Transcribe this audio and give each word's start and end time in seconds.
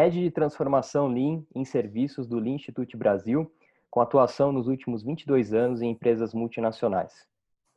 Head 0.00 0.18
de 0.18 0.30
Transformação 0.30 1.08
Lean 1.08 1.44
em 1.54 1.62
Serviços 1.62 2.26
do 2.26 2.38
Lean 2.38 2.54
Institute 2.54 2.96
Brasil, 2.96 3.52
com 3.90 4.00
atuação 4.00 4.50
nos 4.50 4.66
últimos 4.66 5.02
22 5.02 5.52
anos 5.52 5.82
em 5.82 5.90
empresas 5.90 6.32
multinacionais. 6.32 7.28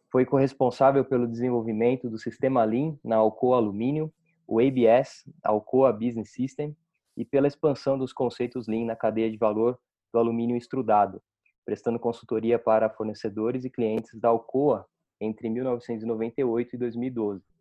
Foi 0.10 0.26
corresponsável 0.26 1.04
pelo 1.04 1.28
desenvolvimento 1.28 2.10
do 2.10 2.18
sistema 2.18 2.64
Lean 2.64 2.98
na 3.04 3.18
Alcoa 3.18 3.58
Alumínio, 3.58 4.10
o 4.48 4.62
ABS, 4.62 5.30
Alcoa 5.44 5.92
Business 5.92 6.32
System, 6.32 6.74
e 7.18 7.26
pela 7.26 7.46
expansão 7.46 7.98
dos 7.98 8.14
conceitos 8.14 8.70
Lean 8.70 8.86
na 8.86 8.96
cadeia 8.96 9.30
de 9.30 9.36
valor 9.36 9.78
do 10.14 10.18
alumínio 10.18 10.56
extrudado, 10.56 11.22
prestando 11.66 12.00
consultoria 12.00 12.58
para 12.58 12.90
fornecedores 12.90 13.66
e 13.66 13.70
clientes 13.70 14.18
da 14.18 14.30
Alcoa 14.30 14.86
entre 15.20 15.50
1998 15.50 16.74
e 16.74 16.80
2012. 16.80 17.53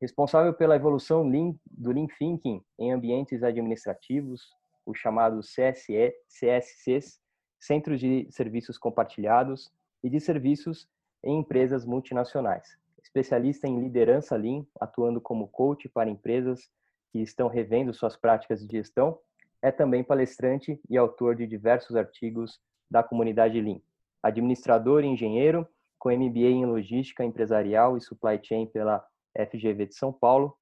Responsável 0.00 0.54
pela 0.54 0.76
evolução 0.76 1.28
lean, 1.28 1.54
do 1.70 1.92
Lean 1.92 2.06
Thinking 2.18 2.62
em 2.78 2.92
ambientes 2.92 3.42
administrativos, 3.42 4.48
os 4.86 4.98
chamados 4.98 5.54
CSE, 5.54 6.14
CSCs, 6.26 7.20
Centros 7.58 8.00
de 8.00 8.26
Serviços 8.30 8.78
Compartilhados, 8.78 9.70
e 10.02 10.08
de 10.08 10.18
serviços 10.18 10.88
em 11.22 11.38
empresas 11.38 11.84
multinacionais. 11.84 12.78
Especialista 13.02 13.68
em 13.68 13.80
liderança 13.80 14.36
Lean, 14.36 14.64
atuando 14.80 15.20
como 15.20 15.48
coach 15.48 15.88
para 15.88 16.10
empresas 16.10 16.70
que 17.12 17.20
estão 17.20 17.48
revendo 17.48 17.92
suas 17.92 18.16
práticas 18.16 18.66
de 18.66 18.76
gestão, 18.76 19.18
é 19.62 19.70
também 19.70 20.02
palestrante 20.02 20.80
e 20.88 20.96
autor 20.96 21.36
de 21.36 21.46
diversos 21.46 21.96
artigos 21.96 22.58
da 22.90 23.02
comunidade 23.02 23.60
Lean. 23.60 23.80
Administrador 24.22 25.04
e 25.04 25.08
engenheiro, 25.08 25.66
com 25.98 26.10
MBA 26.10 26.48
em 26.48 26.64
Logística 26.64 27.24
Empresarial 27.24 27.96
e 27.96 28.00
Supply 28.00 28.40
Chain 28.42 28.66
pela 28.66 29.04
FGV 29.36 29.86
de 29.86 29.94
São 29.94 30.12
Paulo. 30.12 30.56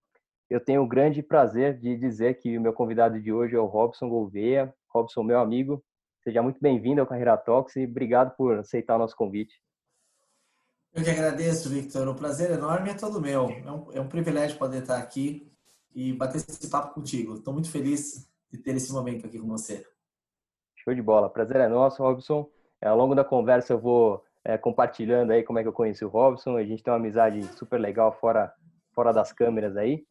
Eu 0.49 0.61
tenho 0.61 0.83
o 0.83 0.89
grande 0.89 1.23
prazer 1.23 1.79
de 1.79 1.97
dizer 1.97 2.39
que 2.41 2.57
o 2.57 2.61
meu 2.61 2.73
convidado 2.73 3.21
de 3.21 3.33
hoje 3.33 3.55
é 3.55 3.59
o 3.59 3.67
Robson 3.67 4.09
Gouveia. 4.09 4.75
Robson, 4.89 5.23
meu 5.23 5.39
amigo, 5.39 5.85
seja 6.23 6.43
muito 6.43 6.59
bem-vindo 6.61 7.01
ao 7.01 7.07
Carreira 7.07 7.37
Talks 7.37 7.77
e 7.77 7.85
obrigado 7.85 8.35
por 8.37 8.59
aceitar 8.59 8.97
o 8.97 8.99
nosso 8.99 9.15
convite. 9.15 9.61
Eu 10.95 11.05
que 11.05 11.11
agradeço, 11.11 11.69
Victor. 11.69 12.09
O 12.09 12.15
prazer 12.15 12.51
enorme 12.51 12.91
é 12.91 12.95
todo 12.95 13.21
meu. 13.21 13.51
É 13.51 13.71
um, 13.71 13.93
é 13.93 14.01
um 14.01 14.09
privilégio 14.09 14.59
poder 14.59 14.83
estar 14.83 14.99
aqui 14.99 15.53
e 15.95 16.13
bater 16.13 16.39
esse 16.39 16.71
papo 16.71 16.95
contigo. 16.95 17.35
Estou 17.35 17.53
muito 17.53 17.71
feliz 17.71 18.29
de 18.51 18.59
ter 18.59 18.75
esse 18.75 18.93
momento 18.93 19.27
aqui 19.27 19.39
com 19.39 19.47
você. 19.47 19.87
Show 20.77 20.95
de 20.95 21.03
bola. 21.03 21.29
Prazer 21.29 21.57
é 21.57 21.69
nosso, 21.69 22.03
Robson. 22.03 22.51
Ao 22.81 22.97
longo 22.97 23.15
da 23.15 23.25
conversa 23.25 23.75
eu 23.75 23.79
vou 23.79 24.25
é, 24.49 24.57
compartilhando 24.57 25.31
aí 25.31 25.43
como 25.43 25.59
é 25.59 25.63
que 25.63 25.69
eu 25.69 25.75
conheci 25.75 26.03
o 26.03 26.09
Robson. 26.09 26.57
A 26.57 26.65
gente 26.65 26.83
tem 26.83 26.91
uma 26.91 26.99
amizade 26.99 27.43
super 27.59 27.79
legal 27.79 28.11
fora, 28.19 28.51
fora 28.95 29.13
das 29.13 29.31
câmeras 29.31 29.77
aí. 29.77 30.07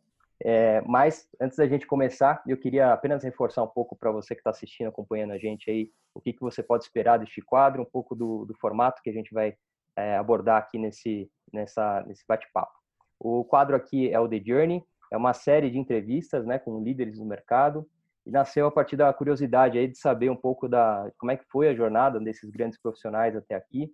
É, 0.45 0.79
mas 0.81 1.27
antes 1.41 1.57
da 1.57 1.67
gente 1.67 1.87
começar, 1.87 2.43
eu 2.45 2.55
queria 2.55 2.93
apenas 2.93 3.23
reforçar 3.23 3.63
um 3.63 3.67
pouco 3.67 3.95
para 3.95 4.11
você 4.11 4.35
que 4.35 4.41
está 4.41 4.51
assistindo, 4.51 4.89
acompanhando 4.89 5.31
a 5.33 5.39
gente 5.39 5.71
aí, 5.71 5.89
o 6.13 6.21
que, 6.21 6.33
que 6.33 6.39
você 6.39 6.61
pode 6.61 6.83
esperar 6.83 7.17
deste 7.17 7.41
quadro, 7.41 7.81
um 7.81 7.85
pouco 7.85 8.15
do, 8.15 8.45
do 8.45 8.53
formato 8.59 9.01
que 9.01 9.09
a 9.09 9.13
gente 9.13 9.33
vai 9.33 9.55
é, 9.95 10.15
abordar 10.15 10.59
aqui 10.59 10.77
nesse, 10.77 11.27
nessa, 11.51 12.03
nesse 12.05 12.23
bate-papo. 12.27 12.77
O 13.19 13.43
quadro 13.43 13.75
aqui 13.75 14.13
é 14.13 14.19
o 14.19 14.29
The 14.29 14.39
Journey, 14.45 14.83
é 15.11 15.17
uma 15.17 15.33
série 15.33 15.71
de 15.71 15.79
entrevistas 15.79 16.45
né, 16.45 16.59
com 16.59 16.83
líderes 16.83 17.17
do 17.17 17.25
mercado 17.25 17.89
e 18.23 18.29
nasceu 18.29 18.67
a 18.67 18.71
partir 18.71 18.97
da 18.97 19.11
curiosidade 19.11 19.79
aí 19.79 19.87
de 19.87 19.97
saber 19.97 20.29
um 20.29 20.35
pouco 20.35 20.69
da 20.69 21.11
como 21.17 21.31
é 21.31 21.37
que 21.37 21.45
foi 21.45 21.69
a 21.69 21.73
jornada 21.73 22.19
desses 22.19 22.51
grandes 22.51 22.79
profissionais 22.79 23.35
até 23.35 23.55
aqui 23.55 23.91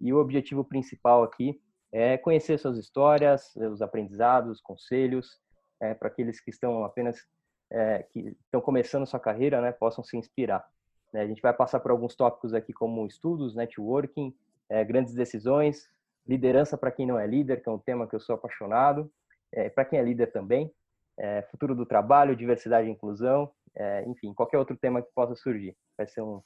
e 0.00 0.12
o 0.12 0.18
objetivo 0.18 0.64
principal 0.64 1.22
aqui 1.22 1.60
é 1.90 2.18
conhecer 2.18 2.58
suas 2.58 2.78
histórias, 2.78 3.54
os 3.56 3.80
aprendizados, 3.80 4.60
conselhos, 4.60 5.40
é, 5.80 5.94
para 5.94 6.08
aqueles 6.08 6.40
que 6.40 6.50
estão 6.50 6.84
apenas 6.84 7.26
é, 7.70 8.02
que 8.10 8.36
estão 8.44 8.60
começando 8.60 9.06
sua 9.06 9.20
carreira, 9.20 9.60
né, 9.60 9.72
possam 9.72 10.02
se 10.02 10.16
inspirar. 10.16 10.64
Né? 11.12 11.22
A 11.22 11.26
gente 11.26 11.42
vai 11.42 11.52
passar 11.52 11.80
por 11.80 11.90
alguns 11.90 12.14
tópicos 12.14 12.54
aqui 12.54 12.72
como 12.72 13.06
estudos, 13.06 13.54
networking, 13.54 14.34
é, 14.68 14.84
grandes 14.84 15.14
decisões, 15.14 15.88
liderança 16.26 16.76
para 16.76 16.90
quem 16.90 17.06
não 17.06 17.18
é 17.18 17.26
líder, 17.26 17.62
que 17.62 17.68
é 17.68 17.72
um 17.72 17.78
tema 17.78 18.06
que 18.06 18.14
eu 18.14 18.20
sou 18.20 18.34
apaixonado, 18.34 19.10
é, 19.52 19.70
para 19.70 19.84
quem 19.84 19.98
é 19.98 20.02
líder 20.02 20.30
também, 20.30 20.70
é, 21.16 21.42
futuro 21.50 21.74
do 21.74 21.86
trabalho, 21.86 22.36
diversidade 22.36 22.86
e 22.86 22.90
inclusão, 22.90 23.50
é, 23.74 24.04
enfim, 24.06 24.34
qualquer 24.34 24.58
outro 24.58 24.76
tema 24.76 25.02
que 25.02 25.08
possa 25.14 25.34
surgir. 25.34 25.76
Vai 25.96 26.06
ser 26.06 26.20
um 26.20 26.42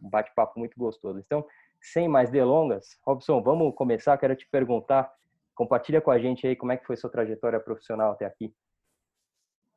bate-papo 0.00 0.58
muito 0.58 0.76
gostoso. 0.78 1.18
Então, 1.18 1.46
sem 1.82 2.08
mais 2.08 2.30
delongas, 2.30 2.96
Robson, 3.04 3.42
vamos 3.42 3.74
começar. 3.74 4.16
Quero 4.16 4.36
te 4.36 4.48
perguntar, 4.48 5.12
compartilha 5.54 6.00
com 6.00 6.10
a 6.10 6.18
gente 6.18 6.46
aí 6.46 6.54
como 6.54 6.72
é 6.72 6.76
que 6.76 6.86
foi 6.86 6.96
sua 6.96 7.10
trajetória 7.10 7.58
profissional 7.58 8.12
até 8.12 8.24
aqui. 8.24 8.54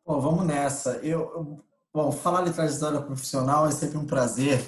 Bom, 0.06 0.20
vamos 0.20 0.46
nessa. 0.46 0.98
Eu, 0.98 1.64
bom, 1.92 2.12
falar 2.12 2.44
de 2.44 2.54
trajetória 2.54 3.02
profissional 3.02 3.68
é 3.68 3.72
sempre 3.72 3.98
um 3.98 4.06
prazer, 4.06 4.60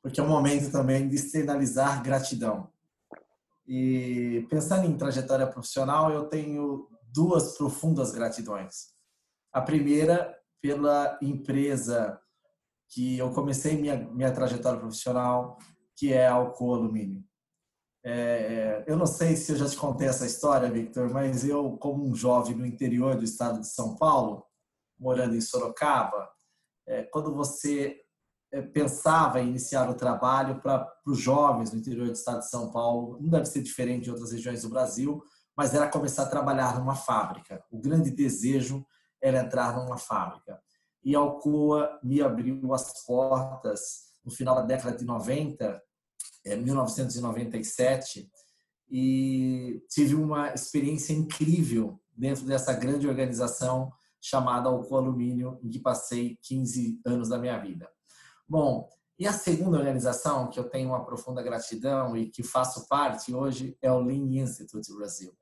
porque 0.00 0.20
é 0.20 0.22
um 0.22 0.28
momento 0.28 0.70
também 0.70 1.08
de 1.08 1.16
externalizar 1.16 2.02
gratidão. 2.02 2.70
E 3.66 4.46
pensando 4.48 4.86
em 4.86 4.96
trajetória 4.96 5.46
profissional, 5.46 6.12
eu 6.12 6.26
tenho 6.28 6.88
duas 7.12 7.56
profundas 7.58 8.12
gratidões. 8.12 8.94
A 9.52 9.60
primeira 9.60 10.38
pela 10.60 11.18
empresa 11.20 12.20
que 12.88 13.18
eu 13.18 13.30
comecei 13.32 13.76
minha, 13.76 13.96
minha 13.96 14.30
trajetória 14.30 14.78
profissional, 14.78 15.58
que 15.96 16.12
é 16.12 16.26
Alcoa 16.26 16.76
Alumínio. 16.76 17.24
É, 18.04 18.12
é, 18.12 18.84
eu 18.86 18.96
não 18.96 19.06
sei 19.06 19.34
se 19.34 19.50
eu 19.50 19.56
já 19.56 19.68
te 19.68 19.76
contei 19.76 20.06
essa 20.06 20.26
história, 20.26 20.70
Victor, 20.70 21.10
mas 21.10 21.44
eu, 21.44 21.76
como 21.78 22.08
um 22.08 22.14
jovem 22.14 22.54
no 22.54 22.64
interior 22.64 23.16
do 23.16 23.24
estado 23.24 23.60
de 23.60 23.66
São 23.66 23.96
Paulo, 23.96 24.44
morando 24.96 25.34
em 25.34 25.40
Sorocaba, 25.40 26.30
é, 26.86 27.02
quando 27.02 27.34
você 27.34 27.96
é, 28.52 28.62
pensava 28.62 29.40
em 29.40 29.48
iniciar 29.48 29.90
o 29.90 29.94
trabalho 29.94 30.60
para 30.60 30.86
os 31.04 31.18
jovens 31.18 31.72
no 31.72 31.80
interior 31.80 32.06
do 32.06 32.12
estado 32.12 32.38
de 32.40 32.48
São 32.48 32.70
Paulo, 32.70 33.18
não 33.20 33.28
deve 33.28 33.46
ser 33.46 33.60
diferente 33.60 34.04
de 34.04 34.10
outras 34.12 34.30
regiões 34.30 34.62
do 34.62 34.68
Brasil, 34.68 35.20
mas 35.56 35.74
era 35.74 35.88
começar 35.88 36.22
a 36.24 36.30
trabalhar 36.30 36.78
numa 36.78 36.94
fábrica. 36.94 37.64
O 37.72 37.80
grande 37.80 38.12
desejo 38.12 38.86
era 39.20 39.40
entrar 39.40 39.74
numa 39.74 39.98
fábrica. 39.98 40.60
E 41.02 41.16
a 41.16 41.18
Alcoa 41.18 41.98
me 42.04 42.22
abriu 42.22 42.72
as 42.72 43.04
portas 43.04 44.06
no 44.24 44.30
final 44.30 44.54
da 44.54 44.62
década 44.62 44.96
de 44.96 45.04
90 45.04 45.64
é, 45.64 45.85
1997, 46.54 48.30
e 48.88 49.82
tive 49.88 50.14
uma 50.14 50.54
experiência 50.54 51.12
incrível 51.12 52.00
dentro 52.16 52.44
dessa 52.44 52.72
grande 52.72 53.08
organização 53.08 53.92
chamada 54.20 54.68
Alcoa 54.68 55.00
Alumínio, 55.00 55.58
em 55.62 55.68
que 55.68 55.80
passei 55.80 56.38
15 56.42 57.00
anos 57.04 57.28
da 57.28 57.38
minha 57.38 57.58
vida. 57.58 57.88
Bom, 58.48 58.88
e 59.18 59.26
a 59.26 59.32
segunda 59.32 59.78
organização 59.78 60.48
que 60.48 60.60
eu 60.60 60.68
tenho 60.68 60.90
uma 60.90 61.04
profunda 61.04 61.42
gratidão 61.42 62.16
e 62.16 62.30
que 62.30 62.42
faço 62.42 62.86
parte 62.86 63.34
hoje 63.34 63.76
é 63.80 63.90
o 63.90 64.00
Lean 64.00 64.42
Institute 64.42 64.92
Brasil. 64.94 65.32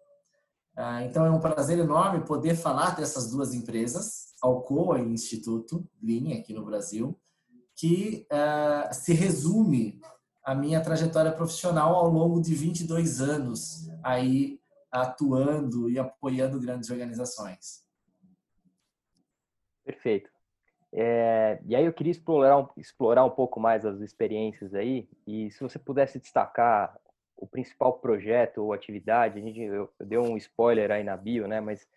Ah, 0.77 1.05
então 1.05 1.25
é 1.25 1.31
um 1.31 1.41
prazer 1.41 1.79
enorme 1.79 2.25
poder 2.25 2.57
falar 2.57 2.97
dessas 2.97 3.31
duas 3.31 3.55
empresas, 3.55 4.35
Alcoa 4.43 5.01
e 5.01 5.05
Instituto 5.05 5.89
Lean 6.03 6.37
aqui 6.39 6.53
no 6.53 6.65
Brasil, 6.65 7.19
que 7.77 8.27
uh, 8.31 8.95
se 8.95 9.13
resume 9.13 10.01
a 10.45 10.55
minha 10.55 10.81
trajetória 10.83 11.33
profissional 11.33 11.95
ao 11.95 12.09
longo 12.09 12.41
de 12.41 12.55
22 12.55 13.21
anos 13.21 13.89
aí 14.03 14.61
atuando 14.93 15.91
e 15.91 15.99
apoiando 15.99 16.61
grandes 16.61 16.91
organizações. 16.91 17.83
Perfeito. 19.85 20.31
É, 20.93 21.61
e 21.67 21.75
aí 21.75 21.85
eu 21.85 21.93
queria 21.93 22.13
explorar, 22.13 22.69
explorar 22.77 23.25
um 23.25 23.31
pouco 23.31 23.59
mais 23.59 23.85
as 23.85 24.01
experiências 24.01 24.75
aí 24.75 25.09
e 25.27 25.51
se 25.51 25.61
você 25.61 25.79
pudesse 25.79 26.21
destacar 26.21 26.97
o 27.37 27.49
principal 27.49 27.95
projeto 27.99 28.59
ou 28.59 28.73
atividade, 28.73 29.39
a 29.39 29.43
gente 29.43 29.61
eu, 29.61 29.91
eu 29.99 30.07
dei 30.07 30.19
um 30.19 30.37
spoiler 30.37 30.93
aí 30.93 31.03
na 31.03 31.17
bio, 31.17 31.49
né? 31.49 31.61
Mas 31.61 31.89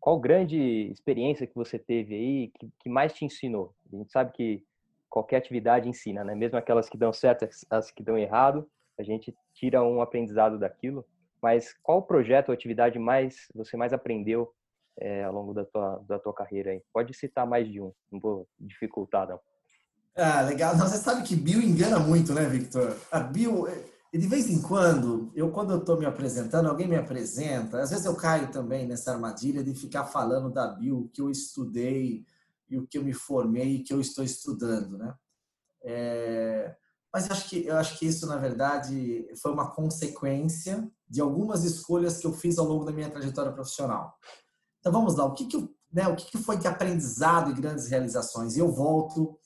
qual 0.00 0.18
grande 0.18 0.58
experiência 0.90 1.46
que 1.46 1.54
você 1.54 1.78
teve 1.78 2.14
aí 2.14 2.48
que, 2.58 2.68
que 2.80 2.88
mais 2.88 3.12
te 3.12 3.24
ensinou? 3.24 3.72
A 3.92 3.96
gente 3.96 4.10
sabe 4.10 4.32
que 4.32 4.64
qualquer 5.12 5.36
atividade 5.36 5.86
ensina, 5.86 6.24
né? 6.24 6.34
Mesmo 6.34 6.56
aquelas 6.56 6.88
que 6.88 6.96
dão 6.96 7.12
certo, 7.12 7.46
as 7.68 7.90
que 7.90 8.02
dão 8.02 8.16
errado, 8.16 8.66
a 8.98 9.02
gente 9.02 9.36
tira 9.54 9.84
um 9.84 10.00
aprendizado 10.00 10.58
daquilo. 10.58 11.04
Mas 11.42 11.74
qual 11.82 12.02
projeto 12.02 12.48
ou 12.48 12.54
atividade 12.54 12.98
mais 12.98 13.36
você 13.54 13.76
mais 13.76 13.92
aprendeu 13.92 14.50
é, 14.98 15.24
ao 15.24 15.34
longo 15.34 15.52
da 15.52 15.66
tua, 15.66 16.02
da 16.08 16.18
tua 16.18 16.32
carreira 16.32 16.70
aí? 16.70 16.82
Pode 16.94 17.12
citar 17.12 17.46
mais 17.46 17.70
de 17.70 17.78
um, 17.78 17.92
não 18.10 18.18
vou 18.18 18.48
dificultar 18.58 19.28
não. 19.28 19.38
Ah, 20.16 20.40
legal. 20.42 20.76
Não, 20.76 20.86
você 20.86 20.96
sabe 20.96 21.22
que 21.24 21.36
Bill 21.36 21.60
engana 21.60 21.98
muito, 21.98 22.32
né, 22.32 22.46
Victor? 22.46 22.96
A 23.10 23.20
Bill, 23.20 23.66
de 24.14 24.26
vez 24.26 24.48
em 24.48 24.62
quando, 24.62 25.30
eu 25.34 25.50
quando 25.50 25.72
eu 25.72 25.78
estou 25.78 25.98
me 25.98 26.06
apresentando, 26.06 26.70
alguém 26.70 26.88
me 26.88 26.96
apresenta, 26.96 27.80
às 27.80 27.90
vezes 27.90 28.06
eu 28.06 28.14
caio 28.14 28.50
também 28.50 28.86
nessa 28.86 29.12
armadilha 29.12 29.62
de 29.62 29.74
ficar 29.74 30.04
falando 30.04 30.50
da 30.50 30.68
Bill 30.68 31.10
que 31.12 31.20
eu 31.20 31.30
estudei 31.30 32.24
e 32.72 32.78
o 32.78 32.86
que 32.86 32.98
eu 32.98 33.04
me 33.04 33.12
formei 33.12 33.76
e 33.76 33.82
que 33.82 33.92
eu 33.92 34.00
estou 34.00 34.24
estudando, 34.24 34.98
né? 34.98 35.14
É, 35.84 36.76
mas 37.12 37.30
acho 37.30 37.48
que 37.48 37.66
eu 37.66 37.76
acho 37.76 37.98
que 37.98 38.06
isso 38.06 38.26
na 38.26 38.36
verdade 38.36 39.28
foi 39.40 39.52
uma 39.52 39.70
consequência 39.74 40.90
de 41.08 41.20
algumas 41.20 41.64
escolhas 41.64 42.18
que 42.18 42.26
eu 42.26 42.32
fiz 42.32 42.58
ao 42.58 42.66
longo 42.66 42.84
da 42.84 42.92
minha 42.92 43.10
trajetória 43.10 43.52
profissional. 43.52 44.16
Então 44.80 44.92
vamos 44.92 45.16
lá, 45.16 45.24
o 45.24 45.34
que, 45.34 45.46
que 45.46 45.56
eu 45.56 45.68
né, 45.92 46.08
o 46.08 46.16
que 46.16 46.38
foi 46.38 46.56
de 46.56 46.66
aprendizado 46.66 47.50
e 47.50 47.54
grandes 47.54 47.86
realizações. 47.88 48.56
E 48.56 48.60
eu 48.60 48.72
volto 48.72 49.38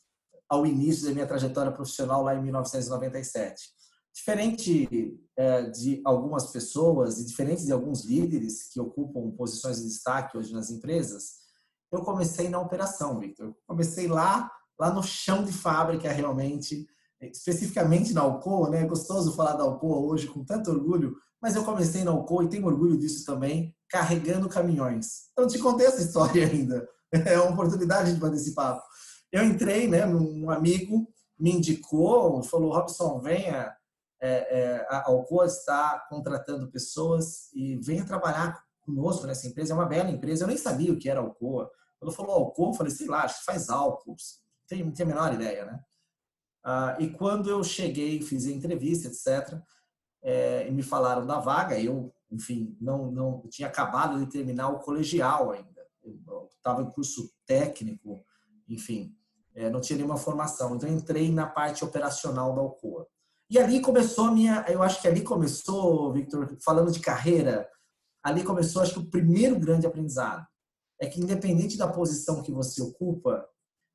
ao 0.49 0.64
início 0.64 1.06
da 1.06 1.12
minha 1.12 1.26
trajetória 1.26 1.72
profissional 1.72 2.22
lá 2.22 2.34
em 2.34 2.43
1997. 2.43 3.75
Diferente 4.14 5.19
é, 5.37 5.62
de 5.62 6.00
algumas 6.05 6.46
pessoas 6.52 7.19
e 7.19 7.26
diferente 7.26 7.64
de 7.64 7.72
alguns 7.72 8.05
líderes 8.05 8.69
que 8.72 8.81
ocupam 8.81 9.31
posições 9.32 9.79
de 9.79 9.88
destaque 9.88 10.38
hoje 10.38 10.52
nas 10.52 10.70
empresas, 10.70 11.45
eu 11.92 12.00
comecei 12.00 12.48
na 12.48 12.60
operação, 12.60 13.18
Victor. 13.18 13.46
Eu 13.46 13.56
comecei 13.66 14.06
lá, 14.06 14.50
lá 14.78 14.92
no 14.92 15.02
chão 15.02 15.44
de 15.44 15.52
fábrica 15.52 16.10
realmente, 16.10 16.86
especificamente 17.20 18.12
na 18.12 18.22
Alcoa, 18.22 18.70
né? 18.70 18.82
É 18.82 18.86
gostoso 18.86 19.34
falar 19.34 19.54
da 19.54 19.64
Alcoa 19.64 19.98
hoje 19.98 20.26
com 20.26 20.44
tanto 20.44 20.70
orgulho, 20.70 21.16
mas 21.40 21.54
eu 21.54 21.64
comecei 21.64 22.04
na 22.04 22.10
Alcoa 22.10 22.44
e 22.44 22.48
tenho 22.48 22.66
orgulho 22.66 22.98
disso 22.98 23.24
também, 23.24 23.74
carregando 23.88 24.48
caminhões. 24.48 25.28
Eu 25.36 25.42
não 25.42 25.48
te 25.48 25.58
contei 25.58 25.86
essa 25.86 26.02
história 26.02 26.44
ainda. 26.46 26.88
É 27.12 27.38
uma 27.38 27.52
oportunidade 27.52 28.12
de 28.12 28.20
bater 28.20 28.36
esse 28.36 28.54
papo. 28.54 28.82
Eu 29.32 29.44
entrei, 29.44 29.88
né? 29.88 30.06
Um 30.06 30.50
amigo 30.50 31.06
me 31.38 31.52
indicou, 31.52 32.42
falou: 32.42 32.72
Robson, 32.72 33.20
venha. 33.20 33.74
É, 34.18 34.28
é, 34.28 34.86
a 34.88 35.10
Alcoa 35.10 35.44
está 35.44 36.06
contratando 36.08 36.70
pessoas 36.70 37.52
e 37.52 37.76
venha 37.76 38.02
trabalhar 38.02 38.65
conosco 38.86 39.26
nessa 39.26 39.46
empresa. 39.46 39.72
É 39.72 39.76
uma 39.76 39.84
bela 39.84 40.10
empresa. 40.10 40.44
Eu 40.44 40.48
nem 40.48 40.56
sabia 40.56 40.92
o 40.92 40.98
que 40.98 41.10
era 41.10 41.20
Alcoa. 41.20 41.70
Quando 41.98 42.14
falou 42.14 42.32
Alcoa, 42.32 42.70
eu 42.70 42.74
falei: 42.74 42.92
sei 42.92 43.06
lá, 43.06 43.24
acho 43.24 43.40
que 43.40 43.44
faz 43.44 43.68
álcool. 43.68 44.16
Não 44.70 44.92
tinha 44.92 45.04
a 45.04 45.08
menor 45.08 45.34
ideia, 45.34 45.66
né? 45.66 45.80
Ah, 46.64 46.96
e 46.98 47.08
quando 47.10 47.48
eu 47.48 47.62
cheguei, 47.62 48.20
fiz 48.20 48.44
a 48.46 48.50
entrevista, 48.50 49.06
etc., 49.06 49.60
é, 50.20 50.66
e 50.66 50.72
me 50.72 50.82
falaram 50.82 51.24
da 51.24 51.38
vaga, 51.38 51.78
eu, 51.78 52.12
enfim, 52.28 52.76
não, 52.80 53.12
não 53.12 53.42
tinha 53.48 53.68
acabado 53.68 54.18
de 54.18 54.26
terminar 54.28 54.70
o 54.70 54.80
colegial 54.80 55.52
ainda. 55.52 55.86
Eu 56.02 56.48
estava 56.56 56.82
em 56.82 56.90
curso 56.90 57.30
técnico, 57.46 58.20
enfim, 58.68 59.14
é, 59.54 59.70
não 59.70 59.80
tinha 59.80 59.96
nenhuma 59.96 60.16
formação. 60.16 60.74
Então, 60.74 60.88
entrei 60.88 61.30
na 61.30 61.46
parte 61.46 61.84
operacional 61.84 62.52
da 62.52 62.60
Alcoa. 62.60 63.06
E 63.48 63.60
ali 63.60 63.80
começou 63.80 64.24
a 64.24 64.32
minha, 64.32 64.64
eu 64.68 64.82
acho 64.82 65.00
que 65.00 65.06
ali 65.06 65.22
começou, 65.22 66.12
Victor, 66.12 66.56
falando 66.60 66.90
de 66.90 66.98
carreira, 66.98 67.68
ali 68.26 68.43
começou, 68.43 68.82
acho 68.82 68.94
que 68.94 68.99
o 68.99 69.08
primeiro 69.08 69.56
grande 69.56 69.87
aprendizado. 69.87 70.44
É 71.00 71.06
que 71.06 71.20
independente 71.20 71.76
da 71.76 71.87
posição 71.87 72.43
que 72.43 72.50
você 72.50 72.82
ocupa, 72.82 73.46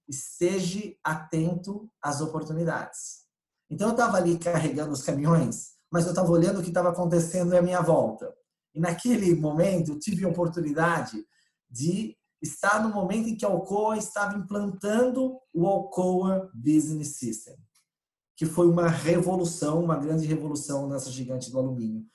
esteja 0.07 0.93
atento 1.03 1.91
às 2.01 2.21
oportunidades. 2.21 3.25
Então, 3.69 3.89
eu 3.89 3.91
estava 3.91 4.15
ali 4.15 4.37
carregando 4.37 4.93
os 4.93 5.03
caminhões, 5.03 5.71
mas 5.91 6.05
eu 6.05 6.11
estava 6.11 6.31
olhando 6.31 6.59
o 6.59 6.63
que 6.63 6.69
estava 6.69 6.91
acontecendo 6.91 7.53
à 7.57 7.61
minha 7.61 7.81
volta. 7.81 8.33
E 8.73 8.79
naquele 8.79 9.35
momento, 9.35 9.91
eu 9.91 9.99
tive 9.99 10.23
a 10.23 10.29
oportunidade 10.29 11.25
de 11.69 12.15
está 12.41 12.81
no 12.81 12.89
momento 12.89 13.27
em 13.27 13.35
que 13.35 13.45
a 13.45 13.49
Alcoa 13.49 13.97
estava 13.97 14.37
implantando 14.37 15.37
o 15.53 15.67
Alcoa 15.67 16.49
Business 16.53 17.17
System, 17.17 17.57
que 18.37 18.45
foi 18.45 18.67
uma 18.67 18.87
revolução, 18.87 19.83
uma 19.83 19.97
grande 19.97 20.25
revolução 20.25 20.87
nessa 20.87 21.11
gigante 21.11 21.51
do 21.51 21.59
alumínio. 21.59 22.05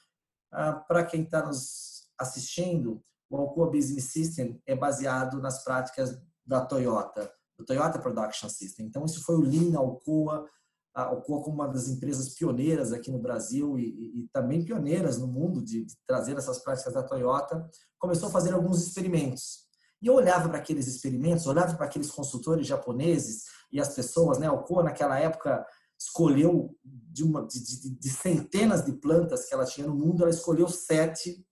Ah, 0.51 0.73
Para 0.73 1.05
quem 1.05 1.23
está 1.23 1.45
nos 1.45 1.96
assistindo, 2.19 3.03
o 3.31 3.37
Alcoa 3.37 3.71
Business 3.71 4.05
System 4.13 4.61
é 4.67 4.75
baseado 4.75 5.41
nas 5.41 5.65
práticas 5.65 6.17
da 6.45 6.65
Toyota, 6.65 7.31
do 7.59 7.65
Toyota 7.65 7.99
Production 7.99 8.49
System. 8.49 8.87
Então, 8.87 9.05
isso 9.05 9.23
foi 9.25 9.37
o 9.37 9.41
Lean 9.41 9.77
Alcoa, 9.77 10.49
a 10.95 11.03
Alcoa 11.03 11.43
como 11.43 11.57
uma 11.57 11.69
das 11.69 11.89
empresas 11.89 12.35
pioneiras 12.35 12.93
aqui 12.93 13.11
no 13.11 13.19
Brasil 13.19 13.79
e, 13.79 13.85
e, 13.85 14.21
e 14.21 14.29
também 14.33 14.65
pioneiras 14.65 15.19
no 15.19 15.27
mundo 15.27 15.63
de, 15.63 15.85
de 15.85 15.95
trazer 16.07 16.37
essas 16.37 16.59
práticas 16.63 16.95
da 16.95 17.03
Toyota, 17.03 17.69
começou 17.99 18.29
a 18.29 18.33
fazer 18.33 18.55
alguns 18.55 18.87
experimentos 18.87 19.67
e 20.01 20.09
eu 20.09 20.15
olhava 20.15 20.49
para 20.49 20.59
aqueles 20.59 20.87
experimentos, 20.87 21.47
olhava 21.47 21.75
para 21.75 21.87
aqueles 21.87 22.11
consultores 22.11 22.67
japoneses 22.67 23.45
e 23.73 23.81
as 23.81 23.95
pessoas, 23.95 24.39
né? 24.39 24.47
A 24.47 24.51
Alcoa 24.51 24.83
naquela 24.83 25.19
época 25.19 25.67
escolheu 25.99 26.77
de, 26.85 27.25
uma, 27.25 27.47
de, 27.47 27.59
de, 27.65 27.91
de, 27.99 28.11
centenas 28.11 28.85
de 28.85 28.93
plantas 28.93 29.47
que 29.47 29.55
ela 29.55 29.65
tinha 29.65 29.87
no 29.87 29.95
mundo, 29.95 30.23
ela 30.23 30.31
escolheu 30.31 30.69
sete 30.69 31.46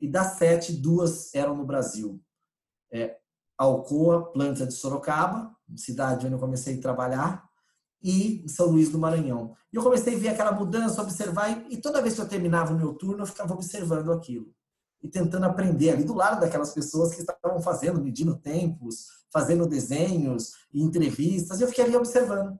e 0.00 0.08
das 0.08 0.38
sete 0.38 0.72
duas 0.72 1.34
eram 1.34 1.56
no 1.56 1.64
Brasil. 1.64 2.20
É, 2.92 3.16
Alcoa, 3.56 4.32
planta 4.32 4.66
de 4.66 4.72
Sorocaba, 4.72 5.54
cidade 5.76 6.26
onde 6.26 6.34
eu 6.34 6.40
comecei 6.40 6.78
a 6.78 6.80
trabalhar, 6.80 7.48
e 8.02 8.44
São 8.48 8.66
Luís 8.66 8.88
do 8.88 8.98
Maranhão. 8.98 9.54
E 9.72 9.76
eu 9.76 9.82
comecei 9.82 10.16
a 10.16 10.18
ver 10.18 10.28
aquela 10.28 10.52
mudança, 10.52 11.02
observar, 11.02 11.70
e 11.70 11.76
toda 11.76 12.00
vez 12.00 12.14
que 12.14 12.20
eu 12.20 12.28
terminava 12.28 12.72
o 12.72 12.76
meu 12.76 12.94
turno, 12.94 13.22
eu 13.22 13.26
ficava 13.26 13.52
observando 13.52 14.10
aquilo 14.10 14.54
e 15.02 15.08
tentando 15.08 15.46
aprender 15.46 15.90
ali 15.90 16.04
do 16.04 16.14
lado 16.14 16.40
daquelas 16.40 16.72
pessoas 16.72 17.14
que 17.14 17.20
estavam 17.20 17.60
fazendo, 17.60 18.02
medindo 18.02 18.36
tempos, 18.36 19.06
fazendo 19.32 19.66
desenhos 19.66 20.52
e 20.72 20.82
entrevistas, 20.82 21.60
eu 21.60 21.68
fiquei 21.68 21.84
ali 21.84 21.96
observando. 21.96 22.58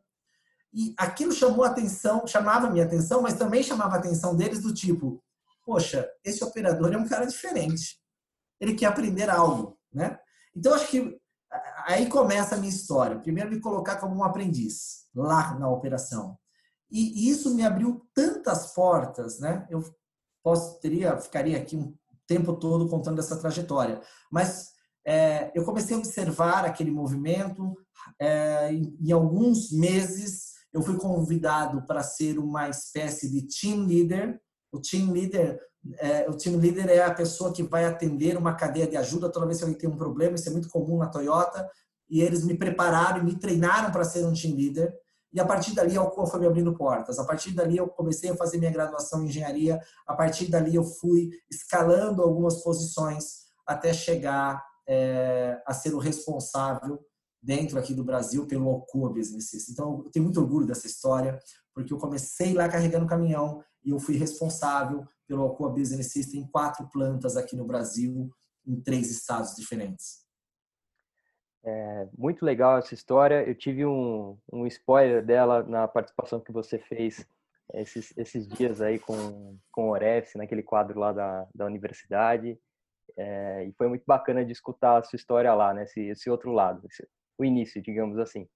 E 0.72 0.94
aquilo 0.96 1.32
chamou 1.32 1.64
atenção, 1.64 2.26
chamava 2.26 2.70
minha 2.70 2.84
atenção, 2.84 3.20
mas 3.20 3.34
também 3.34 3.62
chamava 3.62 3.96
a 3.96 3.98
atenção 3.98 4.36
deles 4.36 4.60
do 4.60 4.72
tipo, 4.72 5.22
poxa, 5.70 6.10
esse 6.24 6.42
operador 6.42 6.92
é 6.92 6.96
um 6.96 7.06
cara 7.06 7.24
diferente. 7.24 7.96
Ele 8.60 8.74
quer 8.74 8.86
aprender 8.86 9.30
algo, 9.30 9.78
né? 9.92 10.18
Então 10.52 10.74
acho 10.74 10.88
que 10.88 11.16
aí 11.86 12.08
começa 12.08 12.56
a 12.56 12.58
minha 12.58 12.72
história. 12.72 13.20
Primeiro 13.20 13.50
me 13.50 13.60
colocar 13.60 14.00
como 14.00 14.16
um 14.16 14.24
aprendiz 14.24 15.06
lá 15.14 15.56
na 15.60 15.70
operação. 15.70 16.36
E 16.90 17.30
isso 17.30 17.54
me 17.54 17.64
abriu 17.64 18.04
tantas 18.12 18.74
portas, 18.74 19.38
né? 19.38 19.64
Eu 19.70 19.80
posso 20.42 20.80
teria 20.80 21.16
ficaria 21.18 21.56
aqui 21.56 21.76
um 21.76 21.94
tempo 22.26 22.54
todo 22.54 22.88
contando 22.88 23.20
essa 23.20 23.36
trajetória. 23.36 24.00
Mas 24.28 24.72
é, 25.06 25.52
eu 25.54 25.64
comecei 25.64 25.94
a 25.94 26.00
observar 26.00 26.64
aquele 26.64 26.90
movimento. 26.90 27.76
É, 28.18 28.72
em, 28.72 28.98
em, 29.00 29.12
alguns 29.12 29.70
meses, 29.70 30.54
eu 30.72 30.82
fui 30.82 30.96
convidado 30.96 31.86
para 31.86 32.02
ser 32.02 32.40
uma 32.40 32.68
espécie 32.68 33.30
de 33.30 33.46
team 33.46 33.86
leader. 33.86 34.40
O 34.72 34.80
team 34.80 35.12
leader, 35.12 35.58
é, 35.98 36.28
o 36.28 36.34
team 36.34 36.56
leader 36.56 36.88
é 36.88 37.02
a 37.02 37.14
pessoa 37.14 37.52
que 37.52 37.62
vai 37.62 37.84
atender 37.84 38.36
uma 38.36 38.54
cadeia 38.54 38.86
de 38.86 38.96
ajuda 38.96 39.30
toda 39.30 39.46
vez 39.46 39.58
que 39.58 39.64
alguém 39.64 39.78
tem 39.78 39.88
um 39.88 39.96
problema. 39.96 40.34
Isso 40.34 40.48
é 40.48 40.52
muito 40.52 40.68
comum 40.68 40.98
na 40.98 41.08
Toyota. 41.08 41.68
E 42.08 42.20
eles 42.20 42.44
me 42.44 42.56
prepararam 42.56 43.20
e 43.20 43.24
me 43.24 43.38
treinaram 43.38 43.90
para 43.92 44.04
ser 44.04 44.24
um 44.24 44.32
team 44.32 44.54
leader. 44.54 44.92
E 45.32 45.40
a 45.40 45.44
partir 45.44 45.74
dali 45.74 45.96
Alcoa 45.96 46.26
foi 46.26 46.40
me 46.40 46.46
abrindo 46.46 46.74
portas. 46.74 47.18
A 47.18 47.24
partir 47.24 47.52
dali 47.52 47.76
eu 47.76 47.88
comecei 47.88 48.30
a 48.30 48.36
fazer 48.36 48.58
minha 48.58 48.70
graduação 48.70 49.22
em 49.22 49.26
engenharia. 49.26 49.80
A 50.06 50.14
partir 50.14 50.50
dali 50.50 50.74
eu 50.74 50.84
fui 50.84 51.30
escalando 51.50 52.22
algumas 52.22 52.62
posições 52.62 53.50
até 53.64 53.92
chegar 53.92 54.60
é, 54.88 55.62
a 55.64 55.72
ser 55.72 55.94
o 55.94 55.98
responsável 55.98 56.98
dentro 57.40 57.78
aqui 57.78 57.94
do 57.94 58.04
Brasil 58.04 58.46
pelo 58.46 58.68
Alcoa 58.68 59.12
Business. 59.12 59.68
Então 59.68 60.02
eu 60.04 60.10
tenho 60.10 60.24
muito 60.24 60.40
orgulho 60.40 60.66
dessa 60.66 60.86
história, 60.86 61.38
porque 61.72 61.92
eu 61.92 61.98
comecei 61.98 62.52
lá 62.52 62.68
carregando 62.68 63.06
caminhão 63.06 63.62
e 63.84 63.90
eu 63.90 63.98
fui 63.98 64.16
responsável 64.16 65.06
pelo 65.26 65.42
Alcoa 65.42 65.70
Business 65.70 66.12
System 66.12 66.40
em 66.40 66.46
quatro 66.46 66.88
plantas 66.88 67.36
aqui 67.36 67.56
no 67.56 67.64
Brasil, 67.64 68.30
em 68.66 68.80
três 68.80 69.10
estados 69.10 69.54
diferentes. 69.54 70.24
É 71.62 72.08
muito 72.16 72.44
legal 72.44 72.78
essa 72.78 72.94
história. 72.94 73.46
Eu 73.46 73.54
tive 73.54 73.84
um, 73.84 74.36
um 74.52 74.66
spoiler 74.66 75.24
dela 75.24 75.62
na 75.62 75.86
participação 75.86 76.40
que 76.40 76.52
você 76.52 76.78
fez 76.78 77.26
esses, 77.74 78.12
esses 78.16 78.48
dias 78.48 78.80
aí 78.80 78.98
com, 78.98 79.58
com 79.70 79.88
o 79.88 79.92
Oref, 79.92 80.36
naquele 80.36 80.62
quadro 80.62 80.98
lá 80.98 81.12
da, 81.12 81.46
da 81.54 81.66
universidade. 81.66 82.58
É, 83.16 83.64
e 83.64 83.72
foi 83.72 83.88
muito 83.88 84.04
bacana 84.06 84.44
de 84.44 84.52
escutar 84.52 84.98
a 84.98 85.02
sua 85.02 85.16
história 85.16 85.52
lá, 85.54 85.74
né? 85.74 85.84
Esse, 85.84 86.00
esse 86.00 86.30
outro 86.30 86.52
lado, 86.52 86.86
esse, 86.86 87.06
o 87.36 87.44
início, 87.44 87.82
digamos 87.82 88.18
assim. 88.18 88.48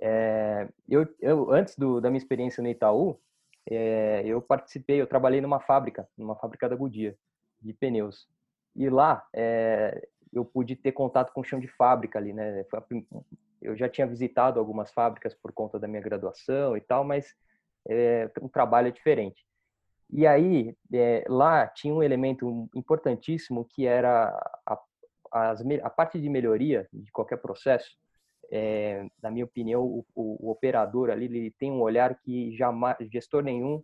É, 0.00 0.68
eu, 0.88 1.06
eu, 1.20 1.52
antes 1.52 1.76
do, 1.76 2.00
da 2.00 2.10
minha 2.10 2.18
experiência 2.18 2.62
no 2.62 2.68
Itaú, 2.68 3.20
é, 3.68 4.22
eu 4.24 4.40
participei, 4.40 5.00
eu 5.00 5.06
trabalhei 5.06 5.40
numa 5.40 5.60
fábrica, 5.60 6.08
numa 6.16 6.36
fábrica 6.36 6.68
da 6.68 6.76
Goodyear, 6.76 7.14
de 7.60 7.72
pneus. 7.72 8.28
E 8.74 8.88
lá, 8.88 9.26
é, 9.32 10.08
eu 10.32 10.44
pude 10.44 10.74
ter 10.74 10.92
contato 10.92 11.32
com 11.32 11.40
o 11.42 11.44
chão 11.44 11.60
de 11.60 11.68
fábrica 11.68 12.18
ali, 12.18 12.32
né? 12.32 12.64
Eu 13.60 13.76
já 13.76 13.88
tinha 13.88 14.06
visitado 14.06 14.58
algumas 14.58 14.90
fábricas 14.92 15.34
por 15.34 15.52
conta 15.52 15.78
da 15.78 15.86
minha 15.86 16.02
graduação 16.02 16.76
e 16.76 16.80
tal, 16.80 17.04
mas 17.04 17.34
é, 17.88 18.30
um 18.40 18.48
trabalho 18.48 18.88
é 18.88 18.90
diferente. 18.90 19.44
E 20.10 20.26
aí, 20.26 20.76
é, 20.92 21.24
lá 21.28 21.66
tinha 21.66 21.94
um 21.94 22.02
elemento 22.02 22.68
importantíssimo 22.74 23.64
que 23.64 23.86
era 23.86 24.28
a, 24.66 24.78
a 25.82 25.90
parte 25.90 26.20
de 26.20 26.28
melhoria 26.28 26.88
de 26.92 27.10
qualquer 27.10 27.38
processo. 27.38 27.96
É, 28.50 29.06
na 29.22 29.30
minha 29.30 29.44
opinião, 29.44 29.82
o, 29.82 30.04
o, 30.14 30.46
o, 30.46 30.50
operador 30.50 31.10
ali 31.10 31.24
ele 31.24 31.50
tem 31.52 31.70
um 31.72 31.80
olhar 31.80 32.18
que 32.20 32.54
jamais 32.56 32.96
gestor 33.10 33.42
nenhum 33.42 33.82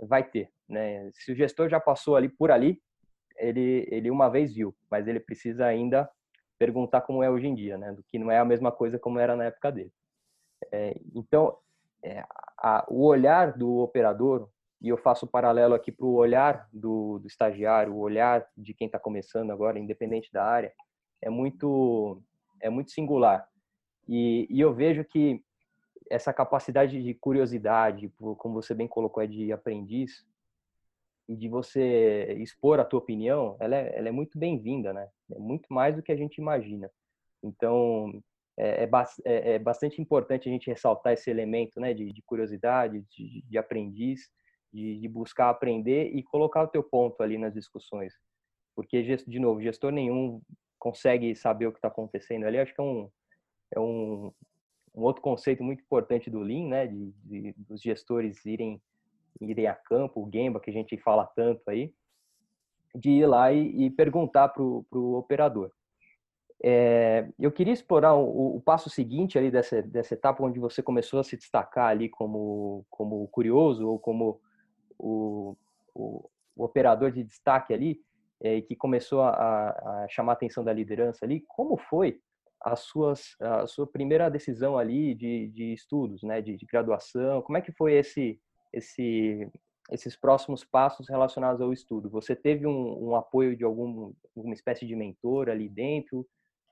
vai 0.00 0.24
ter. 0.24 0.50
Né? 0.68 1.10
Se 1.14 1.32
o 1.32 1.36
gestor 1.36 1.68
já 1.68 1.78
passou 1.78 2.16
ali 2.16 2.28
por 2.28 2.50
ali, 2.50 2.80
ele, 3.36 3.86
ele 3.90 4.10
uma 4.10 4.28
vez 4.28 4.52
viu, 4.52 4.74
mas 4.90 5.06
ele 5.06 5.20
precisa 5.20 5.66
ainda 5.66 6.10
perguntar 6.58 7.02
como 7.02 7.22
é 7.22 7.30
hoje 7.30 7.46
em 7.46 7.54
dia, 7.54 7.78
né? 7.78 7.92
Do 7.92 8.02
que 8.02 8.18
não 8.18 8.30
é 8.30 8.38
a 8.38 8.44
mesma 8.44 8.72
coisa 8.72 8.98
como 8.98 9.18
era 9.18 9.36
na 9.36 9.44
época 9.44 9.70
dele. 9.70 9.92
É, 10.72 11.00
então, 11.14 11.56
é, 12.02 12.24
a, 12.58 12.84
o 12.88 13.06
olhar 13.06 13.56
do 13.56 13.78
operador, 13.78 14.48
e 14.80 14.88
eu 14.88 14.96
faço 14.96 15.26
paralelo 15.26 15.74
aqui 15.74 15.90
para 15.92 16.06
o 16.06 16.14
olhar 16.14 16.68
do, 16.72 17.18
do, 17.20 17.26
estagiário, 17.26 17.94
o 17.94 18.00
olhar 18.00 18.46
de 18.56 18.74
quem 18.74 18.86
está 18.86 18.98
começando 18.98 19.50
agora, 19.50 19.78
independente 19.78 20.32
da 20.32 20.44
área, 20.44 20.72
é 21.22 21.30
muito 21.30 22.20
é 22.60 22.68
muito 22.68 22.90
singular. 22.90 23.46
E, 24.08 24.46
e 24.50 24.60
eu 24.60 24.72
vejo 24.72 25.04
que 25.04 25.42
essa 26.10 26.32
capacidade 26.32 27.02
de 27.02 27.14
curiosidade, 27.14 28.10
como 28.38 28.54
você 28.54 28.74
bem 28.74 28.88
colocou, 28.88 29.22
é 29.22 29.26
de 29.26 29.52
aprendiz, 29.52 30.26
e 31.28 31.36
de 31.36 31.48
você 31.48 32.32
expor 32.38 32.80
a 32.80 32.84
tua 32.84 32.98
opinião, 32.98 33.56
ela 33.60 33.76
é, 33.76 33.98
ela 33.98 34.08
é 34.08 34.10
muito 34.10 34.38
bem-vinda, 34.38 34.94
né? 34.94 35.06
É 35.30 35.38
muito 35.38 35.66
mais 35.72 35.94
do 35.94 36.02
que 36.02 36.10
a 36.10 36.16
gente 36.16 36.38
imagina. 36.38 36.90
Então, 37.42 38.22
é, 38.56 38.84
é, 38.84 38.90
é, 39.26 39.52
é 39.52 39.58
bastante 39.58 40.00
importante 40.00 40.48
a 40.48 40.52
gente 40.52 40.70
ressaltar 40.70 41.12
esse 41.12 41.30
elemento, 41.30 41.78
né? 41.78 41.92
De, 41.92 42.12
de 42.12 42.22
curiosidade, 42.22 43.04
de, 43.10 43.42
de 43.42 43.58
aprendiz, 43.58 44.30
de, 44.72 44.98
de, 44.98 45.08
buscar 45.08 45.50
aprender 45.50 46.10
e 46.14 46.22
colocar 46.22 46.62
o 46.62 46.68
teu 46.68 46.82
ponto 46.82 47.22
ali 47.22 47.36
nas 47.36 47.52
discussões. 47.52 48.14
Porque, 48.74 49.02
de 49.02 49.38
novo, 49.38 49.60
gestor 49.60 49.92
nenhum 49.92 50.40
consegue 50.78 51.34
saber 51.36 51.66
o 51.66 51.72
que 51.72 51.78
está 51.78 51.88
acontecendo 51.88 52.46
ali. 52.46 52.58
Acho 52.58 52.74
que 52.74 52.80
é 52.80 52.84
um, 52.84 53.10
é 53.70 53.80
um, 53.80 54.32
um 54.94 55.02
outro 55.02 55.22
conceito 55.22 55.62
muito 55.62 55.82
importante 55.82 56.30
do 56.30 56.40
Lean, 56.40 56.68
né? 56.68 56.86
De, 56.86 57.12
de, 57.24 57.54
dos 57.56 57.80
gestores 57.80 58.44
irem 58.44 58.80
irem 59.40 59.66
a 59.66 59.74
campo, 59.74 60.20
o 60.20 60.30
Gemba, 60.30 60.60
que 60.60 60.70
a 60.70 60.72
gente 60.72 60.96
fala 60.96 61.24
tanto 61.24 61.62
aí, 61.68 61.92
de 62.94 63.10
ir 63.10 63.26
lá 63.26 63.52
e, 63.52 63.84
e 63.84 63.90
perguntar 63.90 64.48
para 64.48 64.62
o 64.62 65.14
operador. 65.14 65.70
É, 66.62 67.28
eu 67.38 67.52
queria 67.52 67.72
explorar 67.72 68.14
o, 68.14 68.56
o, 68.56 68.60
passo 68.60 68.90
seguinte 68.90 69.38
ali 69.38 69.48
dessa, 69.48 69.80
dessa 69.80 70.14
etapa 70.14 70.42
onde 70.42 70.58
você 70.58 70.82
começou 70.82 71.20
a 71.20 71.24
se 71.24 71.36
destacar 71.36 71.86
ali 71.88 72.08
como, 72.08 72.84
como 72.90 73.28
curioso 73.28 73.86
ou 73.86 73.96
como 73.96 74.40
o, 74.98 75.56
o, 75.94 76.28
o 76.56 76.64
operador 76.64 77.12
de 77.12 77.22
destaque 77.22 77.72
ali, 77.72 78.00
é, 78.40 78.60
que 78.60 78.74
começou 78.74 79.22
a, 79.22 79.70
a, 79.70 80.06
chamar 80.08 80.32
a 80.32 80.34
atenção 80.34 80.64
da 80.64 80.72
liderança 80.72 81.24
ali. 81.24 81.44
Como 81.46 81.76
foi 81.76 82.20
a, 82.62 82.76
suas, 82.76 83.36
a 83.40 83.66
sua 83.66 83.86
primeira 83.86 84.28
decisão 84.28 84.76
ali 84.76 85.14
de, 85.14 85.48
de 85.48 85.72
estudos, 85.72 86.22
né, 86.22 86.40
de, 86.42 86.56
de 86.56 86.66
graduação? 86.66 87.42
Como 87.42 87.58
é 87.58 87.60
que 87.60 87.72
foi 87.72 87.94
esse, 87.94 88.40
esse, 88.72 89.48
esses 89.90 90.16
próximos 90.16 90.64
passos 90.64 91.08
relacionados 91.08 91.60
ao 91.60 91.72
estudo? 91.72 92.10
Você 92.10 92.34
teve 92.34 92.66
um, 92.66 93.10
um 93.10 93.14
apoio 93.16 93.56
de 93.56 93.64
algum, 93.64 94.12
alguma 94.36 94.54
espécie 94.54 94.86
de 94.86 94.96
mentor 94.96 95.48
ali 95.48 95.68
dentro? 95.68 96.26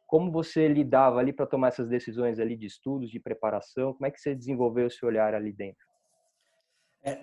Como 0.07 0.31
você 0.31 0.69
lidava 0.69 1.19
ali 1.19 1.33
para 1.33 1.47
tomar 1.47 1.69
essas 1.69 1.89
decisões 1.89 2.39
ali 2.39 2.57
de 2.57 2.67
estudos, 2.67 3.11
de 3.11 3.19
preparação? 3.19 3.93
Como 3.93 4.07
é 4.07 4.11
que 4.11 4.21
você 4.21 4.35
desenvolveu 4.35 4.87
esse 4.87 5.05
olhar 5.05 5.35
ali 5.35 5.53
dentro? 5.53 5.85
É, 7.05 7.21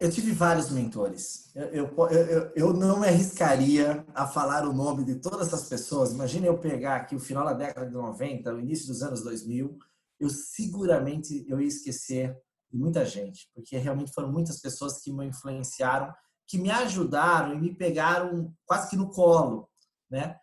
eu 0.00 0.10
tive 0.10 0.32
vários 0.32 0.70
mentores. 0.70 1.50
Eu, 1.54 1.64
eu, 1.68 2.08
eu, 2.10 2.52
eu, 2.54 2.72
não 2.72 3.00
me 3.00 3.08
arriscaria 3.08 4.04
a 4.14 4.26
falar 4.26 4.66
o 4.66 4.72
nome 4.72 5.04
de 5.04 5.16
todas 5.16 5.48
essas 5.48 5.68
pessoas. 5.68 6.12
Imagina 6.12 6.46
eu 6.46 6.58
pegar 6.58 6.96
aqui 6.96 7.14
o 7.14 7.20
final 7.20 7.44
da 7.44 7.52
década 7.52 7.86
de 7.86 7.92
90, 7.92 8.54
o 8.54 8.60
início 8.60 8.86
dos 8.86 9.02
anos 9.02 9.22
2000, 9.22 9.78
eu 10.20 10.28
seguramente 10.28 11.44
eu 11.48 11.60
ia 11.60 11.66
esquecer 11.66 12.36
de 12.70 12.78
muita 12.78 13.04
gente, 13.04 13.48
porque 13.54 13.76
realmente 13.76 14.12
foram 14.12 14.32
muitas 14.32 14.60
pessoas 14.60 15.00
que 15.00 15.12
me 15.12 15.26
influenciaram, 15.26 16.12
que 16.46 16.58
me 16.58 16.70
ajudaram 16.70 17.54
e 17.54 17.60
me 17.60 17.74
pegaram 17.74 18.52
quase 18.66 18.90
que 18.90 18.96
no 18.96 19.10
colo, 19.10 19.68
né? 20.10 20.36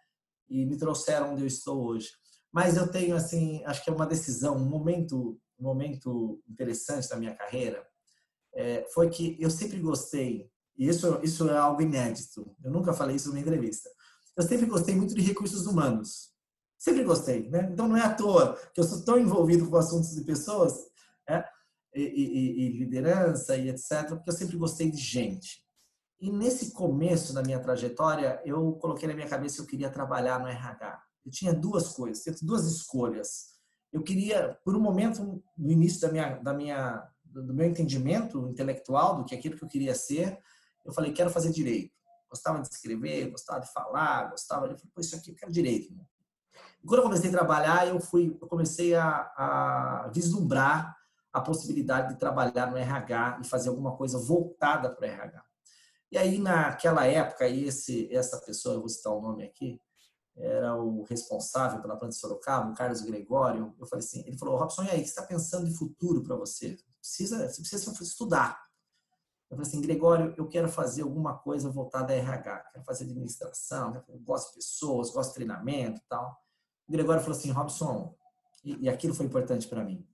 E 0.50 0.65
me 0.65 0.77
trouxeram 0.77 1.33
onde 1.33 1.43
eu 1.43 1.48
estou 1.48 1.86
hoje. 1.86 2.10
Mas 2.51 2.75
eu 2.75 2.88
tenho 2.89 3.15
assim, 3.15 3.63
acho 3.65 3.83
que 3.83 3.89
é 3.89 3.93
uma 3.93 4.05
decisão, 4.05 4.55
um 4.57 4.65
momento, 4.65 5.39
um 5.60 5.63
momento 5.63 6.41
interessante 6.50 7.07
da 7.07 7.15
minha 7.15 7.36
carreira, 7.36 7.86
é, 8.53 8.86
foi 8.93 9.10
que 9.10 9.38
eu 9.39 9.50
sempre 9.50 9.79
gostei, 9.79 10.50
e 10.77 10.88
isso, 10.88 11.20
isso 11.24 11.50
é 11.50 11.58
algo 11.58 11.81
inédito. 11.81 12.55
Eu 12.63 12.72
nunca 12.72 12.93
falei 12.93 13.15
isso 13.15 13.29
numa 13.29 13.39
entrevista. 13.39 13.89
Eu 14.36 14.43
sempre 14.43 14.65
gostei 14.65 14.96
muito 14.96 15.13
de 15.13 15.22
recursos 15.22 15.67
humanos. 15.67 16.31
Sempre 16.77 17.03
gostei, 17.03 17.50
né? 17.50 17.70
Então 17.72 17.88
não 17.88 17.98
é 17.98 18.01
à 18.01 18.13
toa 18.13 18.58
que 18.74 18.81
eu 18.81 18.84
sou 18.84 19.03
tão 19.03 19.20
envolvido 19.20 19.70
com 19.70 19.77
assuntos 19.77 20.15
de 20.15 20.22
pessoas, 20.22 20.74
né? 21.29 21.43
e, 21.93 22.01
e, 22.01 22.62
e 22.62 22.77
liderança 22.79 23.55
e 23.55 23.70
etc., 23.70 24.10
porque 24.10 24.29
eu 24.29 24.36
sempre 24.36 24.58
gostei 24.58 24.89
de 24.89 24.98
gente. 24.98 25.63
E 26.20 26.31
nesse 26.31 26.72
começo 26.72 27.34
da 27.34 27.41
minha 27.41 27.60
trajetória, 27.60 28.41
eu 28.46 28.74
coloquei 28.74 29.08
na 29.08 29.13
minha 29.13 29.27
cabeça 29.27 29.58
que 29.58 29.62
eu 29.62 29.67
queria 29.67 29.89
trabalhar 29.89 30.39
no 30.39 30.48
RH. 30.48 31.01
Eu 31.25 31.31
tinha 31.31 31.53
duas 31.53 31.89
coisas, 31.89 32.41
duas 32.41 32.65
escolhas. 32.65 33.51
Eu 33.91 34.03
queria, 34.03 34.58
por 34.63 34.75
um 34.75 34.79
momento, 34.79 35.43
no 35.58 35.72
início 35.72 36.00
da 36.01 36.12
minha, 36.12 36.36
da 36.38 36.53
minha, 36.53 37.03
do 37.31 37.53
meu 37.53 37.67
entendimento 37.67 38.47
intelectual 38.47 39.17
do 39.17 39.25
que 39.25 39.35
aquilo 39.35 39.57
que 39.57 39.63
eu 39.63 39.69
queria 39.69 39.95
ser, 39.95 40.38
eu 40.85 40.93
falei, 40.93 41.11
quero 41.13 41.29
fazer 41.29 41.51
direito. 41.51 41.93
Gostava 42.29 42.61
de 42.61 42.67
escrever, 42.67 43.29
gostava 43.29 43.59
de 43.59 43.71
falar, 43.71 44.29
gostava 44.29 44.67
de... 44.67 44.75
Pô, 44.88 45.01
isso 45.01 45.15
aqui 45.15 45.31
eu 45.31 45.35
quero 45.35 45.51
direito. 45.51 45.93
Né? 45.93 46.03
E 46.83 46.88
quando 46.88 47.00
eu 47.00 47.03
comecei 47.03 47.29
a 47.29 47.33
trabalhar, 47.33 47.88
eu 47.88 48.00
fui, 48.00 48.38
eu 48.41 48.47
comecei 48.47 48.95
a, 48.95 49.31
a 49.35 50.11
vislumbrar 50.13 50.95
a 51.31 51.39
possibilidade 51.39 52.13
de 52.13 52.19
trabalhar 52.19 52.69
no 52.69 52.77
RH 52.77 53.39
e 53.41 53.47
fazer 53.47 53.69
alguma 53.69 53.95
coisa 53.95 54.17
voltada 54.17 54.89
para 54.89 55.07
o 55.07 55.09
RH. 55.09 55.43
E 56.11 56.17
aí, 56.17 56.39
naquela 56.39 57.05
época, 57.05 57.47
esse, 57.47 58.13
essa 58.13 58.38
pessoa, 58.39 58.75
eu 58.75 58.79
vou 58.81 58.89
citar 58.89 59.13
o 59.13 59.21
nome 59.21 59.45
aqui, 59.45 59.79
era 60.35 60.75
o 60.75 61.03
responsável 61.03 61.81
pela 61.81 61.95
planta 61.95 62.13
de 62.13 62.19
Sorocaba, 62.19 62.69
o 62.69 62.73
Carlos 62.73 63.01
Gregório. 63.01 63.73
Eu 63.79 63.85
falei 63.85 64.03
assim, 64.03 64.23
ele 64.25 64.38
falou, 64.38 64.57
Robson, 64.57 64.83
e 64.83 64.89
aí, 64.89 65.00
o 65.00 65.03
que 65.03 65.09
está 65.09 65.23
pensando 65.23 65.69
de 65.69 65.77
futuro 65.77 66.23
para 66.23 66.35
você? 66.35 66.77
Precisa, 67.01 67.50
você 67.50 67.62
precisa 67.62 68.03
estudar. 68.03 68.63
Eu 69.50 69.58
falei 69.58 69.70
assim, 69.70 69.81
Gregório, 69.81 70.34
eu 70.38 70.48
quero 70.48 70.70
fazer 70.70 71.01
alguma 71.01 71.38
coisa 71.38 71.70
voltada 71.70 72.13
a 72.13 72.15
RH, 72.15 72.60
quero 72.72 72.86
fazer 72.86 73.03
administração, 73.03 74.01
gosto 74.24 74.50
de 74.50 74.55
pessoas, 74.55 75.10
gosto 75.10 75.29
de 75.29 75.36
treinamento 75.36 76.00
e 76.00 76.08
tal. 76.08 76.39
O 76.88 76.91
Gregório 76.91 77.22
falou 77.22 77.38
assim, 77.38 77.51
Robson, 77.51 78.15
e, 78.63 78.86
e 78.86 78.89
aquilo 78.89 79.13
foi 79.13 79.25
importante 79.25 79.67
para 79.67 79.84
mim. 79.84 80.08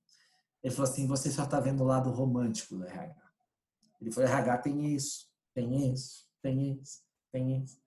Ele 0.63 0.73
falou 0.73 0.89
assim: 0.89 1.07
você 1.07 1.31
só 1.31 1.43
está 1.43 1.59
vendo 1.59 1.83
o 1.83 1.85
lado 1.85 2.09
romântico 2.09 2.75
do 2.75 2.85
RH. 2.85 3.15
Ele 4.01 4.11
falou: 4.11 4.29
RH 4.29 4.57
tem 4.59 4.95
isso, 4.95 5.27
tem 5.53 5.93
isso, 5.93 6.25
tem 6.41 6.71
isso, 6.71 6.99
tem 7.31 7.63
isso. 7.63 7.77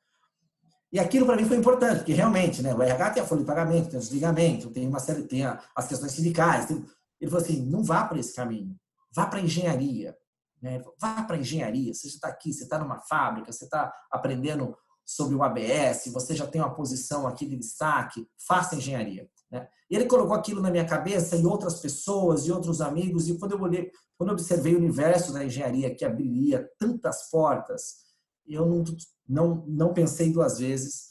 E 0.92 0.98
aquilo 0.98 1.24
para 1.24 1.36
mim 1.36 1.44
foi 1.44 1.56
importante, 1.56 1.98
porque 1.98 2.12
realmente, 2.12 2.62
né, 2.62 2.74
o 2.74 2.82
RH 2.82 3.10
tem 3.10 3.22
a 3.22 3.26
folha 3.26 3.42
de 3.42 3.46
pagamento, 3.46 3.90
tem 3.90 3.98
o 3.98 4.02
desligamento, 4.02 4.70
tem 4.70 4.88
uma 4.88 4.98
série, 4.98 5.22
tem 5.24 5.44
a, 5.44 5.62
as 5.74 5.86
questões 5.86 6.12
sindicais. 6.12 6.66
Tem... 6.66 6.84
Ele 7.20 7.30
falou 7.30 7.44
assim: 7.44 7.64
não 7.66 7.82
vá 7.82 8.04
para 8.04 8.18
esse 8.18 8.34
caminho, 8.34 8.78
vá 9.12 9.26
para 9.26 9.40
engenharia. 9.40 10.16
Né? 10.60 10.82
Vá 11.00 11.22
para 11.24 11.38
engenharia. 11.38 11.92
Você 11.92 12.08
está 12.08 12.28
aqui, 12.28 12.52
você 12.52 12.64
está 12.64 12.78
numa 12.78 13.00
fábrica, 13.00 13.52
você 13.52 13.64
está 13.64 13.92
aprendendo 14.10 14.76
sobre 15.04 15.34
o 15.34 15.42
ABS, 15.42 16.10
você 16.12 16.36
já 16.36 16.46
tem 16.46 16.60
uma 16.60 16.74
posição 16.74 17.26
aqui 17.26 17.44
de 17.44 17.56
destaque, 17.56 18.28
faça 18.46 18.76
engenharia. 18.76 19.28
Né? 19.50 19.66
E 19.90 19.96
ele 19.96 20.06
colocou 20.06 20.34
aquilo 20.34 20.60
na 20.60 20.70
minha 20.70 20.86
cabeça 20.86 21.36
e 21.36 21.44
outras 21.44 21.80
pessoas 21.80 22.46
e 22.46 22.52
outros 22.52 22.80
amigos, 22.80 23.28
e 23.28 23.36
quando 23.36 23.52
eu 23.52 23.60
olhei, 23.60 23.90
quando 24.16 24.30
eu 24.30 24.34
observei 24.34 24.74
o 24.74 24.78
universo 24.78 25.32
da 25.32 25.44
engenharia 25.44 25.92
que 25.92 26.04
abriria 26.04 26.70
tantas 26.78 27.28
portas, 27.28 28.10
eu 28.46 28.66
não, 28.66 28.84
não, 29.28 29.64
não 29.66 29.94
pensei 29.94 30.32
duas 30.32 30.58
vezes 30.60 31.10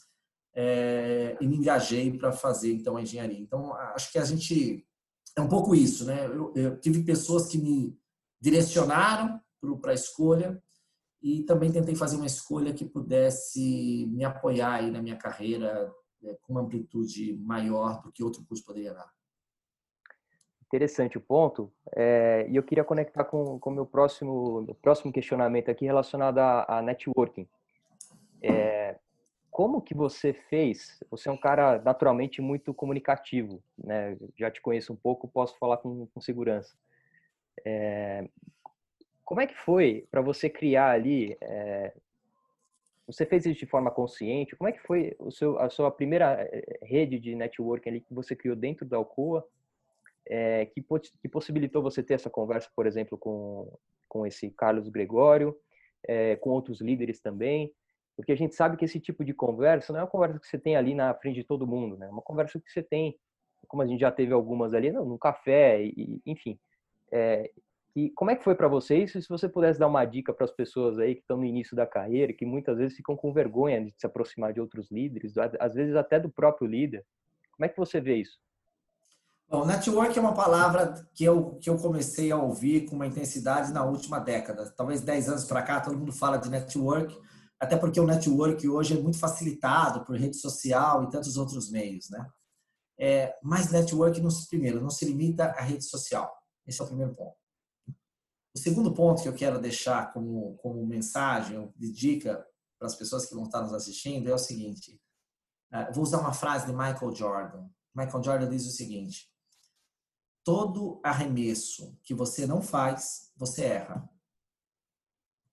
é, 0.54 1.36
e 1.40 1.46
me 1.46 1.56
engajei 1.56 2.16
para 2.16 2.32
fazer 2.32 2.72
então 2.72 2.96
a 2.96 3.02
engenharia. 3.02 3.38
Então, 3.38 3.74
acho 3.74 4.10
que 4.10 4.18
a 4.18 4.24
gente 4.24 4.86
é 5.36 5.40
um 5.40 5.48
pouco 5.48 5.74
isso, 5.74 6.04
né? 6.04 6.26
Eu, 6.26 6.52
eu 6.54 6.80
tive 6.80 7.02
pessoas 7.02 7.46
que 7.46 7.58
me 7.58 7.96
direcionaram 8.40 9.40
para 9.80 9.92
a 9.92 9.94
escolha 9.94 10.62
e 11.22 11.42
também 11.42 11.70
tentei 11.70 11.94
fazer 11.94 12.16
uma 12.16 12.26
escolha 12.26 12.72
que 12.72 12.84
pudesse 12.84 14.06
me 14.10 14.24
apoiar 14.24 14.74
aí 14.74 14.90
na 14.90 15.02
minha 15.02 15.16
carreira 15.16 15.92
é, 16.24 16.36
com 16.42 16.54
uma 16.54 16.62
amplitude 16.62 17.36
maior 17.38 18.00
do 18.02 18.10
que 18.10 18.24
outro 18.24 18.44
curso 18.44 18.64
poderia 18.64 18.94
dar. 18.94 19.10
Interessante 20.66 21.18
o 21.18 21.20
ponto. 21.20 21.72
É, 21.94 22.46
e 22.48 22.56
eu 22.56 22.62
queria 22.62 22.84
conectar 22.84 23.24
com 23.24 23.58
o 23.62 23.70
meu 23.70 23.84
próximo, 23.84 24.62
meu 24.62 24.74
próximo 24.74 25.12
questionamento 25.12 25.70
aqui 25.70 25.84
relacionado 25.84 26.38
a, 26.38 26.78
a 26.78 26.82
networking. 26.82 27.48
É, 28.42 28.98
como 29.60 29.82
que 29.82 29.92
você 29.92 30.32
fez? 30.32 31.04
Você 31.10 31.28
é 31.28 31.32
um 31.32 31.36
cara 31.36 31.78
naturalmente 31.82 32.40
muito 32.40 32.72
comunicativo, 32.72 33.62
né? 33.76 34.16
Já 34.34 34.50
te 34.50 34.58
conheço 34.58 34.90
um 34.90 34.96
pouco, 34.96 35.28
posso 35.28 35.58
falar 35.58 35.76
com, 35.76 36.06
com 36.06 36.18
segurança. 36.18 36.74
É, 37.62 38.26
como 39.22 39.42
é 39.42 39.46
que 39.46 39.54
foi 39.54 40.08
para 40.10 40.22
você 40.22 40.48
criar 40.48 40.92
ali 40.92 41.36
é, 41.42 41.92
você 43.06 43.26
fez 43.26 43.44
isso 43.44 43.60
de 43.60 43.66
forma 43.66 43.90
consciente? 43.90 44.56
Como 44.56 44.66
é 44.66 44.72
que 44.72 44.80
foi 44.80 45.14
o 45.18 45.30
seu, 45.30 45.58
a 45.58 45.68
sua 45.68 45.90
primeira 45.90 46.48
eh, 46.50 46.78
rede 46.82 47.18
de 47.18 47.34
networking 47.34 47.90
ali 47.90 48.00
que 48.00 48.14
você 48.14 48.34
criou 48.34 48.56
dentro 48.56 48.86
da 48.86 48.96
Alcoa, 48.96 49.46
é, 50.24 50.64
que, 50.64 50.82
que 51.20 51.28
possibilitou 51.28 51.82
você 51.82 52.02
ter 52.02 52.14
essa 52.14 52.30
conversa, 52.30 52.70
por 52.74 52.86
exemplo, 52.86 53.18
com, 53.18 53.70
com 54.08 54.26
esse 54.26 54.48
Carlos 54.52 54.88
Gregório, 54.88 55.54
é, 56.08 56.36
com 56.36 56.48
outros 56.48 56.80
líderes 56.80 57.20
também? 57.20 57.70
Porque 58.20 58.32
a 58.32 58.36
gente 58.36 58.54
sabe 58.54 58.76
que 58.76 58.84
esse 58.84 59.00
tipo 59.00 59.24
de 59.24 59.32
conversa 59.32 59.92
não 59.92 60.00
é 60.00 60.02
uma 60.02 60.08
conversa 60.08 60.38
que 60.38 60.46
você 60.46 60.58
tem 60.58 60.76
ali 60.76 60.94
na 60.94 61.12
frente 61.14 61.36
de 61.36 61.44
todo 61.44 61.66
mundo, 61.66 61.96
né? 61.96 62.06
É 62.06 62.10
uma 62.10 62.22
conversa 62.22 62.60
que 62.60 62.70
você 62.70 62.82
tem, 62.82 63.18
como 63.66 63.82
a 63.82 63.86
gente 63.86 64.00
já 64.00 64.12
teve 64.12 64.32
algumas 64.32 64.74
ali, 64.74 64.92
no 64.92 65.04
num 65.04 65.18
café, 65.18 65.82
e, 65.82 66.20
enfim. 66.26 66.58
É, 67.10 67.50
que 67.92 68.10
como 68.10 68.30
é 68.30 68.36
que 68.36 68.44
foi 68.44 68.54
para 68.54 68.68
você 68.68 68.96
isso? 68.96 69.20
Se 69.20 69.28
você 69.28 69.48
pudesse 69.48 69.78
dar 69.78 69.88
uma 69.88 70.04
dica 70.04 70.32
para 70.32 70.44
as 70.44 70.50
pessoas 70.50 70.98
aí 70.98 71.14
que 71.14 71.22
estão 71.22 71.36
no 71.36 71.44
início 71.44 71.74
da 71.74 71.86
carreira, 71.86 72.32
que 72.32 72.46
muitas 72.46 72.78
vezes 72.78 72.96
ficam 72.96 73.16
com 73.16 73.32
vergonha 73.32 73.84
de 73.84 73.92
se 73.96 74.06
aproximar 74.06 74.52
de 74.52 74.60
outros 74.60 74.90
líderes, 74.90 75.34
às 75.58 75.74
vezes 75.74 75.96
até 75.96 76.20
do 76.20 76.30
próprio 76.30 76.68
líder. 76.68 77.04
Como 77.52 77.64
é 77.64 77.68
que 77.68 77.76
você 77.76 78.00
vê 78.00 78.16
isso? 78.16 78.38
Bom, 79.48 79.66
network 79.66 80.16
é 80.16 80.20
uma 80.22 80.32
palavra 80.32 80.94
que 81.12 81.24
eu, 81.24 81.58
que 81.60 81.68
eu 81.68 81.76
comecei 81.76 82.30
a 82.30 82.36
ouvir 82.36 82.88
com 82.88 82.94
uma 82.94 83.06
intensidade 83.06 83.72
na 83.72 83.84
última 83.84 84.20
década. 84.20 84.72
Talvez 84.76 85.00
10 85.00 85.28
anos 85.28 85.44
para 85.44 85.60
cá, 85.60 85.80
todo 85.80 85.98
mundo 85.98 86.12
fala 86.12 86.36
de 86.36 86.48
network, 86.48 87.18
até 87.60 87.76
porque 87.76 88.00
o 88.00 88.06
network 88.06 88.66
hoje 88.66 88.98
é 88.98 89.00
muito 89.00 89.18
facilitado 89.18 90.02
por 90.04 90.16
rede 90.16 90.36
social 90.36 91.04
e 91.04 91.10
tantos 91.10 91.36
outros 91.36 91.70
meios, 91.70 92.08
né? 92.08 92.26
É, 92.98 93.38
mas 93.42 93.70
network, 93.70 94.20
não 94.20 94.30
se, 94.30 94.48
primeiro, 94.48 94.80
não 94.80 94.90
se 94.90 95.04
limita 95.04 95.44
à 95.52 95.60
rede 95.60 95.84
social. 95.84 96.34
Esse 96.66 96.80
é 96.80 96.84
o 96.84 96.86
primeiro 96.86 97.14
ponto. 97.14 97.36
O 98.54 98.58
segundo 98.58 98.92
ponto 98.92 99.22
que 99.22 99.28
eu 99.28 99.34
quero 99.34 99.60
deixar 99.60 100.12
como, 100.12 100.56
como 100.56 100.84
mensagem, 100.86 101.72
de 101.76 101.92
dica 101.92 102.44
para 102.78 102.86
as 102.86 102.96
pessoas 102.96 103.26
que 103.26 103.34
vão 103.34 103.44
estar 103.44 103.60
nos 103.60 103.74
assistindo 103.74 104.28
é 104.28 104.34
o 104.34 104.38
seguinte. 104.38 105.00
É, 105.72 105.92
vou 105.92 106.02
usar 106.02 106.18
uma 106.18 106.32
frase 106.32 106.66
de 106.66 106.72
Michael 106.72 107.14
Jordan. 107.14 107.68
Michael 107.94 108.24
Jordan 108.24 108.48
diz 108.48 108.66
o 108.66 108.70
seguinte: 108.70 109.30
todo 110.42 111.00
arremesso 111.04 111.98
que 112.02 112.14
você 112.14 112.46
não 112.46 112.62
faz, 112.62 113.30
você 113.36 113.64
erra. 113.64 114.08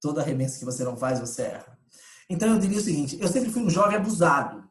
Todo 0.01 0.19
arremesso 0.19 0.59
que 0.59 0.65
você 0.65 0.83
não 0.83 0.95
faz, 0.95 1.19
você 1.19 1.43
erra. 1.43 1.76
Então 2.29 2.50
eu 2.50 2.60
diria 2.60 2.77
o 2.77 2.81
seguinte: 2.81 3.17
eu 3.22 3.27
sempre 3.27 3.51
fui 3.51 3.63
um 3.63 3.69
jovem 3.69 3.98
abusado. 3.98 4.67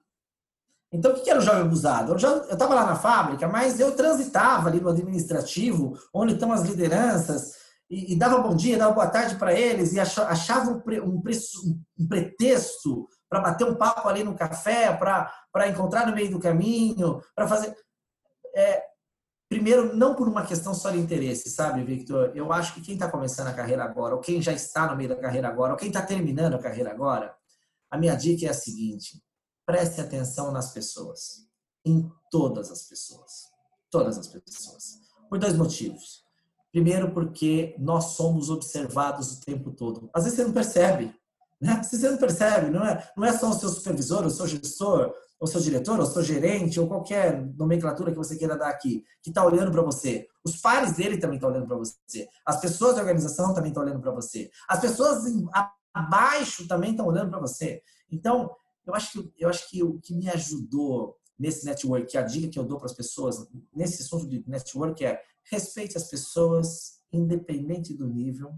Então, 0.93 1.13
o 1.13 1.15
que 1.15 1.29
era 1.29 1.39
o 1.39 1.43
jovem 1.43 1.63
abusado? 1.63 2.13
Eu 2.13 2.17
estava 2.17 2.75
lá 2.75 2.87
na 2.87 2.97
fábrica, 2.97 3.49
mas 3.49 3.81
eu 3.81 3.95
transitava 3.95 4.69
ali 4.69 4.81
no 4.81 4.89
administrativo, 4.89 5.99
onde 6.15 6.35
estão 6.35 6.53
as 6.53 6.63
lideranças, 6.63 7.55
e, 7.91 8.13
e 8.13 8.17
dava 8.17 8.39
bom 8.39 8.55
dia, 8.55 8.79
dava 8.79 8.95
boa 8.95 9.07
tarde 9.07 9.37
para 9.37 9.53
eles, 9.53 9.93
e 9.93 10.01
achava 10.01 10.71
um, 10.71 10.81
pre, 10.81 11.01
um, 11.01 11.21
um 11.99 12.09
pretexto 12.09 13.09
para 13.29 13.41
bater 13.41 13.65
um 13.65 13.75
papo 13.75 14.09
ali 14.09 14.23
no 14.23 14.37
café, 14.37 14.93
para 14.97 15.69
encontrar 15.69 16.07
no 16.07 16.15
meio 16.15 16.31
do 16.31 16.41
caminho, 16.41 17.21
para 17.35 17.49
fazer. 17.49 17.75
É, 18.55 18.83
primeiro, 19.51 19.95
não 19.95 20.15
por 20.15 20.29
uma 20.29 20.47
questão 20.47 20.73
só 20.73 20.91
de 20.91 20.99
interesse, 20.99 21.51
sabe, 21.51 21.83
Victor? 21.83 22.33
Eu 22.35 22.53
acho 22.53 22.75
que 22.75 22.81
quem 22.81 22.95
está 22.95 23.11
começando 23.11 23.49
a 23.49 23.53
carreira 23.53 23.85
agora, 23.85 24.15
ou 24.15 24.21
quem 24.21 24.41
já 24.41 24.53
está 24.53 24.87
no 24.87 24.97
meio 24.97 25.11
da 25.11 25.17
carreira 25.17 25.49
agora, 25.49 25.73
ou 25.73 25.79
quem 25.79 25.89
está 25.89 26.01
terminando 26.01 26.55
a 26.55 26.59
carreira 26.59 26.91
agora, 26.91 27.36
a 27.97 27.99
minha 27.99 28.15
dica 28.15 28.47
é 28.47 28.51
a 28.51 28.55
seguinte: 28.55 29.23
preste 29.65 30.01
atenção 30.01 30.53
nas 30.53 30.73
pessoas, 30.73 31.47
em 31.85 32.09
todas 32.31 32.71
as 32.71 32.83
pessoas, 32.83 33.45
todas 33.91 34.19
as 34.19 34.29
pessoas, 34.29 35.01
por 35.29 35.39
dois 35.39 35.55
motivos. 35.55 36.25
Primeiro, 36.71 37.13
porque 37.13 37.75
nós 37.79 38.17
somos 38.17 38.51
observados 38.51 39.33
o 39.33 39.41
tempo 39.41 39.73
todo. 39.73 40.11
Às 40.13 40.25
vezes 40.25 40.37
você 40.37 40.45
não 40.45 40.53
percebe, 40.53 41.15
né? 41.59 41.83
Você 41.83 42.11
não 42.11 42.19
percebe, 42.19 42.71
não 42.71 42.85
é, 42.85 43.11
não 43.17 43.25
é 43.25 43.33
só 43.33 43.49
o 43.49 43.55
seu 43.55 43.71
supervisor, 43.71 44.27
o 44.27 44.31
seu 44.31 44.47
gestor, 44.47 45.15
ou 45.41 45.47
seu 45.47 45.61
diretor, 45.61 45.99
ou 45.99 46.05
seu 46.05 46.23
gerente, 46.23 46.79
ou 46.79 46.87
qualquer 46.87 47.43
nomenclatura 47.57 48.11
que 48.11 48.19
você 48.19 48.37
queira 48.37 48.59
dar 48.59 48.69
aqui, 48.69 49.05
que 49.23 49.31
está 49.31 49.43
olhando 49.43 49.71
para 49.71 49.81
você. 49.81 50.27
Os 50.45 50.59
pares 50.59 50.93
dele 50.93 51.17
também 51.17 51.37
estão 51.37 51.49
olhando 51.51 51.67
para 51.67 51.77
você. 51.77 52.29
As 52.45 52.61
pessoas 52.61 52.97
da 52.97 53.01
organização 53.01 53.55
também 53.55 53.71
estão 53.71 53.83
olhando 53.83 54.01
para 54.01 54.13
você. 54.13 54.51
As 54.69 54.81
pessoas 54.81 55.25
abaixo 55.97 56.69
também 56.69 56.91
estão 56.91 57.07
olhando 57.07 57.31
para 57.31 57.41
você. 57.41 57.83
Então, 58.11 58.55
eu 58.87 58.95
acho 58.95 59.23
que 59.23 59.33
eu 59.39 59.49
acho 59.49 59.71
que 59.71 59.83
o 59.83 59.99
que 59.99 60.15
me 60.15 60.29
ajudou 60.29 61.17
nesse 61.39 61.65
network, 61.65 62.17
a 62.17 62.23
dica 62.23 62.49
que 62.49 62.59
eu 62.59 62.65
dou 62.65 62.77
para 62.77 62.87
as 62.87 62.93
pessoas 62.93 63.49
nesse 63.75 64.03
assunto 64.03 64.29
de 64.29 64.45
network 64.47 65.03
é 65.05 65.21
respeite 65.51 65.97
as 65.97 66.05
pessoas, 66.05 67.01
independente 67.11 67.95
do 67.95 68.07
nível. 68.07 68.55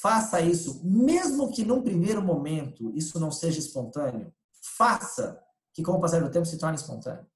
Faça 0.00 0.40
isso, 0.40 0.80
mesmo 0.82 1.52
que 1.52 1.64
num 1.64 1.82
primeiro 1.82 2.22
momento 2.22 2.90
isso 2.94 3.20
não 3.20 3.30
seja 3.30 3.58
espontâneo, 3.58 4.32
faça 4.62 5.42
que 5.74 5.82
com 5.82 5.92
o 5.92 6.00
passar 6.00 6.22
do 6.22 6.30
tempo 6.30 6.46
se 6.46 6.58
torne 6.58 6.76
espontâneo. 6.76 7.26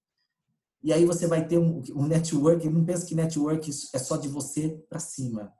E 0.82 0.92
aí 0.92 1.04
você 1.04 1.26
vai 1.26 1.46
ter 1.46 1.58
um, 1.58 1.82
um 1.94 2.06
network, 2.06 2.68
não 2.68 2.84
pensa 2.84 3.06
que 3.06 3.14
network 3.14 3.70
é 3.92 3.98
só 3.98 4.16
de 4.16 4.28
você 4.28 4.82
para 4.88 5.00
cima. 5.00 5.52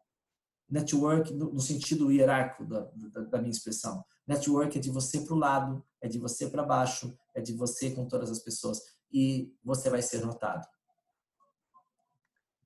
Network 0.75 1.33
no, 1.33 1.61
sentido 1.61 2.11
hierárquico 2.11 2.65
da, 2.65 2.91
da, 2.97 3.21
da, 3.21 3.39
minha 3.39 3.53
expressão. 3.53 4.05
Network 4.27 4.77
é 4.77 4.81
de 4.81 4.91
você 4.91 5.21
para 5.21 5.33
o 5.33 5.39
lado, 5.39 5.85
é 6.03 6.09
de 6.09 6.19
você 6.19 6.51
para 6.51 6.65
baixo, 6.65 7.17
é 7.33 7.41
de 7.41 7.53
você 7.53 7.95
com 7.95 8.09
todas 8.09 8.29
as 8.29 8.41
pessoas. 8.41 8.81
E 9.13 9.55
você 9.63 9.89
vai 9.89 10.03
ser 10.03 10.21
notado. 10.27 10.67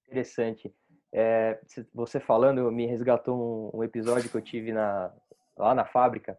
Interessante. 0.07 0.75
É, 1.12 1.61
você 1.92 2.18
falando, 2.18 2.73
me 2.73 2.87
resgatou 2.87 3.71
um, 3.75 3.81
um, 3.81 3.85
episódio 3.85 4.31
que 4.31 4.37
eu 4.37 4.42
tive 4.42 4.73
na, 4.73 5.12
lá 5.55 5.75
na 5.75 5.85
fábrica. 5.85 6.38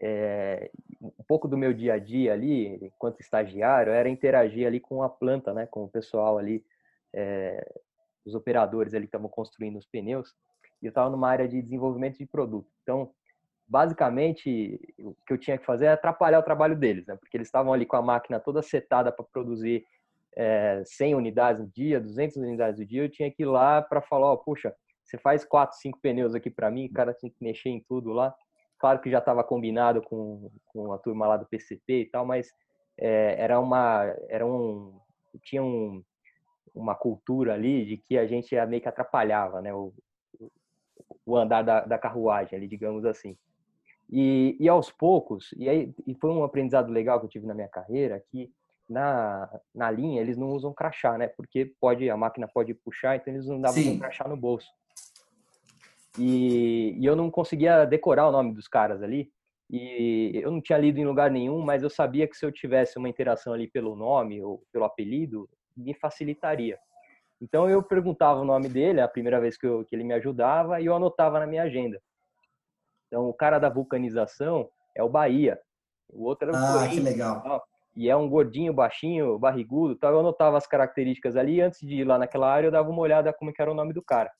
É, 0.00 0.70
um 1.00 1.24
pouco 1.26 1.48
do 1.48 1.58
meu 1.58 1.72
dia 1.72 1.94
a 1.94 1.98
dia 1.98 2.32
ali, 2.32 2.78
enquanto 2.80 3.20
estagiário, 3.20 3.92
era 3.92 4.08
interagir 4.08 4.68
ali 4.68 4.78
com 4.78 5.02
a 5.02 5.08
planta, 5.08 5.52
né, 5.52 5.66
com 5.66 5.82
o 5.82 5.88
pessoal 5.88 6.38
ali, 6.38 6.64
é, 7.12 7.68
os 8.24 8.36
operadores 8.36 8.94
ali 8.94 9.06
que 9.06 9.08
estavam 9.08 9.28
construindo 9.28 9.78
os 9.78 9.86
pneus. 9.86 10.32
E 10.82 10.86
eu 10.86 10.90
estava 10.90 11.08
numa 11.10 11.28
área 11.28 11.48
de 11.48 11.62
desenvolvimento 11.62 12.18
de 12.18 12.26
produto. 12.26 12.68
Então, 12.82 13.10
basicamente, 13.66 14.78
o 14.98 15.14
que 15.26 15.32
eu 15.32 15.38
tinha 15.38 15.56
que 15.56 15.64
fazer 15.64 15.86
é 15.86 15.92
atrapalhar 15.92 16.40
o 16.40 16.42
trabalho 16.42 16.76
deles, 16.76 17.06
né? 17.06 17.16
Porque 17.16 17.36
eles 17.36 17.48
estavam 17.48 17.72
ali 17.72 17.86
com 17.86 17.96
a 17.96 18.02
máquina 18.02 18.40
toda 18.40 18.62
setada 18.62 19.12
para 19.12 19.24
produzir 19.24 19.84
é, 20.36 20.82
100 20.84 21.14
unidades 21.14 21.62
no 21.62 21.68
dia, 21.68 22.00
200 22.00 22.36
unidades 22.36 22.80
no 22.80 22.86
dia. 22.86 23.02
Eu 23.04 23.10
tinha 23.10 23.30
que 23.30 23.42
ir 23.42 23.46
lá 23.46 23.80
para 23.80 24.02
falar, 24.02 24.32
ó, 24.32 24.36
puxa, 24.36 24.74
você 25.02 25.18
faz 25.18 25.44
quatro, 25.44 25.76
cinco 25.78 25.98
pneus 26.00 26.34
aqui 26.34 26.50
para 26.50 26.70
mim, 26.70 26.86
o 26.86 26.92
cara 26.92 27.14
tinha 27.14 27.30
que 27.30 27.42
mexer 27.42 27.70
em 27.70 27.80
tudo 27.80 28.12
lá. 28.12 28.34
Claro 28.78 29.00
que 29.00 29.10
já 29.10 29.18
estava 29.18 29.44
combinado 29.44 30.02
com, 30.02 30.50
com 30.66 30.92
a 30.92 30.98
turma 30.98 31.26
lá 31.26 31.36
do 31.36 31.46
PCP 31.46 32.00
e 32.00 32.06
tal, 32.06 32.26
mas 32.26 32.52
é, 32.98 33.36
era 33.38 33.60
uma, 33.60 34.04
era 34.28 34.44
um, 34.44 34.98
tinha 35.42 35.62
um, 35.62 36.02
uma 36.74 36.94
cultura 36.94 37.54
ali 37.54 37.84
de 37.84 37.96
que 37.96 38.18
a 38.18 38.26
gente 38.26 38.54
meio 38.66 38.82
que 38.82 38.88
atrapalhava, 38.88 39.60
né? 39.60 39.72
O, 39.72 39.92
o 41.24 41.36
andar 41.36 41.62
da, 41.62 41.80
da 41.80 41.98
carruagem 41.98 42.56
ali, 42.56 42.68
digamos 42.68 43.04
assim. 43.04 43.36
E, 44.10 44.56
e 44.60 44.68
aos 44.68 44.90
poucos, 44.90 45.54
e 45.56 45.68
aí 45.68 45.94
e 46.06 46.14
foi 46.14 46.30
um 46.30 46.44
aprendizado 46.44 46.90
legal 46.90 47.18
que 47.18 47.26
eu 47.26 47.30
tive 47.30 47.46
na 47.46 47.54
minha 47.54 47.68
carreira, 47.68 48.22
que 48.30 48.50
na, 48.88 49.48
na 49.74 49.90
linha 49.90 50.20
eles 50.20 50.36
não 50.36 50.48
usam 50.48 50.72
crachá, 50.74 51.16
né? 51.16 51.28
Porque 51.28 51.72
pode 51.80 52.10
a 52.10 52.16
máquina 52.16 52.46
pode 52.46 52.74
puxar, 52.74 53.16
então 53.16 53.32
eles 53.32 53.46
não 53.46 53.60
davam 53.60 53.82
um 53.82 53.98
crachá 53.98 54.28
no 54.28 54.36
bolso. 54.36 54.68
E, 56.18 56.94
e 56.98 57.06
eu 57.06 57.16
não 57.16 57.30
conseguia 57.30 57.86
decorar 57.86 58.28
o 58.28 58.32
nome 58.32 58.52
dos 58.52 58.68
caras 58.68 59.02
ali. 59.02 59.30
E 59.70 60.32
eu 60.34 60.50
não 60.50 60.60
tinha 60.60 60.76
lido 60.76 60.98
em 60.98 61.06
lugar 61.06 61.30
nenhum, 61.30 61.62
mas 61.62 61.82
eu 61.82 61.88
sabia 61.88 62.28
que 62.28 62.36
se 62.36 62.44
eu 62.44 62.52
tivesse 62.52 62.98
uma 62.98 63.08
interação 63.08 63.54
ali 63.54 63.66
pelo 63.70 63.96
nome 63.96 64.42
ou 64.42 64.62
pelo 64.70 64.84
apelido, 64.84 65.48
me 65.74 65.94
facilitaria. 65.94 66.78
Então 67.42 67.68
eu 67.68 67.82
perguntava 67.82 68.40
o 68.40 68.44
nome 68.44 68.68
dele, 68.68 69.00
a 69.00 69.08
primeira 69.08 69.40
vez 69.40 69.58
que, 69.58 69.66
eu, 69.66 69.84
que 69.84 69.96
ele 69.96 70.04
me 70.04 70.14
ajudava, 70.14 70.80
e 70.80 70.86
eu 70.86 70.94
anotava 70.94 71.40
na 71.40 71.46
minha 71.46 71.64
agenda. 71.64 72.00
Então 73.08 73.28
o 73.28 73.34
cara 73.34 73.58
da 73.58 73.68
vulcanização 73.68 74.70
é 74.94 75.02
o 75.02 75.08
Bahia. 75.08 75.58
O 76.08 76.24
outro 76.24 76.48
era 76.48 76.56
o 76.56 76.64
Ah, 76.64 76.88
que 76.88 77.00
legal. 77.00 77.42
Tal, 77.42 77.62
e 77.96 78.08
é 78.08 78.16
um 78.16 78.28
gordinho, 78.28 78.72
baixinho, 78.72 79.38
barrigudo, 79.40 79.96
tal. 79.96 80.12
Eu 80.12 80.20
anotava 80.20 80.56
as 80.56 80.68
características 80.68 81.36
ali, 81.36 81.60
antes 81.60 81.80
de 81.80 81.96
ir 81.96 82.04
lá 82.04 82.16
naquela 82.16 82.48
área, 82.48 82.68
eu 82.68 82.72
dava 82.72 82.88
uma 82.88 83.02
olhada 83.02 83.32
como 83.32 83.52
que 83.52 83.60
era 83.60 83.72
o 83.72 83.74
nome 83.74 83.92
do 83.92 84.02
cara. 84.02 84.30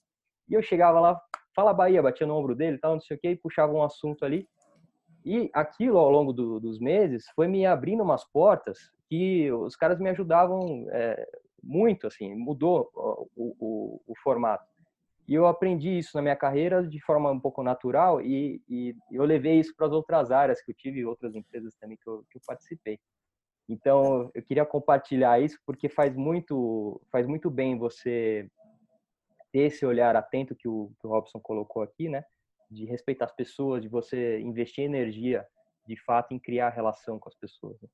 E 0.48 0.54
eu 0.54 0.62
chegava 0.62 1.00
lá, 1.00 1.20
fala 1.56 1.74
Bahia, 1.74 2.02
batia 2.02 2.26
no 2.26 2.36
ombro 2.36 2.54
dele, 2.54 2.78
tal, 2.78 2.94
não 2.94 3.00
sei 3.00 3.16
o 3.16 3.20
quê, 3.20 3.30
e 3.30 3.36
puxava 3.36 3.72
um 3.72 3.82
assunto 3.82 4.24
ali. 4.24 4.46
E 5.24 5.50
aquilo, 5.52 5.98
ao 5.98 6.10
longo 6.10 6.32
do, 6.32 6.60
dos 6.60 6.78
meses, 6.78 7.24
foi 7.34 7.48
me 7.48 7.66
abrindo 7.66 8.02
umas 8.02 8.24
portas 8.24 8.78
que 9.08 9.50
os 9.52 9.74
caras 9.76 9.98
me 9.98 10.08
ajudavam 10.08 10.86
é, 10.90 11.26
muito, 11.62 12.07
assim, 12.07 12.35
mudou 12.35 12.90
o, 12.94 13.29
o, 13.37 14.01
o, 14.07 14.14
formato. 14.22 14.66
E 15.29 15.35
eu 15.35 15.46
aprendi 15.46 15.98
isso 15.98 16.16
na 16.16 16.22
minha 16.22 16.37
carreira 16.37 16.87
de 16.87 17.01
forma 17.01 17.31
um 17.31 17.38
pouco 17.38 17.62
natural 17.62 18.20
e, 18.20 18.61
e 18.68 18.96
eu 19.11 19.25
levei 19.25 19.61
isso 19.61 19.75
para 19.77 19.87
as 19.87 19.92
outras 19.92 20.33
áreas 20.33 20.61
que 20.61 20.72
eu 20.72 20.75
tive, 20.75 21.05
outras 21.05 21.35
empresas 21.35 21.75
também 21.77 21.96
que 21.96 22.09
eu, 22.09 22.25
que 22.31 22.38
eu 22.38 22.42
participei. 22.44 22.98
Então, 23.68 24.31
eu 24.35 24.42
queria 24.42 24.66
compartilhar 24.66 25.40
isso 25.40 25.59
porque 25.64 25.88
faz 25.88 26.14
muito, 26.16 27.01
faz 27.11 27.27
muito 27.27 27.48
bem 27.48 27.79
você 27.79 28.51
ter 29.53 29.61
esse 29.61 29.87
olhar 29.87 30.16
atento 30.16 30.57
que 30.57 30.66
o, 30.66 30.92
que 31.01 31.07
o 31.07 31.11
Robson 31.11 31.38
colocou 31.40 31.83
aqui, 31.83 32.09
né? 32.09 32.25
De 32.70 32.85
respeitar 32.87 33.27
as 33.27 33.35
pessoas, 33.35 33.83
de 33.83 33.88
você 33.88 34.40
investir 34.40 34.85
energia, 34.85 35.46
de 35.87 35.96
fato, 36.05 36.35
em 36.35 36.38
criar 36.38 36.70
relação 36.70 37.18
com 37.18 37.29
as 37.29 37.35
pessoas. 37.37 37.77
Né? 37.81 37.88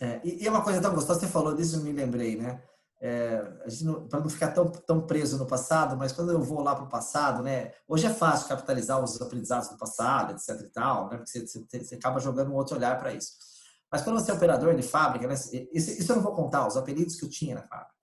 É, 0.00 0.20
e, 0.24 0.42
e 0.42 0.46
é 0.46 0.50
uma 0.50 0.64
coisa 0.64 0.80
tão 0.80 0.94
gostosa, 0.94 1.20
você 1.20 1.28
falou 1.28 1.54
disso, 1.54 1.76
eu 1.76 1.84
me 1.84 1.92
lembrei, 1.92 2.36
né? 2.36 2.62
É, 3.00 3.38
para 4.08 4.20
não 4.20 4.28
ficar 4.28 4.48
tão, 4.48 4.66
tão 4.68 5.06
preso 5.06 5.38
no 5.38 5.46
passado, 5.46 5.96
mas 5.96 6.12
quando 6.12 6.32
eu 6.32 6.42
vou 6.42 6.62
lá 6.62 6.74
para 6.74 6.84
o 6.84 6.88
passado, 6.88 7.42
né? 7.42 7.72
Hoje 7.86 8.06
é 8.06 8.10
fácil 8.10 8.48
capitalizar 8.48 9.02
os 9.02 9.20
aprendizados 9.20 9.68
do 9.68 9.76
passado, 9.76 10.32
etc 10.32 10.60
e 10.60 10.68
tal, 10.70 11.08
né? 11.08 11.16
Porque 11.16 11.30
você, 11.30 11.46
você, 11.46 11.84
você 11.84 11.94
acaba 11.94 12.18
jogando 12.18 12.50
um 12.50 12.56
outro 12.56 12.76
olhar 12.76 12.98
para 12.98 13.12
isso. 13.12 13.32
Mas 13.90 14.02
quando 14.02 14.18
você 14.18 14.30
é 14.30 14.34
operador 14.34 14.74
de 14.74 14.82
fábrica, 14.82 15.26
né? 15.26 15.34
Isso, 15.34 15.54
isso, 15.72 16.12
eu 16.12 16.16
não 16.16 16.22
vou 16.22 16.34
contar, 16.34 16.66
os 16.66 16.76
apelidos 16.76 17.14
que 17.16 17.24
eu 17.24 17.30
tinha 17.30 17.54
na 17.54 17.62
fábrica. 17.62 17.94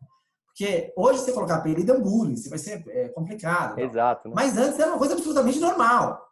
Porque 0.48 0.94
hoje 0.96 1.20
você 1.20 1.34
colocar 1.34 1.58
apelido 1.58 1.92
é 1.92 1.98
um 1.98 2.02
bullying, 2.02 2.42
vai 2.50 2.58
ser 2.58 2.82
é, 2.88 3.10
complicado. 3.10 3.78
Exato. 3.78 4.30
Né? 4.30 4.34
Mas 4.34 4.58
antes 4.58 4.80
era 4.80 4.92
uma 4.92 4.98
coisa 4.98 5.14
absolutamente 5.14 5.60
normal. 5.60 6.26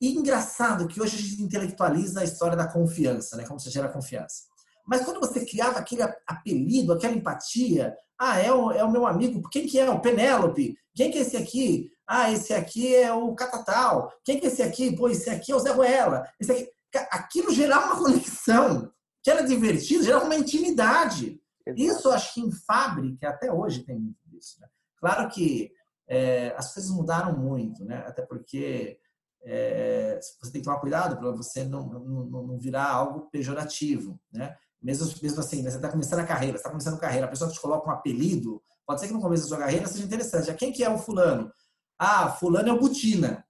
E 0.00 0.14
engraçado 0.14 0.86
que 0.86 1.02
hoje 1.02 1.16
a 1.16 1.20
gente 1.20 1.42
intelectualiza 1.42 2.20
a 2.20 2.24
história 2.24 2.56
da 2.56 2.68
confiança, 2.68 3.36
né? 3.36 3.44
Como 3.44 3.58
você 3.58 3.70
gera 3.70 3.88
confiança. 3.88 4.53
Mas 4.86 5.04
quando 5.04 5.20
você 5.20 5.44
criava 5.44 5.78
aquele 5.78 6.02
apelido, 6.26 6.92
aquela 6.92 7.14
empatia, 7.14 7.96
ah, 8.18 8.38
é 8.38 8.52
o, 8.52 8.70
é 8.70 8.84
o 8.84 8.90
meu 8.90 9.06
amigo, 9.06 9.48
quem 9.50 9.66
que 9.66 9.78
é? 9.78 9.88
O 9.90 10.00
Penélope. 10.00 10.76
Quem 10.94 11.10
que 11.10 11.18
é 11.18 11.22
esse 11.22 11.36
aqui? 11.36 11.90
Ah, 12.06 12.30
esse 12.30 12.52
aqui 12.52 12.94
é 12.94 13.12
o 13.12 13.34
Catatal. 13.34 14.12
Quem 14.24 14.38
que 14.38 14.46
é 14.46 14.48
esse 14.48 14.62
aqui? 14.62 14.94
Pô, 14.94 15.08
esse 15.08 15.28
aqui 15.30 15.52
é 15.52 15.56
o 15.56 15.58
Zé 15.58 15.70
Ruela. 15.70 16.24
Esse 16.40 16.52
aqui... 16.52 16.68
Aquilo 17.10 17.52
gerava 17.52 17.86
uma 17.86 18.04
conexão 18.04 18.92
que 19.20 19.30
era 19.30 19.42
divertido, 19.42 20.04
gerava 20.04 20.26
uma 20.26 20.36
intimidade. 20.36 21.40
Exato. 21.66 21.82
Isso 21.82 22.10
acho 22.10 22.34
que 22.34 22.40
em 22.40 22.52
fábrica 22.52 23.30
até 23.30 23.50
hoje 23.50 23.82
tem 23.82 23.98
muito 23.98 24.18
disso. 24.26 24.60
Né? 24.60 24.68
Claro 25.00 25.28
que 25.28 25.72
é, 26.06 26.54
as 26.56 26.72
coisas 26.72 26.92
mudaram 26.92 27.36
muito, 27.36 27.84
né? 27.84 28.04
Até 28.06 28.22
porque 28.22 28.98
é, 29.42 30.18
você 30.20 30.52
tem 30.52 30.60
que 30.60 30.64
tomar 30.66 30.80
cuidado 30.80 31.16
para 31.16 31.30
você 31.30 31.64
não, 31.64 31.86
não, 31.86 32.24
não, 32.24 32.58
virar 32.58 32.90
algo 32.90 33.28
pejorativo, 33.30 34.20
né? 34.32 34.56
Mesmo, 34.84 35.10
mesmo 35.22 35.40
assim, 35.40 35.62
né? 35.62 35.70
você 35.70 35.76
está 35.76 35.88
começando 35.88 36.20
a 36.20 36.26
carreira, 36.26 36.56
está 36.56 36.68
começando 36.68 36.94
a 36.94 37.00
carreira, 37.00 37.26
a 37.26 37.30
pessoa 37.30 37.50
te 37.50 37.58
coloca 37.58 37.88
um 37.88 37.92
apelido, 37.92 38.62
pode 38.86 39.00
ser 39.00 39.08
que 39.08 39.14
no 39.14 39.20
começo 39.20 39.44
da 39.44 39.48
sua 39.48 39.58
carreira 39.58 39.86
seja 39.86 40.04
interessante. 40.04 40.46
Já 40.46 40.54
quem 40.54 40.70
que 40.70 40.84
é 40.84 40.90
o 40.90 40.98
fulano? 40.98 41.50
Ah, 41.98 42.28
fulano 42.32 42.68
é 42.68 42.72
o 42.72 42.78
Butina. 42.78 43.44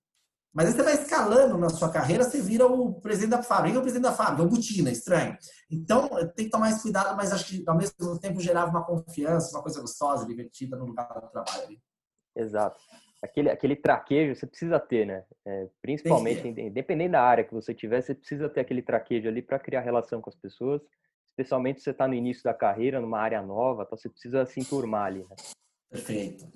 Mas 0.54 0.68
aí 0.68 0.72
você 0.72 0.82
vai 0.84 0.94
escalando 0.94 1.58
na 1.58 1.68
sua 1.68 1.90
carreira, 1.90 2.22
você 2.22 2.40
vira 2.40 2.64
o 2.64 3.00
presidente 3.00 3.30
da 3.30 3.42
fábrica, 3.42 3.76
o 3.76 3.82
presidente 3.82 4.04
da 4.04 4.12
fábrica, 4.12 4.42
é 4.42 4.46
o 4.46 4.48
Butina, 4.48 4.92
estranho. 4.92 5.36
Então, 5.68 6.08
tem 6.36 6.44
que 6.44 6.50
tomar 6.50 6.70
mais 6.70 6.80
cuidado, 6.80 7.16
mas 7.16 7.32
acho 7.32 7.46
que 7.46 7.64
ao 7.66 7.76
mesmo 7.76 8.20
tempo 8.20 8.40
gerava 8.40 8.70
uma 8.70 8.84
confiança, 8.84 9.50
uma 9.50 9.62
coisa 9.62 9.80
gostosa, 9.80 10.24
divertida 10.24 10.76
no 10.76 10.86
lugar 10.86 11.08
do 11.08 11.28
trabalho 11.28 11.64
ali. 11.64 11.82
Exato 12.36 12.80
aquele, 13.24 13.50
aquele 13.50 13.74
traquejo 13.74 14.34
você 14.34 14.46
precisa 14.46 14.78
ter, 14.78 15.06
né? 15.06 15.24
É, 15.46 15.68
principalmente, 15.80 16.46
independente 16.46 17.12
da 17.12 17.22
área 17.22 17.44
que 17.44 17.54
você 17.54 17.74
tiver, 17.74 18.02
você 18.02 18.14
precisa 18.14 18.48
ter 18.48 18.60
aquele 18.60 18.82
traquejo 18.82 19.28
ali 19.28 19.40
para 19.40 19.58
criar 19.58 19.80
relação 19.80 20.20
com 20.20 20.28
as 20.28 20.36
pessoas, 20.36 20.82
especialmente 21.34 21.80
se 21.80 21.84
você 21.84 21.90
está 21.90 22.06
no 22.06 22.14
início 22.14 22.44
da 22.44 22.54
carreira, 22.54 23.00
numa 23.00 23.18
área 23.18 23.42
nova, 23.42 23.82
então 23.82 23.98
você 23.98 24.08
precisa 24.08 24.46
se 24.46 24.60
enturmar 24.60 25.06
ali, 25.06 25.24
né? 25.24 25.36
Perfeito. 25.90 26.46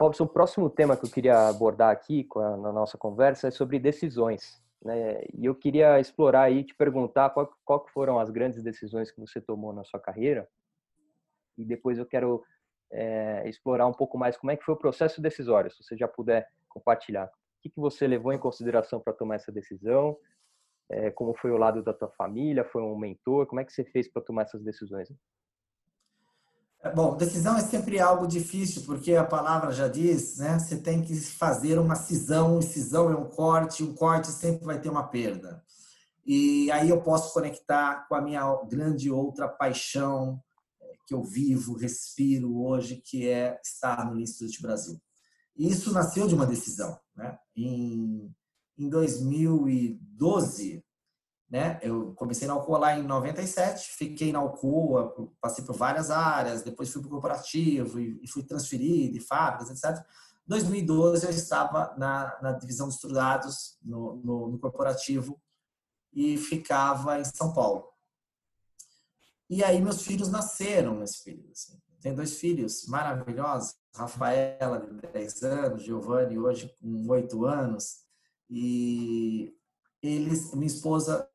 Robson, 0.00 0.24
o 0.24 0.28
próximo 0.28 0.70
tema 0.70 0.96
que 0.96 1.04
eu 1.04 1.10
queria 1.10 1.48
abordar 1.48 1.90
aqui 1.90 2.28
na 2.34 2.72
nossa 2.72 2.96
conversa 2.96 3.48
é 3.48 3.50
sobre 3.50 3.78
decisões. 3.78 4.62
Né? 4.84 5.22
E 5.34 5.46
eu 5.46 5.54
queria 5.54 5.98
explorar 5.98 6.42
aí, 6.42 6.62
te 6.62 6.74
perguntar 6.74 7.30
qual, 7.30 7.50
qual 7.64 7.86
foram 7.88 8.18
as 8.18 8.30
grandes 8.30 8.62
decisões 8.62 9.10
que 9.10 9.20
você 9.20 9.40
tomou 9.40 9.72
na 9.72 9.84
sua 9.84 9.98
carreira. 9.98 10.46
E 11.56 11.64
depois 11.64 11.98
eu 11.98 12.04
quero 12.04 12.44
é, 12.92 13.48
explorar 13.48 13.86
um 13.86 13.92
pouco 13.92 14.18
mais 14.18 14.36
como 14.36 14.50
é 14.50 14.56
que 14.56 14.64
foi 14.64 14.74
o 14.74 14.78
processo 14.78 15.20
decisório, 15.20 15.70
se 15.70 15.82
você 15.82 15.96
já 15.96 16.06
puder 16.06 16.46
compartilhar. 16.68 17.26
O 17.26 17.30
que, 17.62 17.70
que 17.70 17.80
você 17.80 18.06
levou 18.06 18.32
em 18.32 18.38
consideração 18.38 19.00
para 19.00 19.14
tomar 19.14 19.36
essa 19.36 19.50
decisão? 19.50 20.16
É, 20.88 21.10
como 21.10 21.34
foi 21.36 21.50
o 21.50 21.56
lado 21.56 21.82
da 21.82 21.92
tua 21.92 22.08
família? 22.10 22.64
Foi 22.64 22.82
um 22.82 22.96
mentor? 22.96 23.46
Como 23.46 23.60
é 23.60 23.64
que 23.64 23.72
você 23.72 23.84
fez 23.84 24.08
para 24.10 24.22
tomar 24.22 24.42
essas 24.42 24.62
decisões? 24.62 25.08
É, 26.82 26.90
bom, 26.90 27.16
decisão 27.16 27.56
é 27.56 27.60
sempre 27.60 27.98
algo 27.98 28.26
difícil, 28.26 28.82
porque 28.84 29.14
a 29.14 29.24
palavra 29.24 29.72
já 29.72 29.88
diz, 29.88 30.38
né? 30.38 30.58
Você 30.58 30.80
tem 30.80 31.02
que 31.02 31.16
fazer 31.16 31.78
uma 31.78 31.96
cisão, 31.96 32.60
e 32.60 32.62
cisão 32.62 33.10
é 33.10 33.16
um 33.16 33.28
corte, 33.28 33.82
um 33.82 33.94
corte 33.94 34.28
sempre 34.28 34.64
vai 34.64 34.80
ter 34.80 34.88
uma 34.88 35.08
perda. 35.08 35.64
E 36.24 36.70
aí 36.70 36.88
eu 36.88 37.00
posso 37.00 37.32
conectar 37.32 38.06
com 38.08 38.14
a 38.14 38.20
minha 38.20 38.44
grande 38.68 39.10
outra 39.10 39.48
paixão, 39.48 40.40
que 41.06 41.14
eu 41.14 41.22
vivo, 41.22 41.76
respiro 41.76 42.60
hoje, 42.64 42.96
que 42.96 43.28
é 43.28 43.60
estar 43.62 44.10
no 44.10 44.20
Instituto 44.20 44.62
Brasil. 44.62 45.00
E 45.56 45.68
isso 45.68 45.92
nasceu 45.92 46.26
de 46.26 46.34
uma 46.34 46.44
decisão. 46.44 46.98
Né? 47.14 47.38
Em, 47.56 48.34
em 48.78 48.88
2012, 48.88 50.84
né, 51.48 51.78
eu 51.82 52.12
comecei 52.14 52.46
na 52.46 52.54
Alcoa 52.54 52.78
lá 52.78 52.98
em 52.98 53.02
97, 53.02 53.90
fiquei 53.96 54.32
na 54.32 54.38
Alcoa, 54.40 55.14
passei 55.40 55.64
por 55.64 55.76
várias 55.76 56.10
áreas, 56.10 56.62
depois 56.62 56.90
fui 56.90 57.00
para 57.00 57.08
o 57.08 57.10
corporativo 57.12 58.00
e, 58.00 58.26
fui 58.28 58.42
transferido, 58.42 59.16
e 59.16 59.20
fábricas, 59.20 59.70
etc. 59.70 60.04
Em 60.46 60.48
2012, 60.48 61.24
eu 61.24 61.30
estava 61.30 61.94
na, 61.96 62.38
na 62.42 62.52
divisão 62.52 62.88
de 62.88 62.94
estudados 62.94 63.78
no, 63.82 64.16
no, 64.16 64.48
no 64.48 64.58
corporativo 64.58 65.40
e 66.12 66.36
ficava 66.36 67.20
em 67.20 67.24
São 67.24 67.52
Paulo. 67.52 67.88
E 69.48 69.62
aí 69.62 69.80
meus 69.80 70.02
filhos 70.02 70.28
nasceram 70.28 70.98
nesse 70.98 71.22
período. 71.22 71.52
Assim. 71.52 71.78
Tenho 72.00 72.16
dois 72.16 72.38
filhos 72.38 72.86
maravilhosos, 72.86 73.74
Rafaela, 73.94 74.80
de 74.80 75.08
10 75.12 75.42
anos, 75.42 75.82
Giovanni, 75.82 76.38
hoje 76.38 76.74
com 76.80 77.06
8 77.08 77.44
anos. 77.44 78.05
E 78.48 79.54
eles, 80.02 80.54
minha 80.54 80.66
esposa 80.66 81.28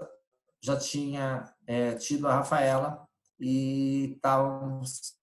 já 0.62 0.78
tinha 0.78 1.54
é, 1.65 1.93
tido 1.95 2.28
a 2.28 2.36
Rafaela 2.36 3.08
e 3.39 4.13
estávamos 4.15 5.15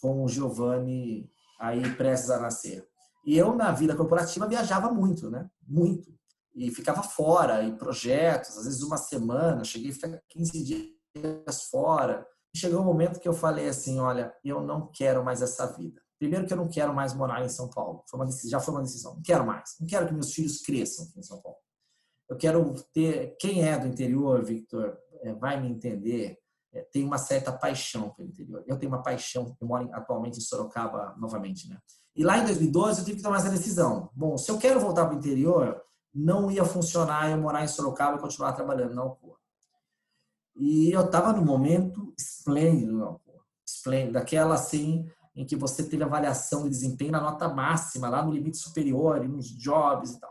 com 0.00 0.24
o 0.24 0.28
Giovanni 0.28 1.30
aí 1.58 1.94
prestes 1.94 2.30
a 2.30 2.38
nascer. 2.40 2.86
E 3.24 3.36
eu, 3.36 3.54
na 3.54 3.70
vida 3.72 3.94
corporativa, 3.94 4.46
viajava 4.48 4.90
muito, 4.90 5.30
né? 5.30 5.48
Muito. 5.66 6.12
E 6.54 6.70
ficava 6.70 7.02
fora, 7.02 7.62
em 7.62 7.76
projetos, 7.76 8.56
às 8.56 8.64
vezes 8.64 8.82
uma 8.82 8.96
semana, 8.96 9.64
cheguei 9.64 9.90
a 9.90 9.94
ficar 9.94 10.22
15 10.28 10.64
dias 10.64 11.62
fora. 11.70 12.26
Chegou 12.54 12.80
um 12.80 12.84
momento 12.84 13.20
que 13.20 13.28
eu 13.28 13.32
falei 13.32 13.68
assim, 13.68 14.00
olha, 14.00 14.34
eu 14.44 14.60
não 14.60 14.90
quero 14.90 15.24
mais 15.24 15.42
essa 15.42 15.66
vida. 15.66 16.00
Primeiro 16.20 16.46
que 16.46 16.52
eu 16.52 16.56
não 16.58 16.68
quero 16.68 16.94
mais 16.94 17.14
morar 17.14 17.42
em 17.42 17.48
São 17.48 17.70
Paulo. 17.70 18.04
Foi 18.06 18.24
decisão, 18.26 18.50
já 18.50 18.60
foi 18.60 18.74
uma 18.74 18.82
decisão. 18.82 19.14
Não 19.14 19.22
quero 19.22 19.46
mais. 19.46 19.74
Não 19.80 19.86
quero 19.86 20.06
que 20.06 20.12
meus 20.12 20.34
filhos 20.34 20.60
cresçam 20.60 21.06
aqui 21.06 21.18
em 21.18 21.22
São 21.22 21.40
Paulo. 21.40 21.56
Eu 22.28 22.36
quero 22.36 22.74
ter... 22.92 23.36
Quem 23.40 23.66
é 23.66 23.78
do 23.78 23.86
interior, 23.86 24.44
Victor, 24.44 24.98
é, 25.22 25.32
vai 25.32 25.58
me 25.58 25.70
entender. 25.70 26.38
É, 26.74 26.82
tem 26.92 27.04
uma 27.04 27.16
certa 27.16 27.50
paixão 27.50 28.10
pelo 28.10 28.28
interior. 28.28 28.62
Eu 28.66 28.78
tenho 28.78 28.92
uma 28.92 29.02
paixão. 29.02 29.56
Eu 29.58 29.66
moro 29.66 29.88
atualmente 29.94 30.36
em 30.36 30.42
Sorocaba 30.42 31.16
novamente, 31.18 31.66
né? 31.70 31.78
E 32.14 32.22
lá 32.22 32.36
em 32.36 32.44
2012 32.44 32.98
eu 33.00 33.04
tive 33.06 33.16
que 33.16 33.22
tomar 33.22 33.38
essa 33.38 33.48
decisão. 33.48 34.10
Bom, 34.12 34.36
se 34.36 34.50
eu 34.50 34.58
quero 34.58 34.78
voltar 34.78 35.06
para 35.06 35.14
o 35.14 35.18
interior, 35.18 35.80
não 36.14 36.50
ia 36.50 36.66
funcionar 36.66 37.30
eu 37.30 37.38
morar 37.38 37.64
em 37.64 37.68
Sorocaba 37.68 38.18
e 38.18 38.20
continuar 38.20 38.52
trabalhando 38.52 38.94
na 38.94 39.00
Alcoa. 39.00 39.38
E 40.54 40.92
eu 40.92 41.06
estava 41.06 41.32
num 41.32 41.46
momento 41.46 42.12
esplêndido, 42.18 43.18
esplêndido, 43.66 44.12
daquela 44.12 44.54
assim, 44.54 45.10
em 45.34 45.46
que 45.46 45.56
você 45.56 45.82
teve 45.82 46.02
avaliação 46.02 46.64
de 46.64 46.70
desempenho 46.70 47.12
na 47.12 47.20
nota 47.20 47.48
máxima, 47.48 48.08
lá 48.08 48.24
no 48.24 48.32
limite 48.32 48.58
superior, 48.58 49.26
nos 49.28 49.48
jobs 49.50 50.12
e 50.12 50.20
tal. 50.20 50.30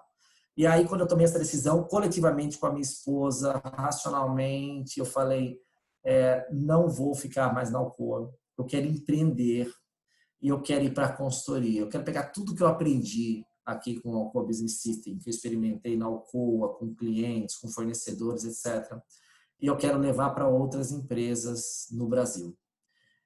E 0.58 0.68
aí, 0.68 0.88
quando 0.88 1.02
eu 1.02 1.08
tomei 1.08 1.26
essa 1.26 1.40
decisão, 1.40 1.84
coletivamente 1.86 2.58
com 2.58 2.68
a 2.68 2.72
minha 2.72 2.82
esposa, 2.82 3.62
racionalmente, 3.64 5.00
eu 5.00 5.06
falei: 5.06 5.58
é, 6.04 6.48
não 6.52 6.90
vou 6.90 7.16
ficar 7.16 7.54
mais 7.54 7.72
na 7.72 7.80
Alcoa, 7.80 8.34
eu 8.58 8.66
quero 8.66 8.86
empreender 8.86 9.72
e 10.42 10.50
eu 10.50 10.62
quero 10.62 10.84
ir 10.86 10.94
para 10.94 11.08
a 11.08 11.14
consultoria. 11.14 11.82
Eu 11.82 11.90
quero 11.90 12.04
pegar 12.04 12.32
tudo 12.32 12.54
que 12.56 12.64
eu 12.64 12.68
aprendi 12.68 13.46
aqui 13.66 14.00
com 14.00 14.12
o 14.12 14.18
Alcoa 14.18 14.46
Business 14.46 14.82
System, 14.82 15.18
que 15.18 15.30
eu 15.30 15.32
experimentei 15.32 15.96
na 15.96 16.08
Alcoa, 16.08 16.76
com 16.76 16.94
clientes, 16.94 17.58
com 17.58 17.68
fornecedores, 17.70 18.44
etc 18.44 19.00
e 19.62 19.68
eu 19.68 19.78
quero 19.78 19.98
levar 19.98 20.30
para 20.32 20.48
outras 20.48 20.92
empresas 20.92 21.88
no 21.92 22.08
Brasil. 22.08 22.58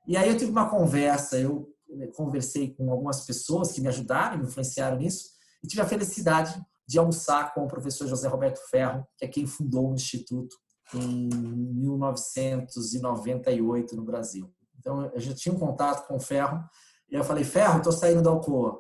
E 0.06 0.18
aí 0.18 0.30
eu 0.30 0.38
tive 0.38 0.52
uma 0.52 0.70
conversa, 0.70 1.40
eu 1.40 1.74
conversei 2.16 2.74
com 2.74 2.92
algumas 2.92 3.26
pessoas 3.26 3.72
que 3.72 3.82
me 3.82 3.88
ajudaram, 3.88 4.38
me 4.38 4.46
influenciaram 4.46 4.98
nisso, 4.98 5.30
e 5.64 5.68
tive 5.68 5.82
a 5.82 5.88
felicidade 5.88 6.64
de 6.86 7.00
almoçar 7.00 7.54
com 7.54 7.64
o 7.64 7.68
professor 7.68 8.06
José 8.08 8.28
Roberto 8.28 8.60
Ferro, 8.70 9.08
que 9.18 9.24
é 9.24 9.28
quem 9.28 9.46
fundou 9.46 9.92
o 9.92 9.96
Instituto 9.96 10.58
em 10.94 11.30
1998 11.30 13.96
no 13.96 14.04
Brasil. 14.04 14.54
Então 14.78 15.10
eu 15.14 15.20
já 15.20 15.34
tinha 15.34 15.56
um 15.56 15.60
contato 15.60 16.06
com 16.08 16.18
o 16.18 16.20
Ferro, 16.20 16.62
e 17.10 17.16
eu 17.16 17.24
falei, 17.24 17.44
Ferro, 17.44 17.78
estou 17.78 17.94
saindo 17.94 18.22
da 18.22 18.30
Alcoa. 18.30 18.80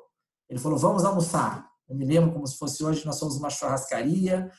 Ele 0.49 0.59
falou, 0.59 0.77
vamos 0.77 1.05
almoçar. 1.05 1.67
Eu 1.87 1.95
me 1.95 2.05
lembro 2.05 2.33
como 2.33 2.45
se 2.45 2.57
fosse 2.57 2.83
hoje, 2.83 3.05
nós 3.05 3.15
somos 3.15 3.37
uma 3.37 3.49
churrascaria, 3.49 4.51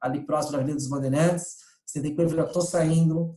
ali 0.00 0.24
próximo 0.24 0.52
da 0.52 0.58
Avenida 0.58 0.76
dos 0.76 0.88
Bandeirantes, 0.88 1.56
você 1.84 2.00
tem 2.00 2.14
que 2.14 2.24
ver, 2.24 2.46
estou 2.46 2.62
saindo 2.62 3.36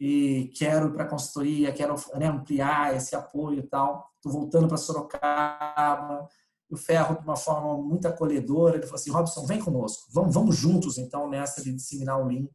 e 0.00 0.50
quero 0.56 0.88
ir 0.88 0.92
para 0.92 1.04
a 1.04 1.08
consultoria, 1.08 1.72
quero 1.72 1.94
né, 2.16 2.26
ampliar 2.26 2.94
esse 2.96 3.14
apoio 3.14 3.60
e 3.60 3.62
tal. 3.62 4.10
Estou 4.16 4.32
voltando 4.32 4.68
para 4.68 4.76
Sorocaba. 4.76 6.28
O 6.70 6.76
Ferro, 6.76 7.16
de 7.18 7.24
uma 7.24 7.36
forma 7.36 7.82
muito 7.82 8.06
acolhedora, 8.06 8.76
ele 8.76 8.84
falou 8.84 8.96
assim: 8.96 9.10
Robson, 9.10 9.46
vem 9.46 9.58
conosco, 9.58 10.06
vamos, 10.12 10.34
vamos 10.34 10.56
juntos 10.56 10.98
então 10.98 11.28
nessa 11.28 11.62
de 11.62 11.72
disseminar 11.72 12.20
o 12.20 12.26
Lean, 12.26 12.46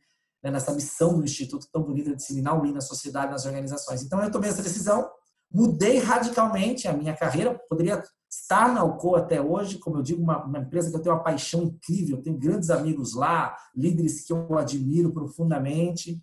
né, 0.43 0.51
nessa 0.51 0.71
missão 0.71 1.17
do 1.17 1.23
Instituto 1.23 1.67
tão 1.71 1.81
bonita 1.81 2.11
de 2.11 2.17
disseminar 2.17 2.57
o 2.57 2.61
Lean 2.61 2.73
na 2.73 2.81
sociedade, 2.81 3.31
nas 3.31 3.45
organizações. 3.45 4.03
Então 4.03 4.21
eu 4.21 4.31
tomei 4.31 4.51
essa 4.51 4.61
decisão, 4.61 5.09
mudei 5.51 5.97
radicalmente 5.97 6.87
a 6.87 6.93
minha 6.93 7.15
carreira, 7.15 7.59
poderia 7.67 8.03
estar 8.29 8.73
na 8.73 8.81
Alcoa 8.81 9.19
até 9.19 9.39
hoje, 9.39 9.77
como 9.77 9.97
eu 9.97 10.01
digo, 10.01 10.21
uma, 10.21 10.43
uma, 10.43 10.59
empresa 10.59 10.89
que 10.89 10.95
eu 10.95 11.01
tenho 11.01 11.15
uma 11.15 11.23
paixão 11.23 11.63
incrível, 11.63 12.21
tenho 12.21 12.37
grandes 12.37 12.71
amigos 12.71 13.13
lá, 13.13 13.55
líderes 13.75 14.25
que 14.25 14.33
eu 14.33 14.57
admiro 14.57 15.11
profundamente, 15.11 16.21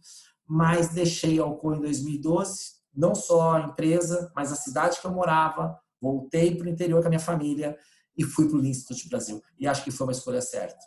mas 0.50 0.88
deixei 0.88 1.38
Alcoa 1.38 1.76
em 1.76 1.80
2012 1.80 2.80
não 2.92 3.14
só 3.14 3.52
a 3.52 3.60
empresa, 3.60 4.32
mas 4.34 4.52
a 4.52 4.56
cidade 4.56 5.00
que 5.00 5.06
eu 5.06 5.12
morava, 5.12 5.78
voltei 6.00 6.56
para 6.56 6.66
o 6.66 6.70
interior 6.70 7.00
com 7.00 7.06
a 7.06 7.10
minha 7.10 7.20
família 7.20 7.78
e 8.18 8.24
fui 8.24 8.48
para 8.48 8.58
o 8.58 8.66
Institute 8.66 9.08
Brasil. 9.08 9.40
E 9.58 9.66
acho 9.66 9.84
que 9.84 9.92
foi 9.92 10.08
uma 10.08 10.12
escolha 10.12 10.42
certa. 10.42 10.78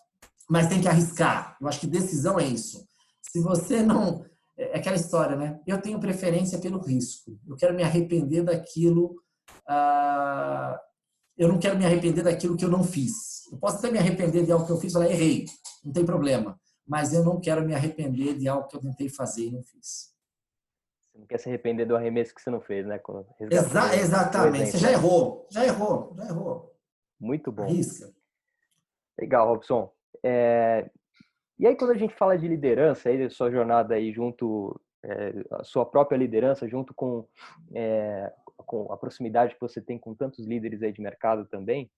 Mas 0.49 0.67
tem 0.67 0.81
que 0.81 0.87
arriscar. 0.87 1.57
Eu 1.61 1.67
acho 1.67 1.79
que 1.79 1.87
decisão 1.87 2.37
é 2.37 2.45
isso. 2.45 2.85
Se 3.21 3.39
você 3.39 3.81
não. 3.81 4.25
É, 4.57 4.75
é 4.75 4.77
aquela 4.77 4.97
história, 4.97 5.37
né? 5.37 5.59
Eu 5.65 5.81
tenho 5.81 5.97
preferência 5.97 6.59
pelo 6.59 6.79
risco. 6.79 7.39
Eu 7.47 7.55
quero 7.55 7.73
me 7.73 7.83
arrepender 7.83 8.43
daquilo. 8.43 9.15
Ah, 9.65 10.77
eu 11.37 11.47
não 11.47 11.57
quero 11.57 11.77
me 11.77 11.85
arrepender 11.85 12.23
daquilo 12.23 12.57
que 12.57 12.65
eu 12.65 12.69
não 12.69 12.83
fiz. 12.83 13.49
Eu 13.51 13.57
posso 13.57 13.77
até 13.77 13.89
me 13.89 13.97
arrepender 13.97 14.45
de 14.45 14.51
algo 14.51 14.65
que 14.65 14.71
eu 14.71 14.79
fiz 14.79 14.91
e 14.91 14.93
falar, 14.93 15.09
errei, 15.09 15.45
não 15.83 15.93
tem 15.93 16.05
problema. 16.05 16.59
Mas 16.85 17.13
eu 17.13 17.23
não 17.23 17.39
quero 17.39 17.65
me 17.65 17.73
arrepender 17.73 18.37
de 18.37 18.47
algo 18.47 18.67
que 18.67 18.75
eu 18.75 18.81
tentei 18.81 19.09
fazer 19.09 19.47
e 19.47 19.51
não 19.51 19.63
fiz. 19.63 20.13
Você 21.13 21.19
não 21.19 21.27
quer 21.27 21.37
se 21.37 21.47
arrepender 21.47 21.85
do 21.85 21.95
arremesso 21.95 22.33
que 22.33 22.41
você 22.41 22.49
não 22.49 22.59
fez, 22.59 22.85
né? 22.85 22.99
Exa 23.51 23.95
exatamente. 23.95 24.71
Você 24.71 24.77
já 24.79 24.91
errou, 24.91 25.47
já 25.49 25.63
errou, 25.63 26.13
já 26.17 26.25
errou. 26.25 26.75
Muito 27.19 27.51
bom. 27.51 27.63
Arrisca. 27.63 28.11
Legal, 29.19 29.47
Robson. 29.47 29.91
É... 30.23 30.89
E 31.59 31.67
aí, 31.67 31.75
quando 31.75 31.91
a 31.91 31.97
gente 31.97 32.15
fala 32.15 32.37
de 32.37 32.47
liderança, 32.47 33.09
aí, 33.09 33.29
sua 33.29 33.51
jornada 33.51 33.93
aí 33.93 34.11
junto, 34.11 34.79
é, 35.03 35.33
a 35.51 35.63
sua 35.63 35.85
própria 35.85 36.17
liderança, 36.17 36.67
junto 36.67 36.93
com, 36.93 37.27
é, 37.75 38.33
com 38.57 38.91
a 38.91 38.97
proximidade 38.97 39.53
que 39.53 39.61
você 39.61 39.79
tem 39.79 39.99
com 39.99 40.15
tantos 40.15 40.45
líderes 40.45 40.81
aí 40.81 40.91
de 40.91 40.99
mercado 40.99 41.45
também, 41.45 41.91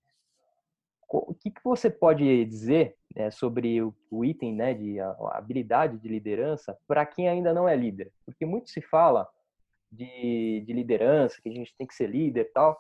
o 1.18 1.34
que, 1.34 1.52
que 1.52 1.62
você 1.64 1.90
pode 1.90 2.46
dizer 2.46 2.96
né, 3.16 3.32
sobre 3.32 3.82
o, 3.82 3.94
o, 4.10 4.26
item 4.26 4.54
né, 4.54 4.74
de 4.74 5.00
a, 5.00 5.08
a 5.08 5.38
habilidade 5.38 5.98
de 5.98 6.08
liderança 6.08 6.78
para 6.88 7.06
quem 7.06 7.28
ainda 7.28 7.54
não 7.54 7.68
é 7.68 7.76
líder? 7.76 8.12
Porque 8.26 8.46
muito 8.46 8.70
se 8.70 8.82
fala 8.82 9.28
de, 9.92 10.64
de 10.66 10.74
liderança, 10.74 11.42
que 11.42 11.50
a 11.50 11.54
gente 11.54 11.76
tem 11.78 11.88
que 11.88 11.96
ser 11.96 12.10
líder 12.10 12.42
e 12.42 12.52
tal, 12.52 12.80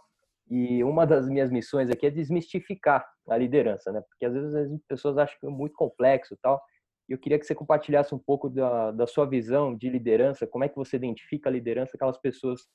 e 0.49 0.83
uma 0.83 1.05
das 1.07 1.27
minhas 1.27 1.49
missões 1.49 1.89
aqui 1.89 2.05
é 2.05 2.11
desmistificar 2.11 3.07
a 3.27 3.37
liderança, 3.37 3.91
né? 3.91 4.01
Porque 4.01 4.25
às 4.25 4.33
vezes 4.33 4.53
as 4.53 4.81
pessoas 4.87 5.17
acham 5.17 5.37
que 5.39 5.45
é 5.47 5.49
muito 5.49 5.75
complexo 5.75 6.35
e 6.35 6.37
tal. 6.37 6.61
E 7.09 7.13
eu 7.13 7.17
queria 7.17 7.39
que 7.39 7.45
você 7.45 7.55
compartilhasse 7.55 8.13
um 8.13 8.19
pouco 8.19 8.49
da, 8.49 8.91
da 8.91 9.07
sua 9.07 9.25
visão 9.25 9.75
de 9.75 9.89
liderança, 9.89 10.45
como 10.45 10.63
é 10.63 10.69
que 10.69 10.75
você 10.75 10.97
identifica 10.97 11.49
a 11.49 11.51
liderança, 11.51 11.95
aquelas 11.95 12.17
pessoas 12.17 12.67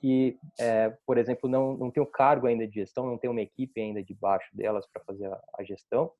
que, 0.00 0.38
é, 0.58 0.90
por 1.06 1.18
exemplo, 1.18 1.48
não, 1.48 1.76
não 1.76 1.90
tem 1.90 2.02
o 2.02 2.06
cargo 2.06 2.46
ainda 2.46 2.66
de 2.66 2.74
gestão, 2.74 3.06
não 3.06 3.18
tem 3.18 3.30
uma 3.30 3.40
equipe 3.40 3.80
ainda 3.80 4.02
debaixo 4.02 4.48
delas 4.54 4.86
para 4.86 5.02
fazer 5.04 5.26
a, 5.26 5.40
a, 5.58 5.64
gestão. 5.64 6.10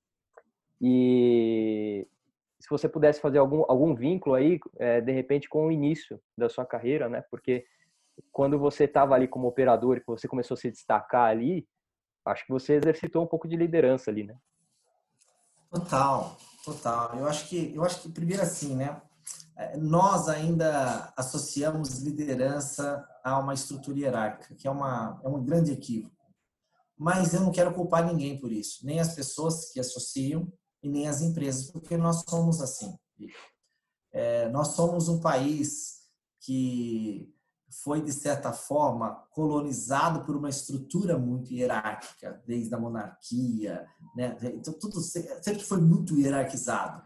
E 0.80 2.06
se 2.58 2.68
você 2.68 2.88
pudesse 2.88 3.20
fazer 3.20 3.38
algum, 3.38 3.64
algum 3.68 3.94
vínculo 3.94 4.34
aí, 4.34 4.58
é, 4.78 5.00
de 5.00 5.12
repente, 5.12 5.48
com 5.48 5.66
o 5.66 5.72
início 5.72 6.20
da 6.36 6.48
sua 6.48 6.64
carreira, 6.64 7.08
né? 7.08 7.22
Porque 7.30 7.66
quando 8.32 8.58
você 8.58 8.84
estava 8.84 9.14
ali 9.14 9.28
como 9.28 9.48
operador 9.48 10.00
que 10.00 10.06
você 10.06 10.26
começou 10.26 10.54
a 10.54 10.58
se 10.58 10.70
destacar 10.70 11.28
ali, 11.28 11.68
acho 12.24 12.44
que 12.46 12.52
você 12.52 12.74
exercitou 12.74 13.22
um 13.22 13.26
pouco 13.26 13.46
de 13.46 13.56
liderança 13.56 14.10
ali, 14.10 14.24
né? 14.24 14.36
Total, 15.70 16.36
total. 16.64 17.18
Eu 17.18 17.26
acho 17.26 17.48
que, 17.48 17.74
eu 17.74 17.84
acho 17.84 18.02
que 18.02 18.08
primeiro 18.08 18.42
assim, 18.42 18.74
né? 18.74 19.00
É, 19.56 19.76
nós 19.76 20.28
ainda 20.28 21.12
associamos 21.16 22.02
liderança 22.02 23.06
a 23.26 23.40
uma 23.40 23.54
estrutura 23.54 23.98
hierárquica, 23.98 24.54
que 24.54 24.68
é, 24.68 24.70
uma, 24.70 25.20
é 25.24 25.28
um 25.28 25.44
grande 25.44 25.72
equívoco. 25.72 26.14
Mas 26.96 27.34
eu 27.34 27.40
não 27.40 27.50
quero 27.50 27.74
culpar 27.74 28.06
ninguém 28.06 28.38
por 28.38 28.52
isso, 28.52 28.86
nem 28.86 29.00
as 29.00 29.16
pessoas 29.16 29.72
que 29.72 29.80
associam 29.80 30.50
e 30.80 30.88
nem 30.88 31.08
as 31.08 31.20
empresas, 31.20 31.68
porque 31.68 31.96
nós 31.96 32.22
somos 32.28 32.60
assim. 32.60 32.96
É, 34.12 34.48
nós 34.50 34.68
somos 34.68 35.08
um 35.08 35.18
país 35.18 36.04
que 36.40 37.34
foi, 37.82 38.00
de 38.00 38.12
certa 38.12 38.52
forma, 38.52 39.26
colonizado 39.32 40.24
por 40.24 40.36
uma 40.36 40.48
estrutura 40.48 41.18
muito 41.18 41.52
hierárquica, 41.52 42.40
desde 42.46 42.72
a 42.76 42.78
monarquia, 42.78 43.88
né? 44.14 44.36
Então, 44.54 44.72
tudo 44.72 45.00
sempre 45.00 45.64
foi 45.64 45.80
muito 45.80 46.16
hierarquizado. 46.16 47.02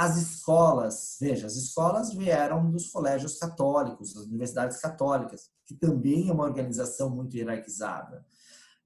As 0.00 0.16
escolas, 0.16 1.18
veja, 1.20 1.46
as 1.46 1.56
escolas 1.56 2.14
vieram 2.14 2.70
dos 2.70 2.88
colégios 2.88 3.38
católicos, 3.38 4.14
das 4.14 4.24
universidades 4.24 4.78
católicas, 4.78 5.50
que 5.66 5.74
também 5.74 6.30
é 6.30 6.32
uma 6.32 6.44
organização 6.44 7.10
muito 7.10 7.36
hierarquizada. 7.36 8.24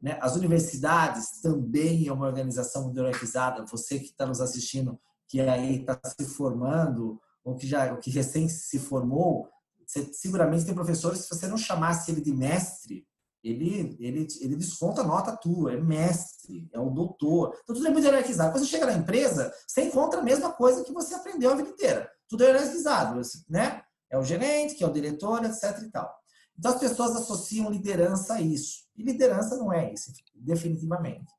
Né? 0.02 0.18
As 0.20 0.34
universidades 0.34 1.40
também 1.40 2.08
é 2.08 2.12
uma 2.12 2.26
organização 2.26 2.82
muito 2.82 2.98
hierarquizada. 2.98 3.64
Você 3.66 4.00
que 4.00 4.06
está 4.06 4.26
nos 4.26 4.40
assistindo, 4.40 4.98
que 5.28 5.40
aí 5.40 5.82
está 5.82 6.00
se 6.04 6.24
formando, 6.24 7.20
ou 7.44 7.54
que 7.54 7.68
já 7.68 7.96
que 7.98 8.10
recém 8.10 8.48
se 8.48 8.80
formou, 8.80 9.48
você, 9.86 10.12
seguramente 10.12 10.64
tem 10.64 10.74
professores, 10.74 11.20
se 11.20 11.28
você 11.28 11.46
não 11.46 11.56
chamasse 11.56 12.10
ele 12.10 12.22
de 12.22 12.32
mestre, 12.32 13.06
ele, 13.44 13.96
ele, 14.00 14.26
ele 14.40 14.56
desconta 14.56 15.02
a 15.02 15.06
nota 15.06 15.36
tua, 15.36 15.74
é 15.74 15.76
mestre, 15.80 16.66
é 16.72 16.80
o 16.80 16.88
doutor. 16.88 17.54
Então 17.62 17.76
tudo 17.76 17.86
é 17.86 17.90
muito 17.90 18.06
hierarquizado. 18.06 18.50
Quando 18.50 18.64
você 18.64 18.70
chega 18.70 18.86
na 18.86 18.94
empresa, 18.94 19.52
você 19.66 19.82
encontra 19.82 20.20
a 20.20 20.22
mesma 20.22 20.50
coisa 20.52 20.82
que 20.82 20.92
você 20.92 21.14
aprendeu 21.14 21.52
a 21.52 21.54
vida 21.54 21.68
inteira. 21.68 22.10
Tudo 22.26 22.42
é 22.42 22.46
hierarquizado, 22.46 23.20
né? 23.48 23.82
É 24.10 24.18
o 24.18 24.24
gerente, 24.24 24.74
que 24.74 24.82
é 24.82 24.86
o 24.86 24.92
diretor, 24.92 25.44
etc 25.44 25.78
e 25.82 25.90
tal. 25.90 26.10
Então 26.58 26.72
as 26.72 26.80
pessoas 26.80 27.14
associam 27.16 27.70
liderança 27.70 28.34
a 28.34 28.40
isso. 28.40 28.84
E 28.96 29.02
liderança 29.02 29.56
não 29.56 29.72
é 29.72 29.92
isso, 29.92 30.10
definitivamente. 30.34 31.30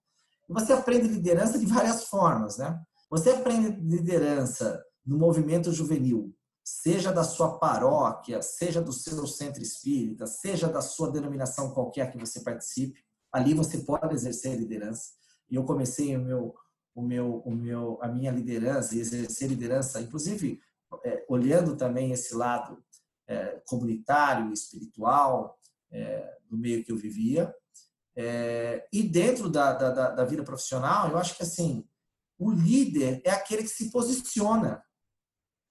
Você 0.48 0.74
aprende 0.74 1.08
liderança 1.08 1.58
de 1.58 1.66
várias 1.66 2.04
formas, 2.04 2.58
né? 2.58 2.80
Você 3.10 3.32
aprende 3.32 3.70
liderança 3.82 4.80
no 5.06 5.18
movimento 5.18 5.72
juvenil, 5.72 6.34
seja 6.66 7.14
da 7.14 7.24
sua 7.24 7.60
paróquia, 7.60 8.42
seja 8.42 8.82
do 8.82 8.92
seu 8.92 9.28
centro 9.28 9.62
espírita, 9.62 10.26
seja 10.26 10.68
da 10.68 10.82
sua 10.82 11.12
denominação 11.12 11.72
qualquer 11.72 12.12
que 12.12 12.18
você 12.18 12.40
participe, 12.40 13.00
ali 13.32 13.54
você 13.54 13.78
pode 13.80 14.16
exercer 14.16 14.58
liderança. 14.58 15.12
E 15.48 15.56
eu 15.56 15.64
comecei 15.64 16.18
o 16.18 16.20
meu, 16.20 16.56
o 16.96 17.04
meu, 17.04 17.38
o 17.46 17.52
meu, 17.52 18.00
a 18.02 18.08
minha 18.08 18.32
liderança 18.32 18.96
e 18.96 19.00
exercer 19.00 19.48
liderança, 19.48 20.02
inclusive 20.02 20.60
é, 21.04 21.24
olhando 21.30 21.78
também 21.78 22.12
esse 22.12 22.34
lado 22.34 22.84
é, 23.28 23.62
comunitário, 23.68 24.52
espiritual 24.52 25.60
é, 25.92 26.38
do 26.50 26.58
meio 26.58 26.84
que 26.84 26.92
eu 26.92 26.98
vivia. 26.98 27.54
É, 28.18 28.88
e 28.92 29.04
dentro 29.04 29.50
da, 29.50 29.74
da, 29.74 30.12
da 30.12 30.26
vida 30.26 30.44
profissional, 30.44 31.12
eu 31.12 31.18
acho 31.18 31.36
que 31.38 31.44
assim 31.44 31.88
o 32.40 32.50
líder 32.50 33.22
é 33.24 33.30
aquele 33.30 33.64
que 33.64 33.70
se 33.70 33.92
posiciona 33.92 34.84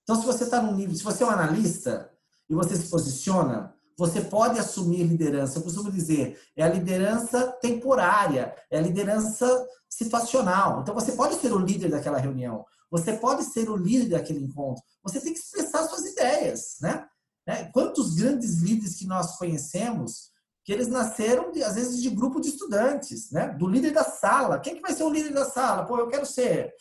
então, 0.04 0.20
se 0.20 0.26
você 0.26 0.44
está 0.44 0.62
num 0.62 0.74
nível, 0.74 0.94
se 0.94 1.02
você 1.02 1.22
é 1.22 1.26
um 1.26 1.30
analista 1.30 2.10
e 2.48 2.54
você 2.54 2.76
se 2.76 2.88
posiciona, 2.88 3.74
você 3.98 4.20
pode 4.20 4.58
assumir 4.58 5.02
liderança. 5.02 5.58
Eu 5.58 5.62
costumo 5.62 5.90
dizer, 5.90 6.38
é 6.54 6.62
a 6.62 6.68
liderança 6.68 7.50
temporária, 7.60 8.54
é 8.70 8.78
a 8.78 8.82
liderança 8.82 9.66
situacional. 9.88 10.82
Então, 10.82 10.94
você 10.94 11.12
pode 11.12 11.36
ser 11.36 11.52
o 11.52 11.58
líder 11.58 11.90
daquela 11.90 12.18
reunião, 12.18 12.64
você 12.90 13.14
pode 13.14 13.44
ser 13.44 13.70
o 13.70 13.76
líder 13.76 14.10
daquele 14.10 14.44
encontro. 14.44 14.82
Você 15.02 15.20
tem 15.20 15.32
que 15.32 15.38
expressar 15.38 15.84
suas 15.84 16.04
ideias, 16.04 16.76
né? 16.82 17.06
né? 17.46 17.70
Quantos 17.72 18.14
grandes 18.14 18.60
líderes 18.60 18.96
que 18.96 19.06
nós 19.06 19.36
conhecemos 19.36 20.34
que 20.64 20.72
eles 20.72 20.88
nasceram, 20.88 21.50
às 21.64 21.74
vezes, 21.74 22.00
de 22.00 22.08
grupo 22.08 22.40
de 22.40 22.48
estudantes, 22.48 23.30
né? 23.30 23.48
Do 23.48 23.66
líder 23.66 23.92
da 23.92 24.04
sala. 24.04 24.58
Quem 24.58 24.74
que 24.74 24.82
vai 24.82 24.92
ser 24.92 25.04
o 25.04 25.10
líder 25.10 25.32
da 25.32 25.44
sala? 25.44 25.84
Pô, 25.84 25.98
eu 25.98 26.08
quero 26.08 26.24
ser 26.26 26.74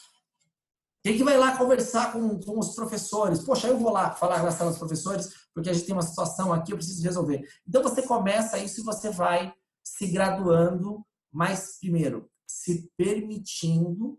quem 1.04 1.18
que 1.18 1.24
vai 1.24 1.38
lá 1.38 1.58
conversar 1.58 2.14
com, 2.14 2.40
com 2.40 2.58
os 2.58 2.74
professores? 2.74 3.44
Poxa, 3.44 3.68
eu 3.68 3.78
vou 3.78 3.92
lá 3.92 4.12
falar 4.12 4.42
na 4.42 4.52
sala 4.52 4.70
dos 4.70 4.80
professores, 4.80 5.34
porque 5.54 5.70
a 5.70 5.74
gente 5.74 5.86
tem 5.86 5.94
uma 5.94 6.02
situação 6.02 6.54
aqui, 6.54 6.72
eu 6.72 6.78
preciso 6.78 7.04
resolver. 7.04 7.46
Então 7.68 7.84
você 7.84 8.02
começa 8.04 8.58
isso 8.58 8.80
e 8.80 8.84
você 8.86 9.10
vai 9.10 9.54
se 9.84 10.08
graduando, 10.08 11.06
mas 11.30 11.78
primeiro, 11.78 12.32
se 12.48 12.90
permitindo 12.96 14.18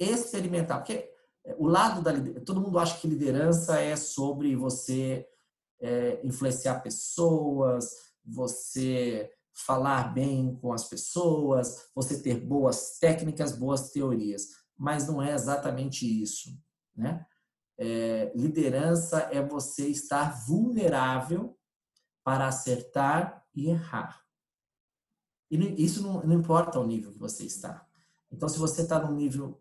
experimentar. 0.00 0.78
Porque 0.78 1.08
o 1.56 1.68
lado 1.68 2.02
da 2.02 2.10
liderança, 2.10 2.44
todo 2.44 2.60
mundo 2.60 2.78
acha 2.80 2.98
que 2.98 3.06
liderança 3.06 3.78
é 3.78 3.94
sobre 3.94 4.56
você 4.56 5.24
é, 5.80 6.20
influenciar 6.26 6.80
pessoas, 6.80 7.94
você 8.24 9.30
falar 9.52 10.12
bem 10.12 10.56
com 10.60 10.72
as 10.72 10.88
pessoas, 10.88 11.88
você 11.94 12.20
ter 12.20 12.40
boas 12.40 12.98
técnicas, 12.98 13.52
boas 13.52 13.90
teorias 13.90 14.57
mas 14.78 15.08
não 15.08 15.20
é 15.20 15.34
exatamente 15.34 16.06
isso. 16.06 16.56
Né? 16.96 17.26
É, 17.76 18.32
liderança 18.34 19.28
é 19.32 19.44
você 19.44 19.88
estar 19.88 20.44
vulnerável 20.46 21.58
para 22.22 22.46
acertar 22.46 23.44
e 23.54 23.68
errar. 23.68 24.22
E 25.50 25.84
isso 25.84 26.02
não, 26.02 26.22
não 26.22 26.38
importa 26.38 26.78
o 26.78 26.86
nível 26.86 27.12
que 27.12 27.18
você 27.18 27.44
está. 27.44 27.84
Então, 28.30 28.48
se 28.48 28.58
você 28.58 28.82
está 28.82 29.00
no 29.00 29.14
nível, 29.14 29.60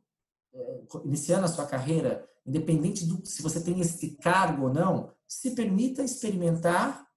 é, 0.53 0.84
iniciando 1.06 1.45
a 1.45 1.47
sua 1.47 1.65
carreira, 1.65 2.30
independente 2.45 3.06
do 3.06 3.25
se 3.25 3.41
você 3.41 3.62
tem 3.62 3.80
esse 3.80 4.17
cargo 4.17 4.65
ou 4.65 4.73
não, 4.73 5.12
se 5.27 5.51
permita 5.51 6.03
experimentar, 6.03 7.08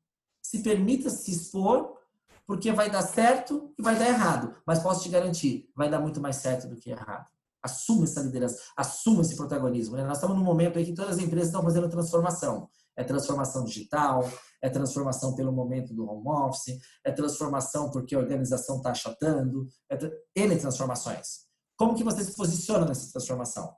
se 0.40 0.62
permita 0.62 1.10
se 1.10 1.32
expor, 1.32 1.98
porque 2.46 2.72
vai 2.72 2.90
dar 2.90 3.02
certo 3.02 3.74
e 3.78 3.82
vai 3.82 3.98
dar 3.98 4.08
errado. 4.08 4.56
Mas 4.64 4.80
posso 4.80 5.02
te 5.02 5.08
garantir, 5.08 5.70
vai 5.74 5.90
dar 5.90 6.00
muito 6.00 6.20
mais 6.20 6.36
certo 6.36 6.68
do 6.68 6.76
que 6.76 6.90
errado 6.90 7.28
assuma 7.62 8.04
essa 8.04 8.20
liderança, 8.20 8.58
assuma 8.76 9.22
esse 9.22 9.36
protagonismo. 9.36 9.96
Né? 9.96 10.04
Nós 10.04 10.18
estamos 10.18 10.36
num 10.36 10.44
momento 10.44 10.78
aí 10.78 10.84
que 10.84 10.94
todas 10.94 11.16
as 11.16 11.22
empresas 11.22 11.48
estão 11.48 11.62
fazendo 11.62 11.88
transformação. 11.88 12.68
É 12.96 13.04
transformação 13.04 13.64
digital, 13.64 14.28
é 14.62 14.68
transformação 14.68 15.34
pelo 15.34 15.52
momento 15.52 15.94
do 15.94 16.06
home 16.06 16.28
office, 16.28 16.78
é 17.04 17.10
transformação 17.10 17.90
porque 17.90 18.14
a 18.14 18.18
organização 18.18 18.76
está 18.76 18.90
achatando, 18.90 19.66
é 19.90 19.96
N 20.36 20.56
transformações. 20.58 21.46
Como 21.76 21.94
que 21.94 22.04
você 22.04 22.22
se 22.22 22.36
posiciona 22.36 22.84
nessa 22.84 23.10
transformação? 23.10 23.74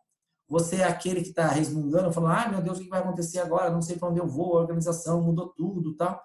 Você 0.49 0.77
é 0.77 0.85
aquele 0.85 1.23
que 1.23 1.29
está 1.29 1.47
resmungando, 1.47 2.13
falando, 2.13 2.33
ai 2.33 2.51
meu 2.51 2.61
Deus, 2.61 2.79
o 2.79 2.83
que 2.83 2.89
vai 2.89 3.01
acontecer 3.01 3.39
agora? 3.39 3.71
Não 3.71 3.81
sei 3.81 3.97
para 3.97 4.09
onde 4.09 4.19
eu 4.19 4.27
vou, 4.27 4.59
a 4.59 4.61
organização 4.63 5.23
mudou 5.23 5.53
tudo, 5.57 5.97
tal. 5.97 6.21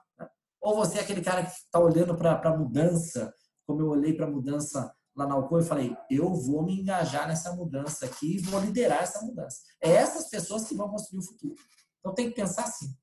Ou 0.60 0.76
você 0.76 0.98
é 0.98 1.02
aquele 1.02 1.22
cara 1.22 1.46
que 1.46 1.52
está 1.52 1.80
olhando 1.80 2.16
para 2.16 2.42
a 2.44 2.58
mudança, 2.58 3.32
como 3.66 3.82
eu 3.82 3.90
olhei 3.90 4.14
para 4.14 4.26
a 4.26 4.30
mudança 4.30 4.92
lá 5.18 5.26
na 5.26 5.34
Alcoa 5.34 5.62
e 5.62 5.66
falei, 5.66 5.98
eu 6.10 6.32
vou 6.32 6.64
me 6.64 6.80
engajar 6.80 7.28
nessa 7.28 7.56
mudança 7.56 8.06
aqui 8.06 8.36
e 8.36 8.40
vou 8.40 8.60
liderar 8.60 9.02
essa 9.02 9.26
mudança. 9.26 9.64
É 9.82 9.92
essas 9.92 10.30
pessoas 10.30 10.68
que 10.68 10.76
vão 10.76 10.88
construir 10.90 11.20
o 11.20 11.26
futuro. 11.26 11.56
Então 12.00 12.14
tem 12.14 12.30
que 12.30 12.36
pensar 12.36 12.64
assim. 12.66 12.96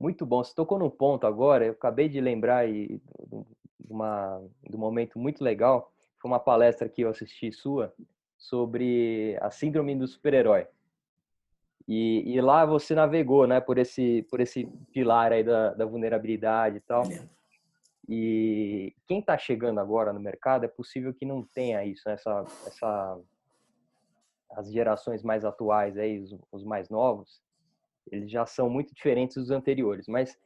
Muito 0.00 0.24
bom. 0.24 0.42
Você 0.42 0.54
tocou 0.54 0.78
num 0.78 0.90
ponto 0.90 1.26
agora, 1.26 1.66
eu 1.66 1.72
acabei 1.72 2.08
de 2.08 2.20
lembrar 2.20 2.66
e, 2.68 3.00
de, 3.78 3.92
uma, 3.92 4.42
de 4.68 4.74
um 4.74 4.80
momento 4.80 5.18
muito 5.18 5.44
legal. 5.44 5.92
Foi 6.18 6.30
uma 6.30 6.40
palestra 6.40 6.88
que 6.88 7.02
eu 7.02 7.10
assisti 7.10 7.52
sua 7.52 7.94
sobre 8.38 9.38
a 9.42 9.50
síndrome 9.50 9.94
do 9.94 10.08
super-herói. 10.08 10.66
E, 11.86 12.34
e, 12.34 12.40
lá 12.40 12.64
você 12.64 12.94
navegou, 12.94 13.46
né, 13.46 13.60
por 13.60 13.76
esse 13.76 14.22
por 14.30 14.40
esse 14.40 14.66
pilar 14.92 15.32
aí 15.32 15.42
da, 15.42 15.74
da 15.74 15.84
vulnerabilidade 15.84 16.78
e 16.78 16.80
tal. 16.80 17.02
E 18.08 18.94
quem 19.06 19.20
está 19.20 19.38
chegando 19.38 19.78
agora 19.78 20.12
no 20.12 20.20
mercado 20.20 20.64
é 20.64 20.68
possível 20.68 21.14
que 21.14 21.24
não 21.24 21.44
tenha 21.54 21.84
isso, 21.84 22.02
né? 22.06 22.14
essa 22.14 22.44
essa 22.66 23.20
as 24.50 24.70
gerações 24.70 25.22
mais 25.22 25.44
atuais 25.44 25.96
aí, 25.96 26.20
os, 26.20 26.36
os 26.50 26.64
mais 26.64 26.90
novos, 26.90 27.42
eles 28.10 28.30
já 28.30 28.44
são 28.44 28.68
muito 28.68 28.94
diferentes 28.94 29.36
dos 29.36 29.50
anteriores, 29.50 30.06
mas 30.06 30.36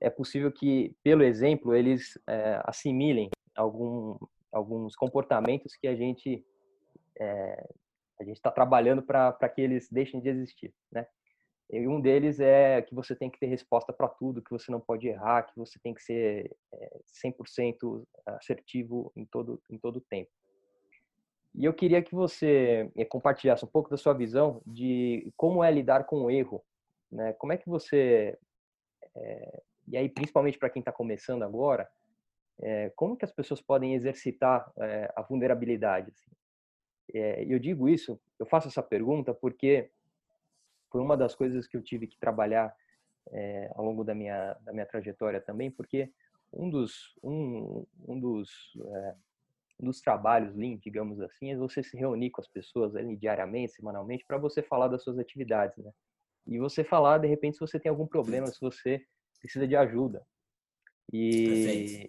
é 0.00 0.10
possível 0.10 0.52
que, 0.52 0.94
pelo 1.02 1.22
exemplo, 1.22 1.74
eles 1.74 2.18
é, 2.26 2.60
assimilem 2.64 3.30
algum, 3.56 4.18
alguns 4.52 4.94
comportamentos 4.94 5.76
que 5.76 5.86
a 5.88 5.96
gente 5.96 6.44
é, 7.18 7.68
a 8.20 8.24
gente 8.24 8.36
está 8.36 8.50
trabalhando 8.50 9.02
para 9.02 9.48
que 9.48 9.60
eles 9.60 9.88
deixem 9.90 10.20
de 10.20 10.28
existir, 10.28 10.72
né? 10.92 11.06
E 11.70 11.88
um 11.88 12.00
deles 12.00 12.40
é 12.40 12.82
que 12.82 12.94
você 12.94 13.16
tem 13.16 13.30
que 13.30 13.38
ter 13.38 13.46
resposta 13.46 13.92
para 13.92 14.08
tudo, 14.08 14.42
que 14.42 14.50
você 14.50 14.70
não 14.70 14.80
pode 14.80 15.08
errar, 15.08 15.44
que 15.44 15.56
você 15.56 15.78
tem 15.78 15.94
que 15.94 16.02
ser 16.02 16.54
é, 16.72 17.00
100% 17.24 18.06
assertivo 18.26 19.10
em 19.16 19.24
todo 19.24 19.60
em 19.70 19.78
todo 19.78 19.96
o 19.96 20.00
tempo. 20.00 20.30
E 21.54 21.64
eu 21.64 21.72
queria 21.72 22.02
que 22.02 22.14
você 22.14 22.90
é, 22.96 23.04
compartilhasse 23.04 23.64
um 23.64 23.68
pouco 23.68 23.88
da 23.88 23.96
sua 23.96 24.12
visão 24.12 24.60
de 24.66 25.32
como 25.36 25.64
é 25.64 25.70
lidar 25.70 26.04
com 26.04 26.22
o 26.22 26.30
erro, 26.30 26.62
né? 27.10 27.32
Como 27.34 27.52
é 27.52 27.56
que 27.56 27.68
você 27.68 28.36
é, 29.16 29.62
e 29.88 29.96
aí 29.96 30.08
principalmente 30.08 30.58
para 30.58 30.70
quem 30.70 30.80
está 30.80 30.92
começando 30.92 31.42
agora, 31.42 31.88
é, 32.60 32.90
como 32.94 33.16
que 33.16 33.24
as 33.24 33.32
pessoas 33.32 33.60
podem 33.60 33.94
exercitar 33.94 34.70
é, 34.78 35.12
a 35.16 35.22
vulnerabilidade? 35.22 36.10
Assim? 36.10 36.30
Eu 37.12 37.58
digo 37.58 37.88
isso, 37.88 38.18
eu 38.38 38.46
faço 38.46 38.68
essa 38.68 38.82
pergunta 38.82 39.34
porque 39.34 39.90
foi 40.94 41.00
uma 41.00 41.16
das 41.16 41.34
coisas 41.34 41.66
que 41.66 41.76
eu 41.76 41.82
tive 41.82 42.06
que 42.06 42.16
trabalhar 42.20 42.72
é, 43.32 43.68
ao 43.74 43.84
longo 43.84 44.04
da 44.04 44.14
minha 44.14 44.54
da 44.60 44.72
minha 44.72 44.86
trajetória 44.86 45.40
também, 45.40 45.68
porque 45.68 46.08
um 46.52 46.70
dos 46.70 47.16
um, 47.20 47.84
um 48.06 48.20
dos 48.20 48.48
é, 48.80 49.14
um 49.80 49.86
dos 49.86 50.00
trabalhos 50.00 50.54
Lean, 50.54 50.76
digamos 50.76 51.20
assim, 51.20 51.50
é 51.50 51.56
você 51.56 51.82
se 51.82 51.96
reunir 51.96 52.30
com 52.30 52.40
as 52.40 52.46
pessoas 52.46 52.94
ali 52.94 53.16
diariamente, 53.16 53.72
semanalmente, 53.72 54.24
para 54.24 54.38
você 54.38 54.62
falar 54.62 54.86
das 54.86 55.02
suas 55.02 55.18
atividades, 55.18 55.76
né? 55.78 55.90
E 56.46 56.60
você 56.60 56.84
falar, 56.84 57.18
de 57.18 57.26
repente, 57.26 57.56
se 57.56 57.60
você 57.60 57.80
tem 57.80 57.90
algum 57.90 58.06
problema, 58.06 58.46
se 58.46 58.60
você 58.60 59.04
precisa 59.40 59.66
de 59.66 59.74
ajuda. 59.74 60.24
E, 61.12 62.08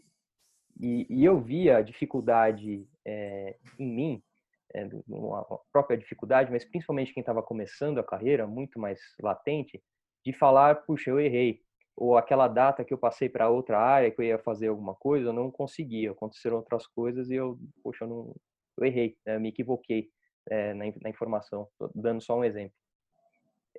e, 0.79 1.07
e, 1.09 1.25
eu 1.25 1.41
via 1.41 1.77
a 1.77 1.81
dificuldade 1.81 2.87
é, 3.03 3.57
em 3.79 3.91
mim 3.91 4.23
é, 4.73 4.87
uma 5.07 5.45
própria 5.71 5.97
dificuldade, 5.97 6.51
mas 6.51 6.65
principalmente 6.65 7.13
quem 7.13 7.21
estava 7.21 7.43
começando 7.43 7.99
a 7.99 8.03
carreira, 8.03 8.47
muito 8.47 8.79
mais 8.79 8.99
latente, 9.21 9.81
de 10.25 10.33
falar, 10.33 10.75
puxa, 10.85 11.09
eu 11.09 11.19
errei. 11.19 11.61
Ou 11.95 12.17
aquela 12.17 12.47
data 12.47 12.83
que 12.83 12.93
eu 12.93 12.97
passei 12.97 13.29
para 13.29 13.49
outra 13.49 13.79
área, 13.79 14.11
que 14.11 14.19
eu 14.19 14.25
ia 14.25 14.39
fazer 14.39 14.67
alguma 14.67 14.95
coisa, 14.95 15.29
eu 15.29 15.33
não 15.33 15.49
consegui, 15.49 16.07
aconteceram 16.07 16.57
outras 16.57 16.85
coisas 16.87 17.29
e 17.29 17.35
eu, 17.35 17.57
poxa, 17.81 18.03
eu, 18.03 18.09
não, 18.09 18.35
eu 18.77 18.85
errei, 18.85 19.15
né? 19.25 19.35
eu 19.35 19.39
me 19.39 19.49
equivoquei 19.49 20.09
é, 20.49 20.73
na, 20.73 20.85
na, 21.01 21.09
informação, 21.09 21.67
Tô 21.77 21.89
dando 21.95 22.21
só 22.21 22.37
um 22.37 22.43
exemplo. 22.43 22.75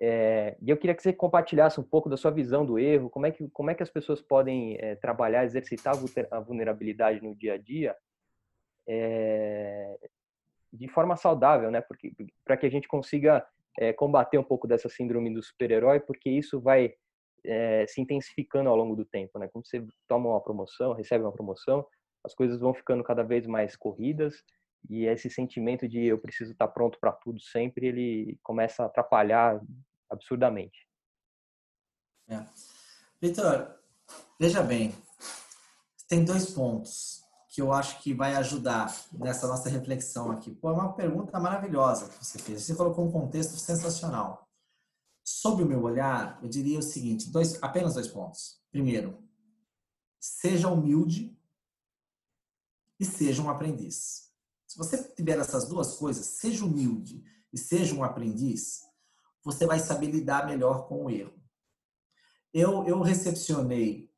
É, 0.01 0.57
e 0.61 0.71
eu 0.71 0.77
queria 0.77 0.95
que 0.95 1.03
você 1.03 1.13
compartilhasse 1.13 1.81
um 1.81 1.83
pouco 1.83 2.09
da 2.09 2.17
sua 2.17 2.31
visão 2.31 2.65
do 2.65 2.79
erro, 2.79 3.11
como 3.11 3.27
é 3.27 3.33
que, 3.33 3.49
como 3.51 3.71
é 3.71 3.75
que 3.75 3.83
as 3.83 3.91
pessoas 3.91 4.21
podem 4.21 4.77
é, 4.79 4.95
trabalhar, 4.95 5.45
exercitar 5.45 5.95
a 6.31 6.41
vulnerabilidade 6.41 7.23
no 7.23 7.35
dia 7.35 7.55
a 7.55 7.59
dia, 7.59 7.97
é, 8.89 9.99
de 10.77 10.89
forma 10.89 11.17
saudável, 11.17 11.71
né? 11.71 11.81
Porque 11.81 12.13
para 12.45 12.57
que 12.57 12.67
a 12.67 12.71
gente 12.71 12.89
consiga 12.89 13.47
é, 13.79 13.93
combater 13.93 14.39
um 14.39 14.45
pouco 14.45 14.67
dessa 14.67 14.89
síndrome 14.89 15.33
do 15.33 15.43
super-herói, 15.43 16.01
porque 16.01 16.31
isso 16.31 16.61
vai 16.61 16.95
é, 17.45 17.87
se 17.87 18.01
intensificando 18.01 18.69
ao 18.69 18.77
longo 18.77 18.97
do 18.97 19.05
tempo, 19.05 19.39
né? 19.39 19.49
Quando 19.49 19.67
você 19.67 19.85
toma 20.09 20.31
uma 20.31 20.41
promoção, 20.41 20.93
recebe 20.93 21.25
uma 21.25 21.33
promoção, 21.33 21.87
as 22.25 22.35
coisas 22.35 22.61
vão 22.61 22.75
ficando 22.75 23.05
cada 23.05 23.23
vez 23.23 23.47
mais 23.47 23.77
corridas 23.77 24.43
e 24.89 25.07
esse 25.07 25.29
sentimento 25.31 25.89
de 25.89 26.05
eu 26.05 26.19
preciso 26.19 26.53
estar 26.53 26.69
pronto 26.69 26.99
para 27.01 27.13
tudo 27.13 27.41
sempre, 27.41 27.87
ele 27.87 28.39
começa 28.43 28.83
a 28.83 28.87
atrapalhar 28.87 29.61
absurdamente. 30.11 30.87
É. 32.29 32.45
Vitor, 33.21 33.79
veja 34.39 34.63
bem, 34.63 34.93
tem 36.09 36.25
dois 36.25 36.51
pontos 36.51 37.26
que 37.57 37.63
eu 37.63 37.73
acho 37.73 38.03
que 38.03 38.13
vai 38.13 38.35
ajudar 38.35 38.95
nessa 39.15 39.47
nossa 39.49 39.71
reflexão 39.71 40.31
aqui. 40.31 40.55
Pô, 40.55 40.69
é 40.69 40.75
uma 40.75 40.93
pergunta 40.93 41.41
maravilhosa 41.41 42.07
que 42.07 42.23
você 42.23 42.39
fez. 42.39 42.63
Você 42.63 42.75
colocou 42.75 43.07
um 43.07 43.11
contexto 43.11 43.57
sensacional. 43.57 44.47
Sob 45.25 45.63
o 45.63 45.67
meu 45.67 45.83
olhar, 45.83 46.39
eu 46.43 46.51
diria 46.51 46.79
o 46.79 46.83
seguinte: 46.83 47.31
dois, 47.31 47.59
apenas 47.63 47.95
dois 47.95 48.09
pontos. 48.09 48.61
Primeiro, 48.71 49.27
seja 50.21 50.69
humilde 50.69 51.35
e 53.01 53.07
seja 53.07 53.41
um 53.41 53.49
aprendiz. 53.49 54.31
Se 54.67 54.77
você 54.77 55.03
tiver 55.15 55.39
essas 55.39 55.67
duas 55.67 55.97
coisas, 55.97 56.27
seja 56.27 56.63
humilde 56.63 57.25
e 57.51 57.57
seja 57.57 57.95
um 57.95 58.05
aprendiz, 58.05 58.83
você 59.43 59.65
vai 59.65 59.79
saber 59.79 60.11
lidar 60.11 60.45
melhor 60.45 60.87
com 60.89 61.07
o 61.07 61.11
erro. 61.11 61.33
Eu, 62.53 62.85
eu 62.87 63.01
recepcionei 63.01 64.13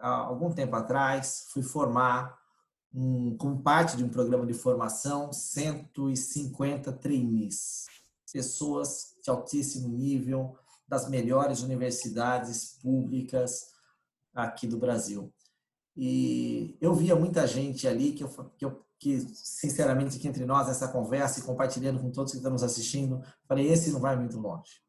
há 0.00 0.08
algum 0.08 0.50
tempo 0.54 0.74
atrás, 0.74 1.48
fui 1.50 1.62
formar 1.62 2.45
um, 2.94 3.36
como 3.36 3.62
parte 3.62 3.96
de 3.96 4.04
um 4.04 4.08
programa 4.08 4.46
de 4.46 4.54
formação, 4.54 5.32
150 5.32 6.92
trainees, 6.92 7.86
pessoas 8.32 9.14
de 9.22 9.30
altíssimo 9.30 9.88
nível 9.88 10.56
das 10.88 11.08
melhores 11.08 11.62
universidades 11.62 12.78
públicas 12.80 13.68
aqui 14.34 14.66
do 14.66 14.78
Brasil. 14.78 15.32
E 15.96 16.76
eu 16.80 16.94
via 16.94 17.16
muita 17.16 17.46
gente 17.46 17.88
ali 17.88 18.12
que 18.12 18.22
eu, 18.22 18.28
que, 18.56 18.64
eu, 18.64 18.84
que 18.98 19.18
sinceramente, 19.20 20.16
aqui 20.16 20.28
entre 20.28 20.44
nós, 20.44 20.68
essa 20.68 20.88
conversa 20.88 21.40
e 21.40 21.42
compartilhando 21.42 22.00
com 22.00 22.10
todos 22.10 22.32
que 22.32 22.38
estamos 22.38 22.62
assistindo, 22.62 23.22
falei: 23.48 23.66
esse 23.66 23.90
não 23.90 24.00
vai 24.00 24.16
muito 24.16 24.38
longe. 24.38 24.82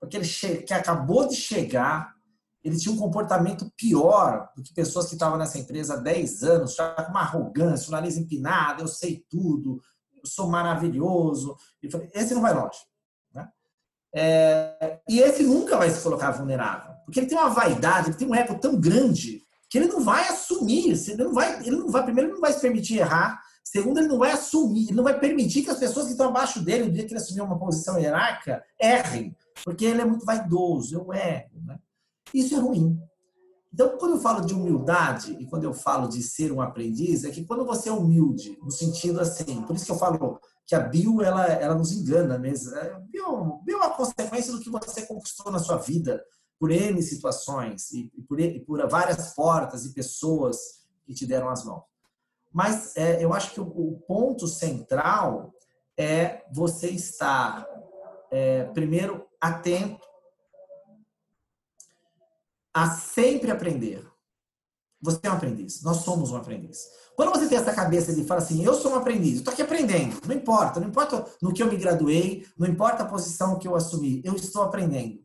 Porque 0.00 0.16
ele 0.16 0.28
que 0.66 0.74
acabou 0.74 1.28
de 1.28 1.36
chegar 1.36 2.16
ele 2.64 2.78
tinha 2.78 2.94
um 2.94 2.98
comportamento 2.98 3.70
pior 3.76 4.48
do 4.56 4.62
que 4.62 4.72
pessoas 4.72 5.06
que 5.06 5.14
estavam 5.14 5.36
nessa 5.36 5.58
empresa 5.58 5.94
há 5.94 5.96
10 5.96 6.42
anos, 6.44 6.74
já 6.74 6.92
com 6.94 7.10
uma 7.10 7.20
arrogância, 7.20 7.88
o 7.88 7.92
nariz 7.92 8.16
empinado, 8.16 8.82
eu 8.82 8.88
sei 8.88 9.24
tudo, 9.28 9.80
eu 10.16 10.26
sou 10.26 10.48
maravilhoso. 10.48 11.56
esse 12.14 12.34
não 12.34 12.42
vai 12.42 12.54
longe. 12.54 12.78
Né? 13.34 13.48
É, 14.14 15.00
e 15.08 15.18
esse 15.20 15.42
nunca 15.42 15.76
vai 15.76 15.90
se 15.90 16.02
colocar 16.02 16.30
vulnerável, 16.30 16.94
porque 17.04 17.18
ele 17.18 17.26
tem 17.26 17.38
uma 17.38 17.50
vaidade, 17.50 18.10
ele 18.10 18.16
tem 18.16 18.28
um 18.28 18.34
ego 18.34 18.58
tão 18.58 18.78
grande 18.78 19.42
que 19.68 19.78
ele 19.78 19.88
não 19.88 20.00
vai 20.00 20.28
assumir, 20.28 20.92
ele 21.08 21.24
não 21.24 21.32
vai, 21.32 21.58
ele 21.66 21.76
não 21.76 21.88
vai, 21.88 22.04
primeiro 22.04 22.28
ele 22.28 22.34
não 22.34 22.42
vai 22.42 22.52
se 22.52 22.60
permitir 22.60 22.98
errar, 22.98 23.40
segundo 23.64 23.98
ele 23.98 24.08
não 24.08 24.18
vai 24.18 24.30
assumir, 24.30 24.84
ele 24.84 24.96
não 24.96 25.04
vai 25.04 25.18
permitir 25.18 25.62
que 25.62 25.70
as 25.70 25.78
pessoas 25.78 26.06
que 26.06 26.12
estão 26.12 26.28
abaixo 26.28 26.62
dele, 26.62 26.84
no 26.84 26.92
dia 26.92 27.04
que 27.04 27.12
ele 27.12 27.20
assumir 27.20 27.40
uma 27.40 27.58
posição 27.58 27.98
hierárquica, 27.98 28.62
errem, 28.80 29.34
porque 29.64 29.84
ele 29.84 30.02
é 30.02 30.04
muito 30.04 30.24
vaidoso, 30.24 30.94
é 30.94 31.02
o 31.02 31.12
ego, 31.12 31.60
né? 31.64 31.78
Isso 32.34 32.54
é 32.54 32.58
ruim. 32.58 32.98
Então, 33.72 33.96
quando 33.96 34.16
eu 34.16 34.20
falo 34.20 34.44
de 34.44 34.52
humildade 34.52 35.32
e 35.40 35.46
quando 35.46 35.64
eu 35.64 35.72
falo 35.72 36.06
de 36.06 36.22
ser 36.22 36.52
um 36.52 36.60
aprendiz, 36.60 37.24
é 37.24 37.30
que 37.30 37.44
quando 37.44 37.64
você 37.64 37.88
é 37.88 37.92
humilde, 37.92 38.58
no 38.62 38.70
sentido 38.70 39.18
assim, 39.20 39.62
por 39.62 39.74
isso 39.74 39.86
que 39.86 39.92
eu 39.92 39.98
falo 39.98 40.38
que 40.66 40.74
a 40.74 40.80
bio 40.80 41.22
ela, 41.22 41.46
ela 41.46 41.74
nos 41.74 41.92
engana 41.92 42.38
mesmo. 42.38 42.74
A 42.76 43.00
bio, 43.00 43.60
bio 43.64 43.76
é 43.76 43.86
uma 43.86 43.96
consequência 43.96 44.52
do 44.52 44.60
que 44.60 44.70
você 44.70 45.06
conquistou 45.06 45.50
na 45.50 45.58
sua 45.58 45.78
vida 45.78 46.22
por 46.58 46.70
N 46.70 47.02
situações 47.02 47.90
e 47.92 48.10
por, 48.28 48.38
e 48.38 48.60
por 48.60 48.86
várias 48.88 49.34
portas 49.34 49.84
e 49.84 49.94
pessoas 49.94 50.58
que 51.04 51.14
te 51.14 51.26
deram 51.26 51.48
as 51.48 51.64
mãos. 51.64 51.82
Mas 52.52 52.94
é, 52.96 53.24
eu 53.24 53.32
acho 53.32 53.52
que 53.52 53.60
o, 53.60 53.64
o, 53.64 54.00
ponto 54.06 54.46
central 54.46 55.52
é 55.96 56.44
você 56.52 56.90
estar, 56.90 57.66
é, 58.30 58.64
primeiro, 58.64 59.26
atento 59.40 60.06
a 62.74 62.90
sempre 62.90 63.50
aprender. 63.50 64.06
Você 65.00 65.18
é 65.24 65.30
um 65.30 65.34
aprendiz. 65.34 65.82
Nós 65.82 65.98
somos 65.98 66.30
um 66.30 66.36
aprendiz. 66.36 66.86
Quando 67.16 67.30
você 67.30 67.48
tem 67.48 67.58
essa 67.58 67.74
cabeça 67.74 68.14
de 68.14 68.24
falar 68.24 68.40
assim, 68.40 68.64
eu 68.64 68.74
sou 68.74 68.92
um 68.92 68.94
aprendiz, 68.94 69.38
estou 69.38 69.52
aqui 69.52 69.62
aprendendo, 69.62 70.16
não 70.26 70.34
importa, 70.34 70.80
não 70.80 70.88
importa 70.88 71.26
no 71.42 71.52
que 71.52 71.62
eu 71.62 71.66
me 71.66 71.76
graduei, 71.76 72.46
não 72.58 72.66
importa 72.66 73.02
a 73.02 73.06
posição 73.06 73.58
que 73.58 73.68
eu 73.68 73.74
assumi, 73.74 74.22
eu 74.24 74.34
estou 74.34 74.62
aprendendo. 74.62 75.20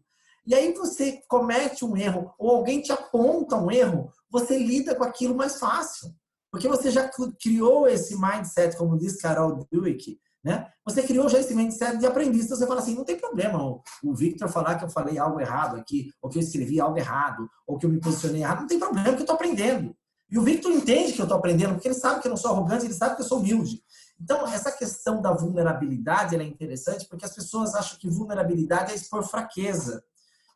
E 0.45 0.53
aí 0.55 0.73
você 0.73 1.21
comete 1.27 1.85
um 1.85 1.95
erro, 1.95 2.33
ou 2.37 2.51
alguém 2.51 2.81
te 2.81 2.91
aponta 2.91 3.55
um 3.55 3.71
erro, 3.71 4.11
você 4.29 4.57
lida 4.57 4.95
com 4.95 5.03
aquilo 5.03 5.35
mais 5.35 5.59
fácil. 5.59 6.09
Porque 6.51 6.67
você 6.67 6.89
já 6.89 7.09
criou 7.39 7.87
esse 7.87 8.19
mindset, 8.19 8.75
como 8.77 8.97
diz 8.97 9.17
Carol 9.17 9.67
Dweck, 9.71 10.17
né? 10.47 10.71
Você 10.85 11.03
criou 11.03 11.27
já 11.27 11.39
esse 11.39 11.53
mindset 11.53 11.97
de 11.97 12.05
aprendiz. 12.05 12.45
Então 12.45 12.57
você 12.57 12.65
fala 12.65 12.79
assim, 12.79 12.95
não 12.95 13.03
tem 13.03 13.17
problema 13.17 13.61
o 14.01 14.15
Victor 14.15 14.47
falar 14.47 14.75
que 14.75 14.85
eu 14.85 14.89
falei 14.89 15.17
algo 15.17 15.39
errado 15.41 15.75
aqui, 15.75 16.09
ou 16.21 16.29
que 16.29 16.37
eu 16.37 16.41
escrevi 16.41 16.79
algo 16.79 16.97
errado, 16.97 17.49
ou 17.67 17.77
que 17.77 17.85
eu 17.85 17.89
me 17.89 17.99
posicionei 17.99 18.41
errado, 18.41 18.61
não 18.61 18.67
tem 18.67 18.79
problema, 18.79 19.09
porque 19.09 19.19
eu 19.19 19.23
estou 19.23 19.35
aprendendo. 19.35 19.93
E 20.29 20.37
o 20.39 20.41
Victor 20.41 20.71
entende 20.71 21.13
que 21.13 21.21
eu 21.21 21.25
estou 21.25 21.37
aprendendo, 21.37 21.73
porque 21.73 21.89
ele 21.89 21.95
sabe 21.95 22.21
que 22.21 22.27
eu 22.27 22.29
não 22.29 22.37
sou 22.37 22.51
arrogante, 22.51 22.85
ele 22.85 22.93
sabe 22.93 23.15
que 23.15 23.21
eu 23.21 23.25
sou 23.25 23.39
humilde. 23.39 23.81
Então, 24.19 24.47
essa 24.47 24.71
questão 24.71 25.21
da 25.21 25.33
vulnerabilidade 25.33 26.35
é 26.35 26.43
interessante 26.43 27.05
porque 27.07 27.25
as 27.25 27.35
pessoas 27.35 27.75
acham 27.75 27.99
que 27.99 28.09
vulnerabilidade 28.09 28.91
é 28.91 28.95
expor 28.95 29.23
fraqueza. 29.23 30.03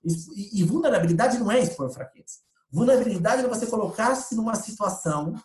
E, 0.03 0.61
e 0.61 0.63
vulnerabilidade 0.63 1.37
não 1.37 1.51
é 1.51 1.59
expor 1.59 1.89
fraqueza. 1.91 2.39
Vulnerabilidade 2.71 3.43
é 3.43 3.47
você 3.47 3.67
colocar-se 3.67 4.35
numa 4.35 4.55
situação 4.55 5.35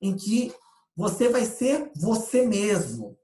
em 0.00 0.16
que 0.16 0.52
você 0.96 1.28
vai 1.28 1.44
ser 1.44 1.90
você 1.94 2.46
mesmo. 2.46 3.16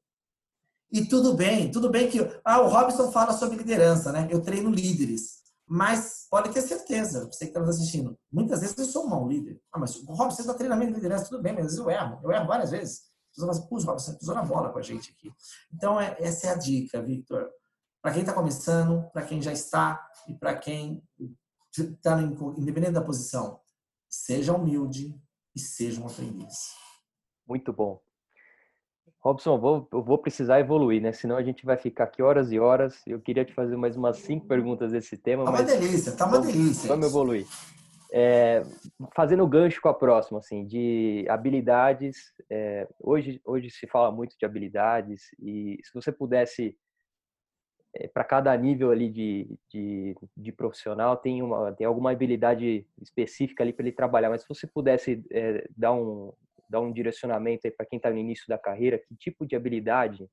E 0.92 1.04
tudo 1.04 1.34
bem, 1.34 1.70
tudo 1.70 1.88
bem 1.88 2.10
que 2.10 2.18
ah, 2.44 2.60
o 2.60 2.68
Robson 2.68 3.12
fala 3.12 3.32
sobre 3.32 3.56
liderança, 3.56 4.10
né? 4.10 4.26
Eu 4.30 4.42
treino 4.42 4.70
líderes. 4.70 5.40
Mas 5.66 6.26
pode 6.28 6.52
ter 6.52 6.62
certeza, 6.62 7.26
você 7.26 7.44
que 7.44 7.50
está 7.50 7.60
nos 7.60 7.76
assistindo, 7.76 8.18
muitas 8.32 8.60
vezes 8.60 8.76
eu 8.76 8.84
sou 8.84 9.04
um 9.04 9.08
mau 9.08 9.28
líder. 9.28 9.60
Ah, 9.72 9.78
mas 9.78 9.94
o 9.94 10.12
Robson, 10.12 10.40
está 10.40 10.52
treinamento 10.52 10.90
de 10.90 10.96
liderança, 10.96 11.28
tudo 11.28 11.40
bem, 11.40 11.52
mas 11.52 11.66
às 11.66 11.72
vezes 11.72 11.78
eu 11.78 11.88
erro. 11.88 12.20
Eu 12.24 12.32
erro 12.32 12.48
várias 12.48 12.72
vezes. 12.72 13.02
As 13.30 13.36
pessoas 13.36 13.58
falam 13.58 13.70
assim, 13.76 13.86
Robson, 13.86 14.14
pisou 14.14 14.34
na 14.34 14.42
bola 14.42 14.72
com 14.72 14.78
a 14.80 14.82
gente 14.82 15.12
aqui. 15.12 15.32
Então, 15.72 16.00
é, 16.00 16.16
essa 16.18 16.48
é 16.48 16.50
a 16.50 16.56
dica, 16.56 17.00
Victor. 17.00 17.48
Para 18.02 18.12
quem 18.12 18.22
está 18.22 18.32
começando, 18.32 19.08
para 19.12 19.22
quem 19.22 19.40
já 19.40 19.52
está 19.52 20.04
e 20.26 20.34
para 20.34 20.56
quem 20.56 21.00
está 21.70 22.20
independente 22.20 22.92
da 22.92 23.02
posição, 23.02 23.60
seja 24.08 24.52
humilde 24.52 25.14
e 25.54 25.60
seja 25.60 26.00
um 26.00 26.06
aprendiz. 26.06 26.74
Muito 27.46 27.72
bom. 27.72 28.02
Robson, 29.22 29.58
vou, 29.58 29.86
eu 29.92 30.02
vou 30.02 30.16
precisar 30.16 30.60
evoluir, 30.60 31.00
né? 31.02 31.12
Senão 31.12 31.36
a 31.36 31.42
gente 31.42 31.64
vai 31.64 31.76
ficar 31.76 32.04
aqui 32.04 32.22
horas 32.22 32.50
e 32.50 32.58
horas. 32.58 33.02
Eu 33.06 33.20
queria 33.20 33.44
te 33.44 33.52
fazer 33.52 33.76
mais 33.76 33.94
umas 33.94 34.16
cinco 34.18 34.46
perguntas 34.46 34.92
desse 34.92 35.16
tema. 35.16 35.44
Tá 35.44 35.50
uma 35.50 35.62
delícia, 35.62 36.16
tá 36.16 36.24
uma 36.24 36.38
vamos, 36.38 36.52
delícia. 36.52 36.88
Vamos 36.88 37.06
evoluir. 37.06 37.46
É, 38.12 38.62
fazendo 39.14 39.46
gancho 39.46 39.80
com 39.80 39.90
a 39.90 39.94
próxima, 39.94 40.38
assim, 40.38 40.66
de 40.66 41.26
habilidades. 41.28 42.32
É, 42.48 42.88
hoje, 42.98 43.40
hoje 43.44 43.70
se 43.70 43.86
fala 43.86 44.10
muito 44.10 44.36
de 44.38 44.46
habilidades 44.46 45.24
e 45.38 45.78
se 45.84 45.92
você 45.92 46.10
pudesse, 46.10 46.74
é, 47.94 48.08
para 48.08 48.24
cada 48.24 48.56
nível 48.56 48.90
ali 48.90 49.10
de, 49.10 49.54
de, 49.70 50.16
de, 50.34 50.50
profissional, 50.50 51.14
tem, 51.18 51.42
uma, 51.42 51.72
tem 51.72 51.86
alguma 51.86 52.10
habilidade 52.10 52.86
específica 53.00 53.62
ali 53.62 53.72
para 53.72 53.84
ele 53.84 53.94
trabalhar, 53.94 54.30
mas 54.30 54.42
se 54.42 54.48
você 54.48 54.66
pudesse 54.66 55.22
é, 55.30 55.68
dar 55.76 55.92
um, 55.92 56.32
dar 56.70 56.80
um 56.80 56.92
direcionamento 56.92 57.66
aí 57.66 57.70
para 57.70 57.84
quem 57.84 57.96
está 57.96 58.10
no 58.10 58.18
início 58.18 58.46
da 58.48 58.56
carreira, 58.56 58.98
que 58.98 59.14
tipo 59.16 59.44
de 59.44 59.56
habilidade, 59.56 60.28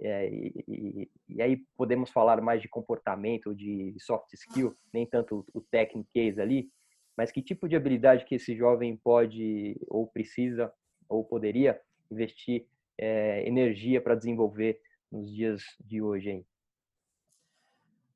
é, 0.00 0.28
e, 0.28 0.64
e, 0.68 1.10
e, 1.28 1.42
aí 1.42 1.56
podemos 1.76 2.10
falar 2.10 2.40
mais 2.42 2.60
de 2.60 2.68
comportamento, 2.68 3.54
de 3.54 3.94
soft 3.98 4.32
skill, 4.34 4.76
nem 4.92 5.06
tanto 5.06 5.46
o 5.54 5.64
case 6.12 6.40
ali, 6.40 6.68
mas 7.16 7.32
que 7.32 7.40
tipo 7.40 7.66
de 7.68 7.76
habilidade 7.76 8.26
que 8.26 8.34
esse 8.34 8.54
jovem 8.54 8.96
pode 8.96 9.80
ou 9.88 10.06
precisa 10.06 10.70
ou 11.08 11.24
poderia 11.24 11.80
investir 12.10 12.66
é, 12.98 13.46
energia 13.48 14.00
para 14.00 14.14
desenvolver 14.14 14.78
nos 15.10 15.32
dias 15.32 15.62
de 15.80 16.02
hoje 16.02 16.30
hein? 16.30 16.46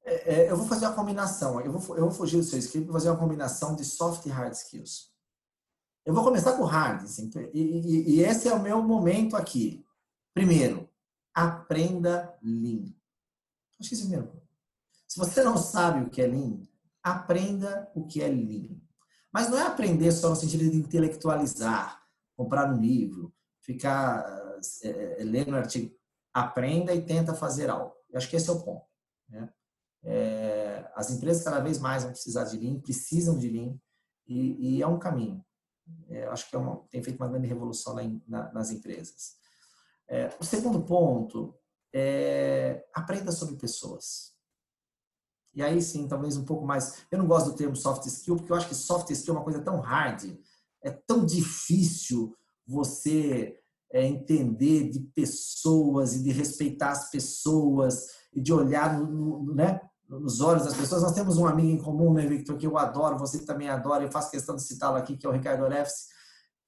É, 0.04 0.34
é, 0.34 0.50
eu 0.50 0.56
vou 0.56 0.66
fazer 0.66 0.86
uma 0.86 0.94
combinação. 0.94 1.60
Eu 1.60 1.72
vou, 1.72 1.96
eu 1.96 2.02
vou 2.02 2.10
fugir 2.10 2.38
do 2.38 2.42
seu 2.42 2.58
script 2.58 2.88
e 2.88 2.92
fazer 2.92 3.10
uma 3.10 3.18
combinação 3.18 3.76
de 3.76 3.84
soft 3.84 4.26
e 4.26 4.28
hard 4.28 4.52
skills. 4.52 5.09
Eu 6.04 6.14
vou 6.14 6.24
começar 6.24 6.56
com 6.56 6.64
hard, 6.64 7.02
assim, 7.02 7.30
e, 7.52 7.60
e, 7.60 8.10
e, 8.16 8.20
esse 8.20 8.48
é 8.48 8.54
o 8.54 8.62
meu 8.62 8.82
momento 8.82 9.36
aqui. 9.36 9.84
Primeiro, 10.32 10.88
aprenda 11.34 12.34
Lean. 12.42 12.94
Acho 13.78 13.88
que 13.88 13.94
esse 13.94 14.02
é 14.02 14.06
o 14.06 14.08
primeiro. 14.08 14.42
Se 15.06 15.18
você 15.18 15.44
não 15.44 15.56
sabe 15.56 16.04
o 16.04 16.10
que 16.10 16.22
é 16.22 16.26
Lean, 16.26 16.60
aprenda 17.02 17.90
o 17.94 18.06
que 18.06 18.22
é 18.22 18.28
Lean. 18.28 18.80
Mas 19.32 19.48
não 19.48 19.58
é 19.58 19.62
aprender 19.62 20.10
só 20.12 20.30
no 20.30 20.36
sentido 20.36 20.68
de 20.70 20.76
intelectualizar, 20.76 22.02
comprar 22.36 22.72
um 22.72 22.80
livro, 22.80 23.32
ficar 23.60 24.24
é, 24.82 25.18
lendo 25.20 25.52
um 25.52 25.56
artigo. 25.56 25.94
Aprenda 26.32 26.94
e 26.94 27.04
tenta 27.04 27.34
fazer 27.34 27.68
algo. 27.68 27.94
Eu 28.08 28.18
acho 28.18 28.28
que 28.28 28.36
esse 28.36 28.48
é 28.48 28.52
o 28.52 28.62
ponto. 28.62 28.86
Né? 29.28 29.52
É, 30.02 30.90
as 30.94 31.10
empresas 31.10 31.44
cada 31.44 31.60
vez 31.60 31.78
mais 31.78 32.02
vão 32.02 32.12
precisar 32.12 32.44
de 32.44 32.56
Lean, 32.56 32.80
precisam 32.80 33.38
de 33.38 33.48
Lean, 33.48 33.78
e, 34.26 34.76
e 34.76 34.82
é 34.82 34.86
um 34.86 34.98
caminho. 34.98 35.44
É, 36.08 36.24
acho 36.26 36.48
que 36.48 36.56
é 36.56 36.58
uma, 36.58 36.76
tem 36.90 37.02
feito 37.02 37.16
uma 37.16 37.28
grande 37.28 37.46
revolução 37.46 37.94
na, 38.26 38.52
nas 38.52 38.70
empresas. 38.70 39.36
É, 40.08 40.34
o 40.40 40.44
segundo 40.44 40.82
ponto 40.82 41.54
é 41.92 42.84
aprenda 42.94 43.32
sobre 43.32 43.56
pessoas. 43.56 44.30
E 45.54 45.62
aí 45.62 45.80
sim, 45.82 46.06
talvez 46.06 46.36
um 46.36 46.44
pouco 46.44 46.64
mais. 46.64 47.04
Eu 47.10 47.18
não 47.18 47.26
gosto 47.26 47.50
do 47.50 47.56
termo 47.56 47.76
soft 47.76 48.06
skill, 48.06 48.36
porque 48.36 48.52
eu 48.52 48.56
acho 48.56 48.68
que 48.68 48.74
soft 48.74 49.10
skill 49.10 49.34
é 49.34 49.36
uma 49.38 49.44
coisa 49.44 49.62
tão 49.62 49.80
hard, 49.80 50.36
é 50.82 50.90
tão 50.90 51.24
difícil 51.24 52.36
você 52.66 53.58
é, 53.92 54.06
entender 54.06 54.88
de 54.88 55.00
pessoas 55.00 56.14
e 56.14 56.22
de 56.22 56.30
respeitar 56.30 56.92
as 56.92 57.10
pessoas 57.10 58.06
e 58.32 58.40
de 58.40 58.52
olhar 58.52 58.98
no, 58.98 59.42
no, 59.42 59.54
né, 59.54 59.80
nos 60.18 60.40
olhos 60.40 60.64
das 60.64 60.74
pessoas. 60.74 61.02
Nós 61.02 61.12
temos 61.12 61.36
um 61.36 61.46
amigo 61.46 61.68
em 61.68 61.78
comum, 61.78 62.12
né, 62.12 62.26
Victor, 62.26 62.56
que 62.56 62.66
eu 62.66 62.76
adoro, 62.76 63.18
você 63.18 63.44
também 63.44 63.68
adora, 63.68 64.02
eu 64.02 64.10
faço 64.10 64.30
questão 64.30 64.56
de 64.56 64.62
citá-lo 64.62 64.96
aqui, 64.96 65.16
que 65.16 65.26
é 65.26 65.28
o 65.28 65.32
Ricardo 65.32 65.62
Orefs, 65.62 66.08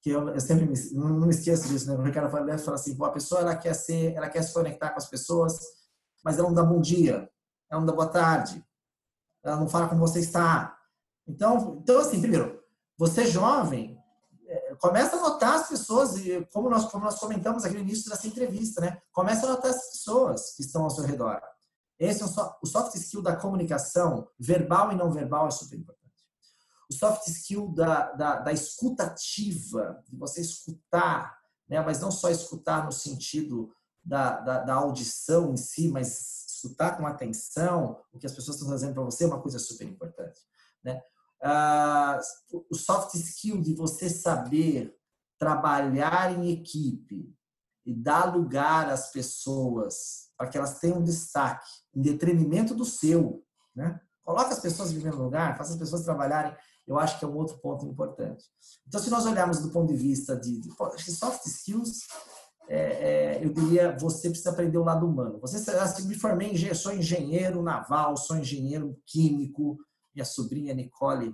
que 0.01 0.09
eu, 0.09 0.29
eu 0.29 0.39
sempre 0.39 0.65
me, 0.65 0.75
não, 0.93 1.27
me 1.27 1.29
esqueço 1.29 1.67
disso, 1.67 1.87
né? 1.87 1.97
O 1.97 2.01
Ricardo 2.01 2.33
Orefs 2.33 2.63
fala 2.63 2.75
assim, 2.75 2.97
a 3.01 3.09
pessoa 3.09 3.41
ela 3.41 3.55
quer 3.55 3.73
ser, 3.73 4.13
ela 4.13 4.29
quer 4.29 4.41
se 4.43 4.53
conectar 4.53 4.89
com 4.89 4.97
as 4.97 5.09
pessoas, 5.09 5.59
mas 6.23 6.37
ela 6.37 6.47
não 6.47 6.55
dá 6.55 6.63
bom 6.63 6.79
dia, 6.79 7.29
ela 7.69 7.81
não 7.81 7.85
dá 7.85 7.93
boa 7.93 8.07
tarde, 8.07 8.63
ela 9.43 9.57
não 9.57 9.67
fala 9.67 9.89
como 9.89 10.01
você 10.01 10.19
está. 10.19 10.77
Então, 11.27 11.79
então 11.81 11.99
assim, 11.99 12.19
primeiro, 12.19 12.61
você 12.97 13.25
jovem, 13.25 13.97
é, 14.45 14.75
começa 14.75 15.15
a 15.15 15.19
notar 15.19 15.55
as 15.55 15.67
pessoas, 15.67 16.17
e 16.17 16.45
como 16.53 16.69
nós, 16.69 16.85
como 16.85 17.03
nós 17.03 17.19
comentamos 17.19 17.65
aqui 17.65 17.75
no 17.75 17.81
início 17.81 18.09
dessa 18.09 18.27
entrevista, 18.27 18.79
né? 18.79 19.01
Começa 19.11 19.45
a 19.45 19.49
notar 19.49 19.71
as 19.71 19.89
pessoas 19.89 20.53
que 20.55 20.61
estão 20.61 20.83
ao 20.83 20.89
seu 20.89 21.03
redor. 21.03 21.41
Esse 21.99 22.23
é 22.23 22.25
o 22.25 22.65
soft 22.65 22.95
skill 22.95 23.21
da 23.21 23.35
comunicação, 23.35 24.27
verbal 24.39 24.91
e 24.91 24.95
não 24.95 25.11
verbal, 25.11 25.47
é 25.47 25.51
super 25.51 25.77
importante. 25.77 26.03
O 26.89 26.93
soft 26.93 27.27
skill 27.27 27.69
da, 27.69 28.11
da, 28.11 28.35
da 28.37 28.51
escutativa, 28.51 30.03
de 30.07 30.15
você 30.15 30.41
escutar, 30.41 31.37
né? 31.67 31.81
mas 31.81 31.99
não 31.99 32.11
só 32.11 32.29
escutar 32.29 32.85
no 32.85 32.91
sentido 32.91 33.73
da, 34.03 34.39
da, 34.39 34.59
da 34.59 34.73
audição 34.75 35.53
em 35.53 35.57
si, 35.57 35.87
mas 35.87 36.45
escutar 36.47 36.97
com 36.97 37.05
atenção 37.05 38.01
o 38.11 38.19
que 38.19 38.25
as 38.25 38.33
pessoas 38.33 38.57
estão 38.57 38.69
fazendo 38.69 38.93
para 38.93 39.03
você 39.03 39.23
é 39.23 39.27
uma 39.27 39.41
coisa 39.41 39.59
super 39.59 39.87
importante. 39.87 40.39
Né? 40.83 41.01
Ah, 41.41 42.19
o 42.69 42.75
soft 42.75 43.15
skill 43.15 43.61
de 43.61 43.73
você 43.73 44.09
saber 44.09 44.95
trabalhar 45.37 46.31
em 46.37 46.51
equipe 46.51 47.35
e 47.85 47.93
dar 47.93 48.33
lugar 48.33 48.89
às 48.89 49.11
pessoas 49.11 50.22
para 50.43 50.51
que 50.51 50.57
elas 50.57 50.77
tenham 50.77 51.01
destaque 51.01 51.69
em 51.95 52.01
detrimento 52.01 52.75
do 52.75 52.83
seu, 52.83 53.45
né? 53.73 53.97
Coloca 54.25 54.49
as 54.49 54.59
pessoas 54.59 54.91
em 54.91 54.95
primeiro 54.95 55.21
lugar, 55.21 55.57
faça 55.57 55.71
as 55.71 55.79
pessoas 55.79 56.03
trabalharem, 56.03 56.53
eu 56.85 56.99
acho 56.99 57.17
que 57.17 57.23
é 57.23 57.27
um 57.27 57.35
outro 57.35 57.57
ponto 57.59 57.85
importante. 57.85 58.43
Então, 58.85 58.99
se 58.99 59.09
nós 59.09 59.25
olharmos 59.25 59.59
do 59.59 59.69
ponto 59.69 59.87
de 59.87 59.97
vista 59.97 60.35
de, 60.35 60.59
de 60.59 61.11
soft 61.11 61.45
skills, 61.45 62.07
é, 62.67 62.77
é, 62.77 63.45
eu 63.45 63.53
diria, 63.53 63.97
você 63.97 64.29
precisa 64.29 64.49
aprender 64.49 64.77
o 64.77 64.83
lado 64.83 65.07
humano. 65.07 65.39
Você 65.39 65.69
assim, 65.71 66.07
me 66.07 66.15
formei, 66.15 66.73
sou 66.75 66.93
engenheiro 66.93 67.61
naval, 67.61 68.17
sou 68.17 68.37
engenheiro 68.37 68.97
químico, 69.05 69.77
minha 70.13 70.25
sobrinha 70.25 70.73
Nicole, 70.73 71.33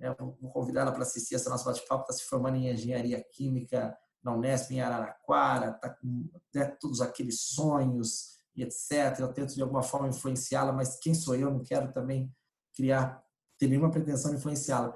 é, 0.00 0.12
vou 0.14 0.50
convidar 0.52 0.80
ela 0.80 0.92
para 0.92 1.02
assistir 1.02 1.36
essa 1.36 1.48
nossa 1.48 1.64
bate-papo, 1.64 2.02
está 2.02 2.12
se 2.12 2.24
formando 2.24 2.56
em 2.56 2.72
engenharia 2.72 3.24
química 3.32 3.96
na 4.22 4.34
Unesp 4.34 4.70
em 4.70 4.80
Araraquara, 4.80 5.70
está 5.70 5.90
com 5.90 6.28
né, 6.54 6.64
todos 6.80 7.00
aqueles 7.00 7.40
sonhos, 7.40 8.38
e 8.54 8.62
etc. 8.62 9.18
Eu 9.18 9.32
tento 9.32 9.54
de 9.54 9.62
alguma 9.62 9.82
forma 9.82 10.08
influenciá-la, 10.08 10.72
mas 10.72 10.96
quem 10.96 11.14
sou 11.14 11.34
eu? 11.34 11.50
Não 11.50 11.62
quero 11.62 11.92
também 11.92 12.30
criar, 12.74 13.22
ter 13.58 13.66
nenhuma 13.66 13.90
pretensão 13.90 14.30
de 14.30 14.36
influenciá-la. 14.36 14.94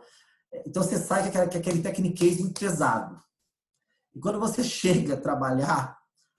Então 0.67 0.83
você 0.83 0.99
sai 0.99 1.31
com 1.31 1.39
aquele 1.39 1.83
techniquez 1.83 2.39
muito 2.39 2.59
pesado. 2.59 3.21
E 4.15 4.21
quando 4.21 4.39
você 4.39 4.63
chega 4.63 5.15
a 5.15 5.21
trabalhar, 5.21 5.99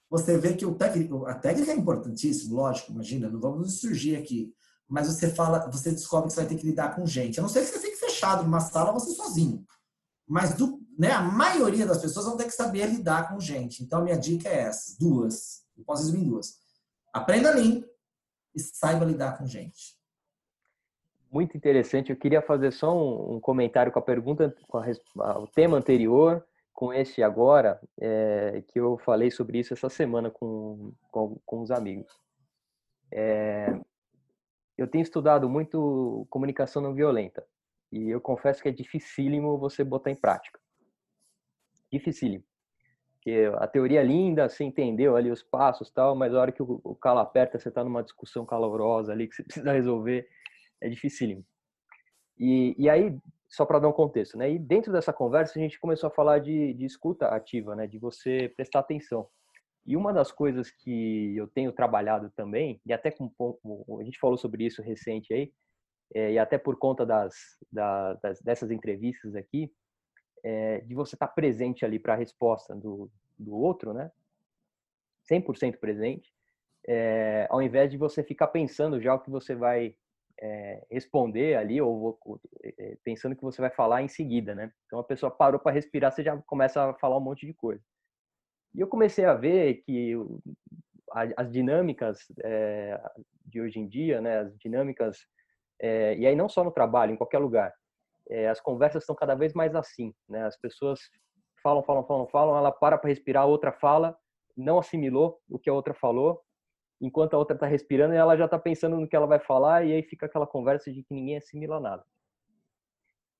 você 0.09 0.37
vê 0.37 0.53
que 0.53 0.65
o 0.65 0.75
técnico, 0.75 1.25
a 1.25 1.35
técnica 1.35 1.71
é 1.71 1.75
importantíssima, 1.75 2.55
lógico, 2.55 2.91
imagina, 2.91 3.29
não 3.29 3.39
vamos 3.39 3.79
surgir 3.79 4.15
aqui. 4.15 4.53
Mas 4.87 5.07
você 5.07 5.29
fala, 5.29 5.69
você 5.69 5.91
descobre 5.91 6.29
que 6.29 6.33
você 6.33 6.41
vai 6.41 6.49
ter 6.49 6.55
que 6.55 6.65
lidar 6.65 6.95
com 6.95 7.05
gente. 7.05 7.39
A 7.39 7.43
não 7.43 7.49
ser 7.49 7.59
que 7.59 7.67
você 7.67 7.79
tenha 7.79 7.93
que 7.93 7.99
fechar 7.99 8.17
fechado 8.17 8.43
numa 8.43 8.59
sala, 8.59 8.91
você 8.91 9.13
sozinho. 9.13 9.63
Mas 10.27 10.55
do, 10.55 10.79
né, 10.97 11.11
a 11.11 11.21
maioria 11.21 11.85
das 11.85 11.99
pessoas 11.99 12.25
vão 12.25 12.35
ter 12.35 12.45
que 12.45 12.51
saber 12.51 12.87
lidar 12.87 13.29
com 13.29 13.39
gente. 13.39 13.83
Então, 13.83 14.03
minha 14.03 14.17
dica 14.17 14.49
é 14.49 14.61
essa, 14.61 14.97
duas. 14.99 15.63
Eu 15.77 15.83
posso 15.83 16.03
resumir 16.03 16.25
em 16.25 16.29
duas. 16.29 16.57
Aprenda 17.13 17.51
Lean 17.51 17.83
e 18.55 18.59
saiba 18.59 19.05
lidar 19.05 19.37
com 19.37 19.45
gente. 19.45 19.95
Muito 21.31 21.55
interessante. 21.55 22.09
Eu 22.09 22.17
queria 22.17 22.41
fazer 22.41 22.71
só 22.71 22.95
um, 22.95 23.35
um 23.35 23.39
comentário 23.39 23.91
com 23.91 23.99
a 23.99 24.01
pergunta, 24.01 24.55
com 24.67 24.77
a, 24.77 25.39
o 25.39 25.47
tema 25.47 25.77
anterior, 25.77 26.43
com 26.73 26.93
esse 26.93 27.21
agora, 27.21 27.79
é, 27.99 28.63
que 28.67 28.79
eu 28.79 28.97
falei 28.99 29.29
sobre 29.29 29.59
isso 29.59 29.73
essa 29.73 29.89
semana 29.89 30.31
com, 30.31 30.93
com, 31.11 31.37
com 31.45 31.61
os 31.61 31.69
amigos. 31.69 32.11
É, 33.11 33.79
eu 34.77 34.87
tenho 34.87 35.01
estudado 35.01 35.49
muito 35.49 36.25
comunicação 36.29 36.81
não 36.81 36.93
violenta 36.93 37.45
e 37.91 38.09
eu 38.09 38.21
confesso 38.21 38.61
que 38.61 38.69
é 38.69 38.71
dificílimo 38.71 39.57
você 39.57 39.83
botar 39.83 40.11
em 40.11 40.15
prática. 40.15 40.59
Dificílimo. 41.91 42.43
Porque 43.13 43.49
a 43.57 43.67
teoria 43.67 43.99
é 43.99 44.03
linda, 44.03 44.47
você 44.47 44.63
entendeu 44.63 45.15
ali 45.15 45.29
os 45.29 45.43
passos 45.43 45.91
tal, 45.91 46.15
mas 46.15 46.33
a 46.33 46.39
hora 46.39 46.51
que 46.51 46.63
o, 46.63 46.95
calo 46.95 47.19
aperta, 47.19 47.59
você 47.59 47.67
está 47.67 47.83
numa 47.83 48.03
discussão 48.03 48.45
calorosa 48.45 49.11
ali 49.11 49.27
que 49.27 49.35
você 49.35 49.43
precisa 49.43 49.71
resolver, 49.71 50.27
é 50.81 50.87
dificílimo. 50.87 51.45
E, 52.39 52.75
e 52.77 52.89
aí, 52.89 53.17
só 53.49 53.65
para 53.65 53.79
dar 53.79 53.89
um 53.89 53.93
contexto, 53.93 54.37
né? 54.37 54.51
E 54.51 54.59
dentro 54.59 54.93
dessa 54.93 55.11
conversa 55.11 55.57
a 55.57 55.61
gente 55.61 55.79
começou 55.79 56.07
a 56.07 56.11
falar 56.11 56.39
de, 56.39 56.73
de 56.73 56.85
escuta 56.85 57.27
ativa, 57.27 57.75
né? 57.75 57.87
De 57.87 57.97
você 57.97 58.53
prestar 58.55 58.79
atenção. 58.79 59.27
E 59.85 59.95
uma 59.95 60.13
das 60.13 60.31
coisas 60.31 60.69
que 60.69 61.35
eu 61.35 61.47
tenho 61.47 61.71
trabalhado 61.71 62.29
também, 62.35 62.79
e 62.85 62.93
até 62.93 63.09
com 63.09 63.31
a 63.99 64.03
gente 64.03 64.19
falou 64.19 64.37
sobre 64.37 64.65
isso 64.65 64.81
recente 64.81 65.33
aí, 65.33 65.51
é, 66.13 66.33
e 66.33 66.39
até 66.39 66.57
por 66.57 66.77
conta 66.77 67.05
das, 67.05 67.33
das 67.71 68.41
dessas 68.41 68.71
entrevistas 68.71 69.35
aqui, 69.35 69.71
é, 70.43 70.79
de 70.81 70.93
você 70.93 71.15
estar 71.15 71.27
tá 71.27 71.33
presente 71.33 71.85
ali 71.85 71.99
para 71.99 72.13
a 72.13 72.17
resposta 72.17 72.75
do, 72.75 73.09
do 73.37 73.55
outro, 73.55 73.93
né? 73.93 74.11
100% 75.29 75.77
presente, 75.77 76.33
é, 76.87 77.47
ao 77.49 77.61
invés 77.61 77.91
de 77.91 77.97
você 77.97 78.23
ficar 78.23 78.47
pensando 78.47 79.01
já 79.01 79.13
o 79.13 79.19
que 79.19 79.29
você 79.29 79.53
vai 79.53 79.93
é, 80.39 80.85
responder 80.89 81.55
ali 81.55 81.81
ou, 81.81 82.17
ou 82.23 82.41
pensando 83.03 83.35
que 83.35 83.43
você 83.43 83.59
vai 83.59 83.69
falar 83.69 84.01
em 84.01 84.07
seguida, 84.07 84.55
né? 84.55 84.71
Então 84.85 84.99
a 84.99 85.03
pessoa 85.03 85.29
parou 85.29 85.59
para 85.59 85.73
respirar, 85.73 86.11
você 86.11 86.23
já 86.23 86.37
começa 86.43 86.89
a 86.89 86.93
falar 86.93 87.17
um 87.17 87.21
monte 87.21 87.45
de 87.45 87.53
coisa. 87.53 87.83
E 88.73 88.79
eu 88.79 88.87
comecei 88.87 89.25
a 89.25 89.33
ver 89.33 89.81
que 89.85 90.13
as 91.35 91.51
dinâmicas 91.51 92.19
é, 92.43 93.01
de 93.45 93.61
hoje 93.61 93.79
em 93.79 93.87
dia, 93.87 94.21
né? 94.21 94.39
As 94.39 94.57
dinâmicas 94.57 95.25
é, 95.79 96.15
e 96.17 96.25
aí 96.25 96.35
não 96.35 96.49
só 96.49 96.63
no 96.63 96.71
trabalho, 96.71 97.13
em 97.13 97.17
qualquer 97.17 97.39
lugar, 97.39 97.73
é, 98.29 98.47
as 98.47 98.59
conversas 98.59 99.03
estão 99.03 99.15
cada 99.15 99.35
vez 99.35 99.53
mais 99.53 99.75
assim, 99.75 100.13
né? 100.27 100.45
As 100.45 100.57
pessoas 100.57 100.99
falam, 101.63 101.83
falam, 101.83 102.05
falam, 102.05 102.27
falam, 102.27 102.57
ela 102.57 102.71
para 102.71 102.97
para 102.97 103.09
respirar, 103.09 103.43
a 103.43 103.47
outra 103.47 103.71
fala, 103.71 104.17
não 104.55 104.79
assimilou 104.79 105.39
o 105.49 105.59
que 105.59 105.69
a 105.69 105.73
outra 105.73 105.93
falou, 105.93 106.41
enquanto 106.99 107.33
a 107.33 107.37
outra 107.37 107.55
está 107.55 107.65
respirando, 107.65 108.13
ela 108.13 108.35
já 108.35 108.45
está 108.45 108.57
pensando 108.57 108.99
no 108.99 109.07
que 109.07 109.15
ela 109.15 109.27
vai 109.27 109.39
falar 109.39 109.85
e 109.85 109.93
aí 109.93 110.03
fica 110.03 110.25
aquela 110.25 110.47
conversa 110.47 110.91
de 110.91 111.03
que 111.03 111.13
ninguém 111.13 111.37
assimila 111.37 111.79
nada. 111.79 112.03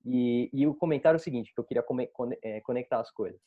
E, 0.04 0.48
e 0.52 0.66
o 0.66 0.74
comentário 0.74 1.16
é 1.16 1.20
o 1.20 1.22
seguinte, 1.22 1.52
que 1.52 1.60
eu 1.60 1.64
queria 1.64 1.84
é, 2.42 2.60
conectar 2.60 3.00
as 3.00 3.10
coisas. 3.10 3.40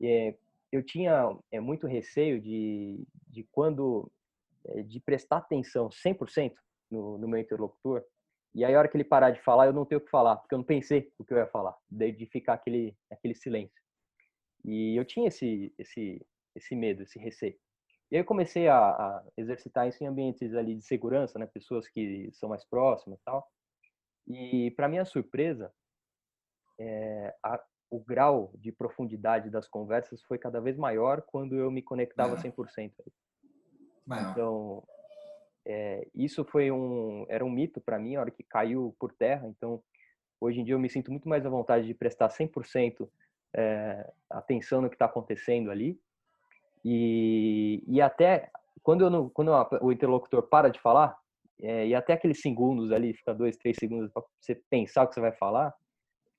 É, 0.00 0.34
eu 0.70 0.82
tinha 0.82 1.36
é, 1.50 1.60
muito 1.60 1.86
receio 1.86 2.40
de, 2.40 3.06
de 3.26 3.42
quando 3.50 4.10
é, 4.64 4.82
de 4.82 5.00
prestar 5.00 5.38
atenção 5.38 5.88
100% 5.88 6.52
no, 6.90 7.18
no 7.18 7.28
meu 7.28 7.40
interlocutor 7.40 8.04
e 8.54 8.64
aí, 8.64 8.74
a 8.74 8.78
hora 8.78 8.88
que 8.88 8.96
ele 8.96 9.04
parar 9.04 9.30
de 9.30 9.40
falar, 9.42 9.66
eu 9.66 9.72
não 9.72 9.84
tenho 9.84 10.00
o 10.00 10.04
que 10.04 10.10
falar, 10.10 10.36
porque 10.36 10.54
eu 10.54 10.58
não 10.58 10.64
pensei 10.64 11.12
o 11.18 11.24
que 11.24 11.32
eu 11.32 11.38
ia 11.38 11.46
falar, 11.46 11.76
de 11.90 12.26
ficar 12.26 12.54
aquele, 12.54 12.96
aquele 13.10 13.34
silêncio. 13.34 13.80
E 14.64 14.96
eu 14.96 15.04
tinha 15.04 15.28
esse, 15.28 15.72
esse, 15.78 16.26
esse 16.54 16.74
medo, 16.74 17.02
esse 17.02 17.18
receio. 17.18 17.58
E 18.10 18.16
aí 18.16 18.22
eu 18.22 18.24
comecei 18.24 18.68
a, 18.68 18.78
a, 18.78 19.24
exercitar 19.36 19.86
isso 19.86 20.02
em 20.02 20.06
ambientes 20.06 20.54
ali 20.54 20.74
de 20.74 20.82
segurança, 20.82 21.38
né? 21.38 21.46
Pessoas 21.46 21.86
que 21.86 22.30
são 22.32 22.48
mais 22.48 22.64
próximas 22.64 23.20
e 23.20 23.24
tal. 23.24 23.46
E, 24.26 24.70
para 24.72 24.88
minha 24.88 25.04
surpresa, 25.04 25.72
é, 26.80 27.34
a, 27.42 27.62
o 27.90 28.00
grau 28.00 28.50
de 28.54 28.72
profundidade 28.72 29.50
das 29.50 29.68
conversas 29.68 30.22
foi 30.22 30.38
cada 30.38 30.60
vez 30.60 30.76
maior 30.76 31.22
quando 31.22 31.54
eu 31.54 31.70
me 31.70 31.82
conectava 31.82 32.36
100%. 32.36 32.92
Maior. 34.06 34.30
Então, 34.30 34.88
é, 35.68 36.08
isso 36.14 36.46
foi 36.46 36.70
um 36.70 37.26
era 37.28 37.44
um 37.44 37.50
mito 37.50 37.78
para 37.78 37.98
mim 37.98 38.16
a 38.16 38.20
hora 38.20 38.30
que 38.30 38.42
caiu 38.42 38.96
por 38.98 39.12
terra. 39.12 39.46
Então, 39.46 39.82
hoje 40.40 40.60
em 40.60 40.64
dia 40.64 40.74
eu 40.74 40.78
me 40.78 40.88
sinto 40.88 41.10
muito 41.10 41.28
mais 41.28 41.44
à 41.44 41.50
vontade 41.50 41.86
de 41.86 41.92
prestar 41.92 42.30
100% 42.30 43.06
é, 43.54 44.10
atenção 44.30 44.80
no 44.80 44.88
que 44.88 44.94
está 44.94 45.04
acontecendo 45.04 45.70
ali. 45.70 46.00
E, 46.82 47.84
e 47.86 48.00
até 48.00 48.50
quando, 48.82 49.02
eu 49.02 49.10
não, 49.10 49.28
quando 49.28 49.52
o 49.82 49.92
interlocutor 49.92 50.42
para 50.44 50.70
de 50.70 50.80
falar, 50.80 51.18
é, 51.60 51.88
e 51.88 51.94
até 51.94 52.14
aqueles 52.14 52.40
segundos 52.40 52.90
ali, 52.90 53.12
fica 53.12 53.34
dois, 53.34 53.54
três 53.58 53.76
segundos 53.78 54.10
para 54.10 54.22
você 54.40 54.54
pensar 54.70 55.04
o 55.04 55.08
que 55.08 55.14
você 55.14 55.20
vai 55.20 55.32
falar, 55.32 55.74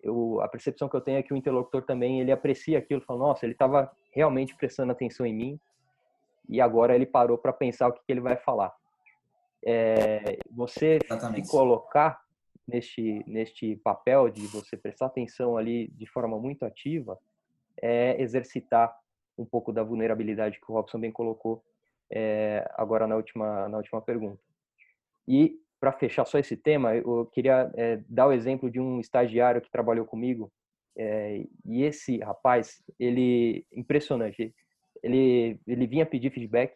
eu, 0.02 0.42
a 0.42 0.48
percepção 0.48 0.90
que 0.90 0.96
eu 0.96 1.02
tenho 1.02 1.20
é 1.20 1.24
que 1.24 1.34
o 1.34 1.38
interlocutor 1.38 1.84
também 1.84 2.20
ele 2.20 2.32
aprecia 2.32 2.80
aquilo, 2.80 3.02
fala, 3.02 3.20
nossa, 3.20 3.46
ele 3.46 3.54
estava 3.54 3.92
realmente 4.12 4.56
prestando 4.56 4.92
atenção 4.92 5.24
em 5.24 5.34
mim 5.36 5.60
e 6.48 6.60
agora 6.60 6.96
ele 6.96 7.06
parou 7.06 7.38
para 7.38 7.54
pensar 7.54 7.90
o 7.90 7.94
que, 7.94 8.00
que 8.04 8.12
ele 8.12 8.22
vai 8.22 8.36
falar 8.38 8.74
é, 9.66 10.38
você 10.52 11.00
Exatamente. 11.04 11.46
se 11.46 11.52
colocar 11.52 12.22
neste, 12.68 13.24
neste 13.28 13.76
papel 13.78 14.30
de 14.30 14.46
você 14.48 14.78
prestar 14.78 15.08
atenção 15.08 15.58
ali 15.58 15.88
de 15.90 16.06
forma 16.06 16.40
muito 16.40 16.64
ativa, 16.64 17.18
é 17.82 18.22
exercitar 18.22 18.96
um 19.38 19.46
pouco 19.46 19.72
da 19.72 19.84
vulnerabilidade 19.84 20.60
que 20.60 20.72
o 20.72 20.76
Robson 20.76 21.00
bem 21.00 21.12
colocou 21.12 21.64
é, 22.12 22.70
agora 22.76 23.08
na 23.08 23.16
última, 23.16 23.70
na 23.70 23.78
última 23.78 24.02
pergunta. 24.02 24.42
E, 25.28 25.60
para 25.80 25.94
fechar 25.94 26.26
só 26.26 26.38
esse 26.38 26.58
tema, 26.58 26.96
eu 26.96 27.26
queria 27.28 27.72
é, 27.76 28.02
dar 28.08 28.28
o 28.28 28.34
exemplo 28.34 28.70
de 28.70 28.80
um 28.80 29.00
estagiário 29.00 29.62
que 29.62 29.72
trabalhou 29.72 30.06
comigo, 30.06 30.52
é, 30.98 31.46
e 31.66 31.84
esse 31.84 32.18
rapaz, 32.18 32.84
ele, 33.00 33.66
impressionante, 33.72 34.54
ele, 35.02 35.60
ele 35.66 35.88
vinha 35.88 36.06
pedir 36.06 36.32
feedback, 36.32 36.76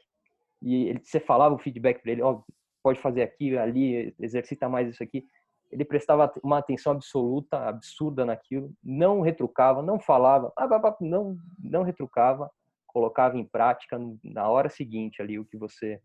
e 0.62 0.88
ele, 0.88 1.02
você 1.04 1.20
falava 1.20 1.56
o 1.56 1.60
feedback 1.60 2.02
para 2.02 2.12
ele, 2.14 2.22
ó, 2.22 2.42
pode 2.84 3.00
fazer 3.00 3.24
aqui, 3.24 3.58
ali, 3.58 4.14
exercita 4.20 4.68
mais 4.68 4.90
isso 4.90 5.02
aqui. 5.02 5.26
Ele 5.72 5.86
prestava 5.86 6.32
uma 6.44 6.60
atenção 6.60 6.92
absoluta, 6.92 7.58
absurda 7.58 8.26
naquilo, 8.26 8.72
não 8.84 9.22
retrucava, 9.22 9.82
não 9.82 10.00
falava, 10.00 10.54
não, 11.02 11.36
não 11.58 11.82
retrucava, 11.82 12.52
colocava 12.86 13.38
em 13.38 13.46
prática 13.46 13.98
na 14.24 14.48
hora 14.50 14.70
seguinte 14.70 15.22
ali 15.22 15.40
o 15.40 15.46
que 15.46 15.58
você, 15.58 16.00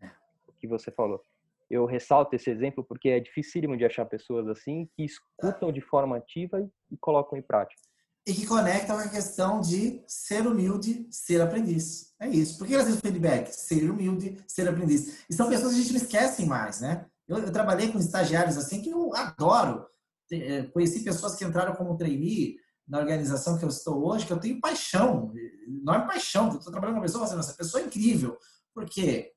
o 0.47 0.53
que 0.53 0.67
você 0.67 0.89
falou. 0.89 1.21
Eu 1.69 1.85
ressalto 1.85 2.35
esse 2.35 2.49
exemplo 2.49 2.83
porque 2.83 3.09
é 3.09 3.19
dificílimo 3.19 3.77
de 3.77 3.85
achar 3.85 4.05
pessoas 4.05 4.47
assim 4.47 4.89
que 4.95 5.03
escutam 5.03 5.71
de 5.71 5.81
forma 5.81 6.17
ativa 6.17 6.59
e, 6.91 6.97
colocam 6.97 7.37
em 7.37 7.43
prática 7.43 7.88
e 8.27 8.33
que 8.33 8.45
conecta 8.45 8.93
com 8.93 8.99
a 8.99 9.07
questão 9.07 9.59
de 9.59 10.03
ser 10.07 10.45
humilde, 10.45 11.07
ser 11.09 11.41
aprendiz. 11.41 12.13
É 12.19 12.27
isso. 12.27 12.57
Por 12.57 12.67
que 12.67 12.73
elas 12.73 12.85
dizem 12.87 13.01
feedback? 13.01 13.51
Ser 13.51 13.89
humilde, 13.89 14.37
ser 14.47 14.67
aprendiz. 14.67 15.19
E 15.29 15.33
são 15.33 15.49
pessoas 15.49 15.73
que 15.73 15.79
a 15.79 15.81
gente 15.83 15.93
não 15.93 16.01
esquece 16.01 16.45
mais, 16.45 16.81
né? 16.81 17.05
Eu, 17.27 17.37
eu 17.39 17.51
trabalhei 17.51 17.91
com 17.91 17.99
estagiários 17.99 18.57
assim 18.57 18.81
que 18.81 18.89
eu 18.89 19.15
adoro. 19.15 19.85
Eh, 20.31 20.63
conheci 20.73 21.03
pessoas 21.03 21.35
que 21.35 21.45
entraram 21.45 21.75
como 21.75 21.97
trainee 21.97 22.57
na 22.87 22.99
organização 22.99 23.57
que 23.57 23.63
eu 23.63 23.69
estou 23.69 24.05
hoje, 24.05 24.25
que 24.25 24.33
eu 24.33 24.39
tenho 24.39 24.59
paixão, 24.59 25.31
enorme 25.67 26.07
paixão, 26.07 26.49
eu 26.49 26.57
estou 26.57 26.71
trabalhando 26.71 26.95
com 26.95 26.99
uma 27.01 27.05
pessoa, 27.05 27.23
fazendo 27.23 27.39
essa 27.39 27.53
pessoa 27.53 27.83
é 27.83 27.85
incrível, 27.85 28.37
porque 28.73 29.31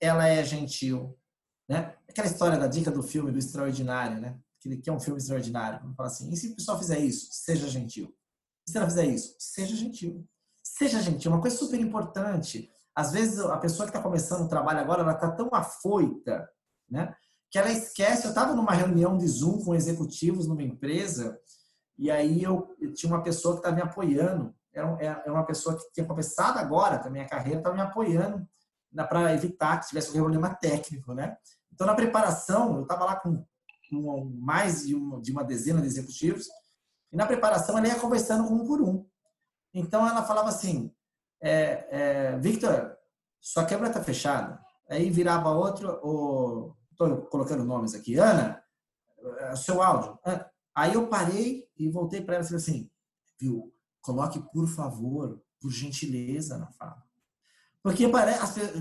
ela 0.00 0.26
é 0.26 0.42
gentil, 0.44 1.16
né? 1.68 1.94
Aquela 2.08 2.26
história 2.26 2.58
da 2.58 2.66
dica 2.66 2.90
do 2.90 3.02
filme 3.02 3.30
do 3.30 3.38
extraordinário, 3.38 4.20
né? 4.20 4.36
Que, 4.60 4.90
é 4.90 4.92
um 4.92 5.00
filme 5.00 5.18
extraordinário. 5.18 5.80
Fala 5.96 6.08
assim, 6.08 6.30
e 6.30 6.36
se 6.36 6.48
o 6.48 6.54
pessoal 6.54 6.78
fizer 6.78 6.98
isso, 6.98 7.28
seja 7.32 7.68
gentil 7.68 8.14
se 8.70 8.78
ela 8.78 8.86
fizer 8.86 9.06
isso? 9.06 9.34
Seja 9.38 9.76
gentil. 9.76 10.26
Seja 10.62 11.00
gentil, 11.00 11.32
uma 11.32 11.40
coisa 11.40 11.56
super 11.56 11.80
importante. 11.80 12.70
Às 12.94 13.12
vezes 13.12 13.38
a 13.40 13.56
pessoa 13.58 13.86
que 13.86 13.90
está 13.90 14.02
começando 14.02 14.44
o 14.44 14.48
trabalho 14.48 14.80
agora, 14.80 15.02
ela 15.02 15.12
está 15.12 15.30
tão 15.30 15.50
afoita, 15.52 16.48
né? 16.88 17.14
Que 17.50 17.58
ela 17.58 17.70
esquece. 17.70 18.24
Eu 18.24 18.30
estava 18.30 18.54
numa 18.54 18.72
reunião 18.72 19.16
de 19.16 19.26
Zoom 19.26 19.64
com 19.64 19.74
executivos 19.74 20.46
numa 20.46 20.62
empresa 20.62 21.38
e 21.98 22.10
aí 22.10 22.42
eu, 22.42 22.74
eu 22.80 22.94
tinha 22.94 23.12
uma 23.12 23.22
pessoa 23.22 23.54
que 23.54 23.60
estava 23.60 23.76
me 23.76 23.82
apoiando. 23.82 24.54
Era, 24.72 24.96
era 25.00 25.32
uma 25.32 25.44
pessoa 25.44 25.76
que 25.76 25.92
tinha 25.92 26.06
começado 26.06 26.58
agora 26.58 26.98
também 26.98 27.22
a 27.22 27.28
carreira, 27.28 27.58
estava 27.58 27.74
me 27.74 27.82
apoiando 27.82 28.46
para 29.08 29.34
evitar 29.34 29.78
que 29.80 29.88
tivesse 29.88 30.10
um 30.10 30.14
problema 30.14 30.54
técnico, 30.54 31.12
né? 31.12 31.36
Então 31.72 31.86
na 31.86 31.94
preparação 31.94 32.76
eu 32.76 32.82
estava 32.82 33.04
lá 33.04 33.16
com, 33.16 33.44
com 33.90 34.24
mais 34.38 34.86
de 34.86 34.94
uma, 34.94 35.20
de 35.20 35.32
uma 35.32 35.44
dezena 35.44 35.80
de 35.80 35.88
executivos 35.88 36.46
e 37.12 37.16
na 37.16 37.26
preparação 37.26 37.76
ela 37.76 37.88
ia 37.88 37.98
conversando 37.98 38.44
um 38.44 38.64
por 38.64 38.80
um. 38.80 39.04
Então 39.74 40.06
ela 40.06 40.24
falava 40.24 40.48
assim: 40.48 40.94
é, 41.42 41.86
é, 41.90 42.38
Victor, 42.38 42.96
sua 43.40 43.64
câmera 43.64 43.88
está 43.88 44.02
fechada. 44.02 44.60
Aí 44.88 45.10
virava 45.10 45.50
outro, 45.50 46.76
estou 46.90 47.22
colocando 47.26 47.64
nomes 47.64 47.94
aqui, 47.94 48.16
Ana, 48.16 48.62
é, 49.38 49.56
seu 49.56 49.82
áudio. 49.82 50.18
Aí 50.74 50.94
eu 50.94 51.08
parei 51.08 51.68
e 51.76 51.88
voltei 51.88 52.20
para 52.20 52.36
ela 52.36 52.46
e 52.50 52.54
assim, 52.54 52.90
viu, 53.38 53.72
coloque 54.02 54.40
por 54.52 54.66
favor, 54.68 55.40
por 55.60 55.70
gentileza 55.70 56.58
na 56.58 56.70
fala. 56.72 57.02
Porque 57.82 58.04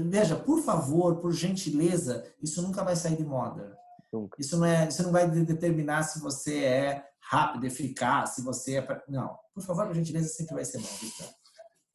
veja, 0.09 0.35
por 0.35 0.61
favor, 0.61 1.17
por 1.21 1.31
gentileza, 1.31 2.25
isso 2.41 2.61
nunca 2.61 2.83
vai 2.83 2.95
sair 2.95 3.15
de 3.15 3.23
moda. 3.23 3.77
Nunca. 4.11 4.37
Isso 4.39 4.57
não 4.57 4.65
é, 4.65 4.87
isso 4.87 5.03
não 5.03 5.11
vai 5.11 5.29
determinar 5.29 6.03
se 6.03 6.19
você 6.19 6.63
é 6.63 7.09
rápido, 7.19 7.65
eficaz, 7.65 8.31
se 8.31 8.41
você 8.41 8.79
é, 8.79 9.03
não. 9.07 9.37
Por 9.53 9.63
favor, 9.63 9.85
por 9.85 9.95
gentileza 9.95 10.27
sempre 10.29 10.55
vai 10.55 10.65
ser 10.65 10.79
bom. 10.79 10.87
Então. 11.03 11.27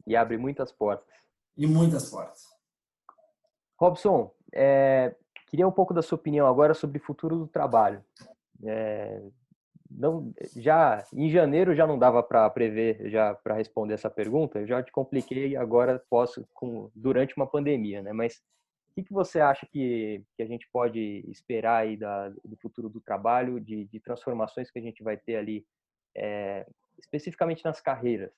E 0.06 0.14
abre 0.14 0.36
muitas 0.36 0.70
portas. 0.70 1.12
E 1.56 1.66
muitas 1.66 2.08
portas. 2.08 2.42
Robson, 3.76 4.32
é, 4.52 5.14
queria 5.48 5.66
um 5.66 5.72
pouco 5.72 5.92
da 5.92 6.02
sua 6.02 6.16
opinião 6.16 6.46
agora 6.46 6.74
sobre 6.74 6.98
o 6.98 7.04
futuro 7.04 7.36
do 7.36 7.48
trabalho. 7.48 8.04
É, 8.64 9.20
não, 9.90 10.32
já 10.56 11.04
em 11.12 11.30
janeiro 11.30 11.74
já 11.74 11.86
não 11.86 11.98
dava 11.98 12.22
para 12.22 12.48
prever, 12.50 13.10
já 13.10 13.34
para 13.34 13.54
responder 13.54 13.94
essa 13.94 14.10
pergunta. 14.10 14.60
Eu 14.60 14.66
já 14.66 14.82
te 14.82 14.92
compliquei 14.92 15.56
agora 15.56 16.02
posso 16.08 16.46
com 16.52 16.90
durante 16.94 17.36
uma 17.36 17.46
pandemia, 17.46 18.02
né? 18.02 18.12
Mas 18.12 18.40
o 18.94 19.00
que, 19.02 19.02
que 19.02 19.12
você 19.12 19.40
acha 19.40 19.66
que, 19.66 20.22
que 20.36 20.42
a 20.42 20.46
gente 20.46 20.68
pode 20.72 21.24
esperar 21.28 21.78
aí 21.78 21.96
da, 21.96 22.28
do 22.28 22.56
futuro 22.62 22.88
do 22.88 23.00
trabalho, 23.00 23.58
de, 23.58 23.86
de 23.86 23.98
transformações 23.98 24.70
que 24.70 24.78
a 24.78 24.82
gente 24.82 25.02
vai 25.02 25.16
ter 25.16 25.34
ali, 25.34 25.66
é, 26.16 26.64
especificamente 26.96 27.64
nas 27.64 27.80
carreiras? 27.80 28.30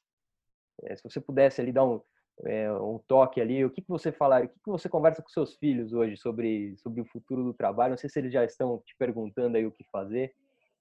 É, 0.85 0.97
se 0.97 1.05
você 1.05 1.21
pudesse 1.21 1.61
ali 1.61 1.73
dar 1.73 1.85
um, 1.85 2.01
é, 2.47 2.73
um 2.73 2.99
toque 3.07 3.39
ali, 3.39 3.67
o 3.67 3.71
que, 3.71 3.83
que 3.83 3.89
você 3.89 4.11
fala, 4.11 4.45
o 4.45 4.49
que, 4.49 4.59
que 4.59 4.71
você 4.71 4.89
conversa 4.89 5.21
com 5.23 5.29
seus 5.29 5.57
filhos 5.57 5.93
hoje 5.93 6.17
sobre, 6.17 6.75
sobre 6.79 7.03
o 7.03 7.07
futuro 7.07 7.45
do 7.45 7.53
trabalho? 7.53 7.91
Não 7.91 7.99
sei 7.99 8.09
se 8.09 8.19
eles 8.19 8.33
já 8.33 8.43
estão 8.43 8.79
te 8.79 8.97
perguntando 8.97 9.59
aí 9.59 9.67
o 9.67 9.73
que 9.73 9.85
fazer. 9.93 10.35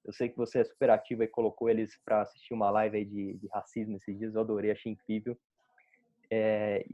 Eu 0.06 0.14
sei 0.14 0.30
que 0.30 0.38
você 0.38 0.60
é 0.60 0.64
super 0.64 0.90
ativa 0.90 1.26
e 1.26 1.28
colocou 1.28 1.70
eles 1.70 2.00
para 2.06 2.22
assistir 2.22 2.54
uma 2.54 2.70
live 2.70 2.96
aí 2.96 3.04
de, 3.04 3.34
de, 3.34 3.48
racismo 3.50 3.98
esses 3.98 4.18
dias. 4.18 4.36
Eu 4.36 4.42
adorei, 4.42 4.72
achei 4.72 4.94
incrível. 4.94 5.38
É, 6.32 6.86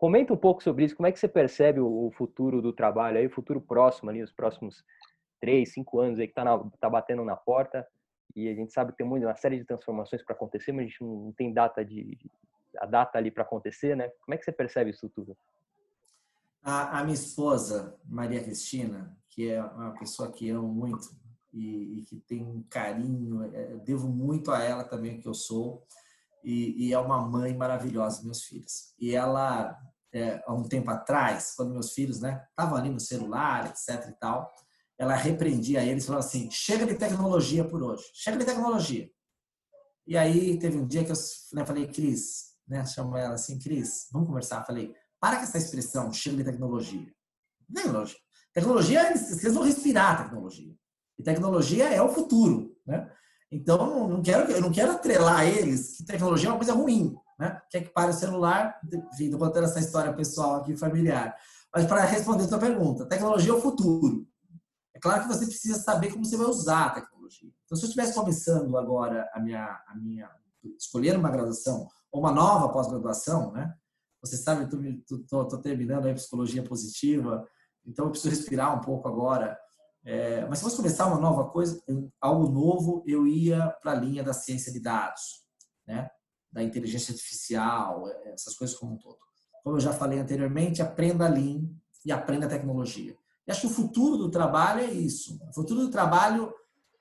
comenta 0.00 0.32
um 0.32 0.36
pouco 0.36 0.62
sobre 0.62 0.86
isso. 0.86 0.96
Como 0.96 1.06
é 1.06 1.12
que 1.12 1.20
você 1.20 1.28
percebe 1.28 1.78
o, 1.78 2.10
futuro 2.12 2.62
do 2.62 2.72
trabalho 2.72 3.18
aí, 3.18 3.26
o 3.26 3.30
futuro 3.30 3.60
próximo 3.60 4.08
ali, 4.08 4.22
os 4.22 4.32
próximos 4.32 4.82
três, 5.38 5.74
cinco 5.74 6.00
anos 6.00 6.18
aí 6.18 6.26
que 6.26 6.32
está 6.32 6.58
tá 6.80 6.88
batendo 6.88 7.22
na 7.22 7.36
porta. 7.36 7.86
E 8.34 8.48
a 8.48 8.54
gente 8.54 8.72
sabe 8.72 8.92
que 8.92 8.98
tem 8.98 9.06
uma 9.06 9.36
série 9.36 9.58
de 9.58 9.64
transformações 9.66 10.24
para 10.24 10.34
acontecer, 10.34 10.72
mas 10.72 10.86
a 10.86 10.88
gente 10.88 11.04
não 11.04 11.32
tem 11.32 11.52
data 11.52 11.84
de, 11.84 12.18
a 12.78 12.86
data 12.86 13.18
ali 13.18 13.30
para 13.30 13.42
acontecer, 13.42 13.94
né? 13.94 14.08
Como 14.24 14.34
é 14.34 14.38
que 14.38 14.44
você 14.44 14.52
percebe 14.52 14.90
isso 14.90 15.06
tudo? 15.10 15.36
A, 16.62 17.00
a, 17.00 17.04
minha 17.04 17.14
esposa, 17.14 17.98
Maria 18.04 18.42
Cristina, 18.42 19.14
que 19.28 19.50
é 19.50 19.62
uma 19.62 19.92
pessoa 19.98 20.32
que 20.32 20.48
amo 20.48 20.68
muito, 20.68 21.08
e, 21.52 21.98
e, 21.98 22.02
que 22.04 22.16
tem 22.20 22.42
um 22.42 22.62
carinho, 22.70 23.42
é, 23.52 23.76
devo 23.78 24.08
muito 24.08 24.50
a 24.50 24.62
ela 24.62 24.84
também 24.84 25.20
que 25.20 25.26
eu 25.26 25.34
sou 25.34 25.84
e, 26.44 26.86
e 26.86 26.92
é 26.92 26.98
uma 26.98 27.20
mãe 27.20 27.54
maravilhosa 27.54 28.22
meus 28.22 28.44
filhos. 28.44 28.94
E 29.00 29.14
ela 29.14 29.76
é, 30.12 30.42
há 30.46 30.52
um 30.52 30.64
tempo 30.64 30.90
atrás, 30.90 31.54
quando 31.56 31.72
meus 31.72 31.92
filhos, 31.92 32.20
né, 32.20 32.44
estavam 32.50 32.76
ali 32.76 32.90
no 32.90 33.00
celular, 33.00 33.66
etc 33.66 34.08
e 34.08 34.18
tal, 34.18 34.52
ela 34.98 35.14
repreendia 35.14 35.82
eles, 35.82 36.06
falando 36.06 36.20
assim: 36.20 36.50
"Chega 36.50 36.86
de 36.86 36.94
tecnologia 36.94 37.64
por 37.64 37.82
hoje. 37.82 38.04
Chega 38.14 38.36
de 38.36 38.44
tecnologia". 38.44 39.10
E 40.06 40.16
aí 40.16 40.58
teve 40.58 40.76
um 40.78 40.86
dia 40.86 41.04
que 41.04 41.12
eu 41.12 41.16
né, 41.54 41.64
falei: 41.64 41.86
"Cris, 41.86 42.50
né, 42.66 42.84
chamo 42.84 43.16
ela 43.16 43.34
assim, 43.34 43.58
Cris, 43.58 44.08
vamos 44.12 44.28
conversar". 44.28 44.64
Falei: 44.64 44.94
"Para 45.20 45.36
com 45.36 45.44
essa 45.44 45.58
expressão, 45.58 46.12
chega 46.12 46.36
de 46.38 46.44
tecnologia". 46.44 47.06
Lógico. 47.86 48.20
Tecnologia, 48.52 49.16
vocês 49.16 49.54
vão 49.54 49.62
respirar 49.62 50.24
tecnologia. 50.24 50.74
E 51.18 51.22
tecnologia 51.22 51.88
é 51.88 52.02
o 52.02 52.08
futuro, 52.08 52.76
né? 52.84 53.10
Então, 53.52 54.08
não 54.08 54.22
quero, 54.22 54.50
eu 54.50 54.60
não 54.60 54.70
quero 54.70 54.92
atrelar 54.92 55.46
eles 55.46 55.96
que 55.96 56.04
tecnologia 56.04 56.48
é 56.48 56.52
uma 56.52 56.58
coisa 56.58 56.72
ruim, 56.72 57.16
né? 57.40 57.60
Quer 57.70 57.80
que 57.80 57.88
pare 57.88 58.10
o 58.10 58.14
celular? 58.14 58.78
Enfim, 59.12 59.30
contando 59.32 59.64
essa 59.64 59.80
história 59.80 60.12
pessoal 60.12 60.56
aqui, 60.56 60.76
familiar. 60.76 61.34
Mas 61.74 61.86
para 61.86 62.04
responder 62.04 62.44
a 62.44 62.48
sua 62.48 62.58
pergunta, 62.58 63.06
tecnologia 63.06 63.50
é 63.50 63.54
o 63.54 63.60
futuro. 63.60 64.28
É 64.94 65.00
claro 65.00 65.22
que 65.22 65.28
você 65.28 65.46
precisa 65.46 65.80
saber 65.80 66.12
como 66.12 66.24
você 66.24 66.36
vai 66.36 66.46
usar 66.46 66.86
a 66.86 66.90
tecnologia. 66.90 67.50
Então, 67.64 67.76
se 67.78 67.84
eu 67.84 67.88
estivesse 67.88 68.14
começando 68.14 68.76
agora 68.76 69.26
a 69.32 69.40
minha, 69.40 69.82
a 69.88 69.94
minha 69.96 70.30
escolher 70.78 71.16
uma 71.16 71.30
graduação 71.30 71.88
ou 72.12 72.20
uma 72.20 72.32
nova 72.32 72.68
pós-graduação, 72.68 73.52
né? 73.52 73.74
Você 74.20 74.36
sabe, 74.36 74.64
estou 74.64 75.58
terminando 75.62 76.06
a 76.06 76.12
psicologia 76.12 76.62
positiva, 76.62 77.48
então 77.86 78.04
eu 78.04 78.10
preciso 78.10 78.34
respirar 78.34 78.76
um 78.76 78.82
pouco 78.82 79.08
agora 79.08 79.58
é, 80.04 80.46
mas 80.46 80.58
se 80.58 80.64
fosse 80.64 80.76
começar 80.76 81.06
uma 81.06 81.20
nova 81.20 81.50
coisa, 81.50 81.82
algo 82.20 82.48
novo, 82.48 83.04
eu 83.06 83.26
ia 83.26 83.68
para 83.82 83.92
a 83.92 83.94
linha 83.94 84.22
da 84.22 84.32
ciência 84.32 84.72
de 84.72 84.80
dados, 84.80 85.44
né? 85.86 86.10
Da 86.52 86.62
inteligência 86.62 87.12
artificial, 87.12 88.08
é, 88.08 88.32
essas 88.32 88.54
coisas 88.54 88.76
como 88.76 88.94
um 88.94 88.98
todo. 88.98 89.18
Como 89.62 89.76
eu 89.76 89.80
já 89.80 89.92
falei 89.92 90.18
anteriormente, 90.18 90.82
aprenda 90.82 91.28
Lean 91.28 91.68
e 92.04 92.10
aprenda 92.10 92.48
tecnologia. 92.48 93.16
E 93.46 93.50
acho 93.50 93.62
que 93.62 93.66
o 93.66 93.70
futuro 93.70 94.16
do 94.16 94.30
trabalho 94.30 94.80
é 94.80 94.90
isso. 94.90 95.38
O 95.50 95.54
futuro 95.54 95.80
do 95.80 95.90
trabalho 95.90 96.52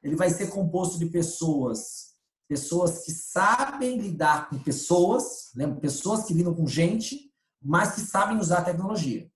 ele 0.01 0.15
vai 0.15 0.29
ser 0.29 0.49
composto 0.49 0.97
de 0.97 1.05
pessoas, 1.07 2.15
pessoas 2.47 3.03
que 3.03 3.11
sabem 3.11 3.97
lidar 3.97 4.49
com 4.49 4.57
pessoas, 4.59 5.51
lembra? 5.55 5.79
pessoas 5.79 6.23
que 6.23 6.33
lidam 6.33 6.53
com 6.53 6.65
gente, 6.65 7.31
mas 7.61 7.95
que 7.95 8.01
sabem 8.01 8.37
usar 8.37 8.63
tecnologia. 8.63 9.29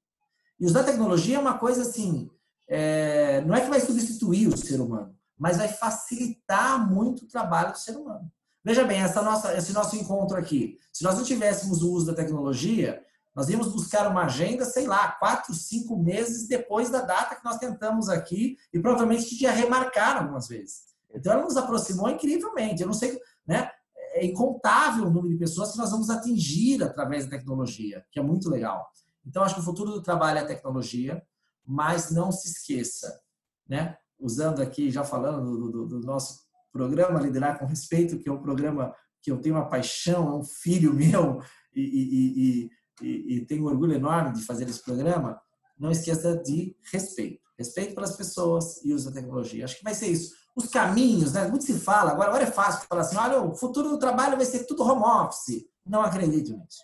E 0.59 0.66
usar 0.66 0.84
tecnologia 0.84 1.38
é 1.38 1.39
uma 1.39 1.57
coisa 1.57 1.82
assim, 1.82 2.30
é, 2.68 3.41
não 3.41 3.53
é 3.53 3.61
que 3.61 3.70
vai 3.70 3.82
substituir 3.82 4.47
o 4.47 4.57
ser 4.57 4.80
humano, 4.80 5.16
mas 5.38 5.57
vai 5.57 5.68
facilitar 5.68 6.89
muito 6.89 7.26
o 7.26 7.28
trabalho 7.28 7.74
do 7.74 7.78
ser 7.78 7.97
humano. 7.97 8.32
Veja 8.64 8.86
bem, 8.86 9.01
essa 9.01 9.22
nossa, 9.22 9.55
esse 9.57 9.74
nosso 9.74 9.95
encontro 9.95 10.38
aqui, 10.38 10.78
se 10.91 11.03
nós 11.03 11.16
não 11.16 11.24
tivéssemos 11.24 11.82
o 11.82 11.91
uso 11.91 12.05
da 12.05 12.14
tecnologia, 12.14 13.03
nós 13.36 13.49
íamos 13.49 13.72
buscar 13.72 14.07
uma 14.07 14.26
agenda, 14.26 14.64
sei 14.64 14.88
lá, 14.88 15.11
quatro, 15.14 15.53
cinco 15.53 15.97
meses 15.97 16.47
depois 16.47 16.89
da 16.89 17.01
data 17.01 17.36
que 17.36 17.43
nós 17.43 17.57
tentamos 17.57 18.07
aqui 18.07 18.57
e 18.72 18.80
provavelmente 18.80 19.41
ia 19.41 19.51
remarcar 19.51 20.18
algumas 20.18 20.47
vezes. 20.47 20.93
Então, 21.14 21.34
ela 21.34 21.43
nos 21.43 21.57
aproximou 21.57 22.09
incrivelmente. 22.09 22.82
Eu 22.82 22.88
não 22.88 22.93
sei, 22.93 23.20
né? 23.45 23.70
É 24.16 24.26
incontável 24.26 25.05
o 25.05 25.09
número 25.09 25.34
de 25.34 25.39
pessoas 25.39 25.72
que 25.72 25.78
nós 25.78 25.89
vamos 25.89 26.09
atingir 26.09 26.84
através 26.84 27.26
da 27.26 27.32
tecnologia, 27.32 28.05
que 28.11 28.20
é 28.20 28.24
muito 28.24 28.49
legal. 28.49 28.88
Então, 29.26 29.43
acho 29.43 29.55
que 29.55 29.61
o 29.61 29.64
futuro 29.64 29.91
do 29.91 30.01
trabalho 30.01 30.39
é 30.39 30.41
a 30.41 30.47
tecnologia 30.47 31.22
mas 31.66 32.11
não 32.11 32.32
se 32.32 32.49
esqueça, 32.49 33.22
né? 33.68 33.97
Usando 34.20 34.61
aqui, 34.61 34.91
já 34.91 35.03
falando 35.03 35.57
do, 35.57 35.72
do, 35.72 35.88
do 35.88 35.99
nosso 36.01 36.42
programa 36.74 37.21
Liderar 37.21 37.59
com 37.59 37.65
Respeito, 37.65 38.17
que 38.17 38.28
é 38.28 38.32
um 38.32 38.41
programa 38.41 38.93
que 39.21 39.32
eu 39.32 39.39
tenho 39.39 39.55
uma 39.55 39.69
paixão, 39.69 40.28
é 40.28 40.36
um 40.36 40.43
filho 40.43 40.91
meu 40.93 41.39
e, 41.74 41.82
e, 41.82 42.69
e, 43.01 43.36
e 43.36 43.45
tenho 43.45 43.63
um 43.63 43.67
orgulho 43.67 43.93
enorme 43.93 44.34
de 44.34 44.43
fazer 44.43 44.67
esse 44.67 44.84
programa, 44.84 45.39
não 45.80 45.91
esqueça 45.91 46.36
de 46.36 46.76
respeito. 46.91 47.41
Respeito 47.57 47.93
pelas 47.93 48.17
pessoas 48.17 48.84
e 48.84 48.93
uso 48.93 49.09
da 49.09 49.21
tecnologia. 49.21 49.63
Acho 49.63 49.78
que 49.78 49.84
vai 49.84 49.93
ser 49.93 50.07
isso. 50.07 50.34
Os 50.55 50.67
caminhos, 50.67 51.34
né? 51.34 51.47
Muito 51.47 51.65
se 51.65 51.80
fala, 51.80 52.11
agora, 52.11 52.30
agora 52.30 52.43
é 52.43 52.51
fácil 52.51 52.88
falar 52.88 53.01
assim, 53.01 53.15
olha, 53.15 53.41
o 53.41 53.55
futuro 53.55 53.89
do 53.89 53.99
trabalho 53.99 54.38
vai 54.38 54.45
ser 54.45 54.65
tudo 54.65 54.84
home 54.84 55.03
office. 55.03 55.65
Não 55.86 56.01
acredito 56.01 56.51
nisso. 56.51 56.80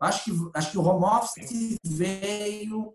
Acho 0.00 0.24
que, 0.24 0.30
acho 0.54 0.70
que 0.70 0.78
o 0.78 0.82
home 0.82 1.04
office 1.04 1.76
veio 1.84 2.92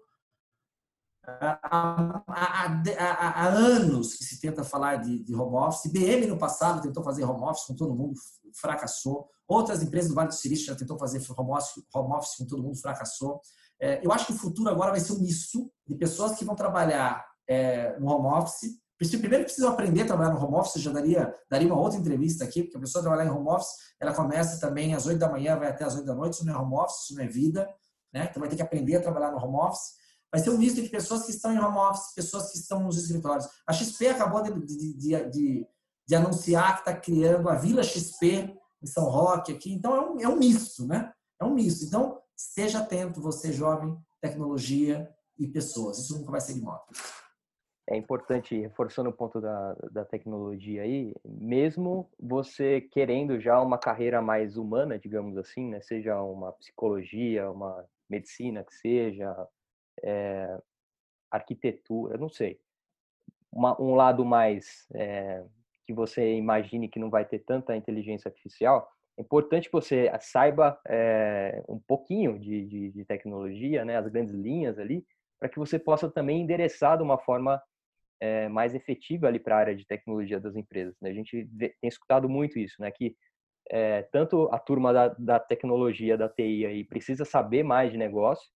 Há, 1.41 2.23
há, 2.27 2.81
há, 2.97 3.43
há, 3.43 3.47
anos 3.47 4.15
que 4.15 4.23
se 4.23 4.39
tenta 4.39 4.63
falar 4.63 4.97
de, 4.97 5.23
de, 5.23 5.35
home 5.35 5.55
office. 5.55 5.85
IBM 5.85 6.27
no 6.27 6.37
passado 6.37 6.81
tentou 6.81 7.03
fazer 7.03 7.23
home 7.23 7.43
office 7.43 7.65
com 7.65 7.75
todo 7.75 7.95
mundo, 7.95 8.13
fracassou. 8.53 9.27
Outras 9.47 9.83
empresas 9.83 10.09
do 10.09 10.15
Vale 10.15 10.29
do 10.29 10.35
Silício 10.35 10.65
já 10.65 10.75
tentou 10.75 10.97
fazer 10.97 11.21
home 11.37 11.51
office, 11.51 11.83
home 11.93 12.13
office 12.13 12.35
com 12.37 12.45
todo 12.45 12.63
mundo, 12.63 12.77
fracassou. 12.77 13.41
É, 13.79 14.05
eu 14.05 14.11
acho 14.11 14.25
que 14.25 14.33
o 14.33 14.37
futuro 14.37 14.69
agora 14.69 14.91
vai 14.91 14.99
ser 14.99 15.13
um 15.13 15.19
misto 15.19 15.71
de 15.87 15.95
pessoas 15.95 16.37
que 16.37 16.43
vão 16.43 16.55
trabalhar 16.55 17.25
é, 17.47 17.97
no 17.99 18.07
home 18.07 18.27
office. 18.27 18.79
Primeiro 18.97 19.45
precisam 19.45 19.71
aprender 19.71 20.01
a 20.01 20.07
trabalhar 20.07 20.33
no 20.33 20.43
home 20.43 20.55
office, 20.55 20.81
já 20.81 20.91
daria, 20.91 21.33
daria 21.49 21.67
uma 21.67 21.79
outra 21.79 21.97
entrevista 21.97 22.43
aqui, 22.43 22.63
porque 22.63 22.77
a 22.77 22.81
pessoa 22.81 23.01
trabalhar 23.01 23.25
em 23.25 23.33
home 23.33 23.47
office, 23.47 23.71
ela 23.99 24.13
começa 24.13 24.59
também 24.59 24.93
às 24.93 25.05
8 25.05 25.17
da 25.17 25.29
manhã, 25.29 25.57
vai 25.57 25.69
até 25.69 25.85
às 25.85 25.95
8 25.95 26.05
da 26.05 26.13
noite, 26.13 26.33
isso 26.33 26.45
não 26.45 26.53
é 26.53 26.57
home 26.57 26.75
office, 26.75 27.03
isso 27.03 27.15
não 27.15 27.23
é 27.23 27.27
vida. 27.27 27.69
Né? 28.13 28.27
Então 28.29 28.41
vai 28.41 28.49
ter 28.49 28.55
que 28.55 28.61
aprender 28.61 28.97
a 28.97 29.01
trabalhar 29.01 29.31
no 29.31 29.37
home 29.37 29.55
office 29.55 29.98
vai 30.31 30.41
ser 30.41 30.49
um 30.49 30.57
misto 30.57 30.81
de 30.81 30.89
pessoas 30.89 31.25
que 31.25 31.31
estão 31.31 31.53
em 31.53 31.59
home 31.59 31.77
office, 31.77 32.13
pessoas 32.13 32.51
que 32.51 32.57
estão 32.57 32.81
nos 32.83 32.97
escritórios. 32.97 33.47
A 33.67 33.73
XP 33.73 34.07
acabou 34.07 34.41
de, 34.41 34.51
de, 34.65 34.93
de, 34.93 35.67
de, 36.07 36.15
anunciar 36.15 36.75
que 36.75 36.89
está 36.89 36.95
criando 36.95 37.49
a 37.49 37.55
Vila 37.55 37.83
XP 37.83 38.55
em 38.81 38.87
São 38.87 39.05
Roque 39.05 39.51
aqui. 39.51 39.73
Então 39.73 39.95
é 39.95 40.01
um, 40.01 40.19
é 40.21 40.27
um 40.27 40.37
misto, 40.37 40.85
né? 40.85 41.11
É 41.41 41.45
um 41.45 41.53
misto. 41.53 41.85
Então 41.85 42.21
esteja 42.35 42.79
atento, 42.79 43.21
você 43.21 43.51
jovem, 43.51 43.97
tecnologia 44.21 45.09
e 45.37 45.47
pessoas. 45.47 45.99
Isso 45.99 46.17
nunca 46.17 46.31
vai 46.31 46.41
ser 46.41 46.53
de 46.53 46.61
moda. 46.61 46.83
É 47.91 47.97
importante, 47.97 48.55
reforçando 48.55 49.09
o 49.09 49.13
ponto 49.13 49.41
da, 49.41 49.73
da 49.91 50.05
tecnologia 50.05 50.83
aí, 50.83 51.11
mesmo 51.25 52.07
você 52.19 52.81
querendo 52.81 53.39
já 53.39 53.59
uma 53.59 53.79
carreira 53.79 54.21
mais 54.21 54.57
humana, 54.57 54.99
digamos 54.99 55.35
assim, 55.37 55.69
né? 55.69 55.81
seja 55.81 56.21
uma 56.21 56.51
psicologia, 56.51 57.49
uma 57.49 57.83
medicina 58.07 58.63
que 58.63 58.75
seja, 58.75 59.35
é, 60.03 60.59
arquitetura, 61.31 62.17
não 62.17 62.29
sei. 62.29 62.59
Uma, 63.51 63.79
um 63.81 63.95
lado 63.95 64.23
mais 64.23 64.87
é, 64.93 65.43
que 65.85 65.93
você 65.93 66.35
imagine 66.35 66.87
que 66.87 66.99
não 66.99 67.09
vai 67.09 67.25
ter 67.25 67.39
tanta 67.39 67.75
inteligência 67.75 68.29
artificial, 68.29 68.87
é 69.17 69.21
importante 69.21 69.67
que 69.67 69.73
você 69.73 70.09
saiba 70.21 70.79
é, 70.87 71.61
um 71.67 71.79
pouquinho 71.79 72.39
de, 72.39 72.65
de, 72.65 72.91
de, 72.91 73.05
tecnologia, 73.05 73.83
né, 73.83 73.97
as 73.97 74.07
grandes 74.07 74.33
linhas 74.33 74.79
ali, 74.79 75.05
para 75.39 75.49
que 75.49 75.59
você 75.59 75.77
possa 75.77 76.09
também 76.09 76.41
endereçar 76.41 76.97
de 76.97 77.03
uma 77.03 77.17
forma 77.17 77.61
é, 78.21 78.47
mais 78.47 78.73
efetiva 78.73 79.27
ali 79.27 79.39
para 79.39 79.55
a 79.55 79.59
área 79.59 79.75
de 79.75 79.85
tecnologia 79.85 80.39
das 80.39 80.55
empresas. 80.55 80.95
Né? 81.01 81.09
A 81.09 81.13
gente 81.13 81.43
vê, 81.51 81.75
tem 81.81 81.87
escutado 81.87 82.29
muito 82.29 82.57
isso, 82.57 82.81
né, 82.81 82.91
que 82.91 83.15
é, 83.69 84.03
tanto 84.03 84.47
a 84.51 84.57
turma 84.57 84.93
da, 84.93 85.07
da, 85.09 85.39
tecnologia, 85.39 86.17
da 86.17 86.29
TI 86.29 86.65
aí, 86.65 86.83
precisa 86.83 87.25
saber 87.25 87.61
mais 87.61 87.91
de 87.91 87.97
negócio, 87.97 88.49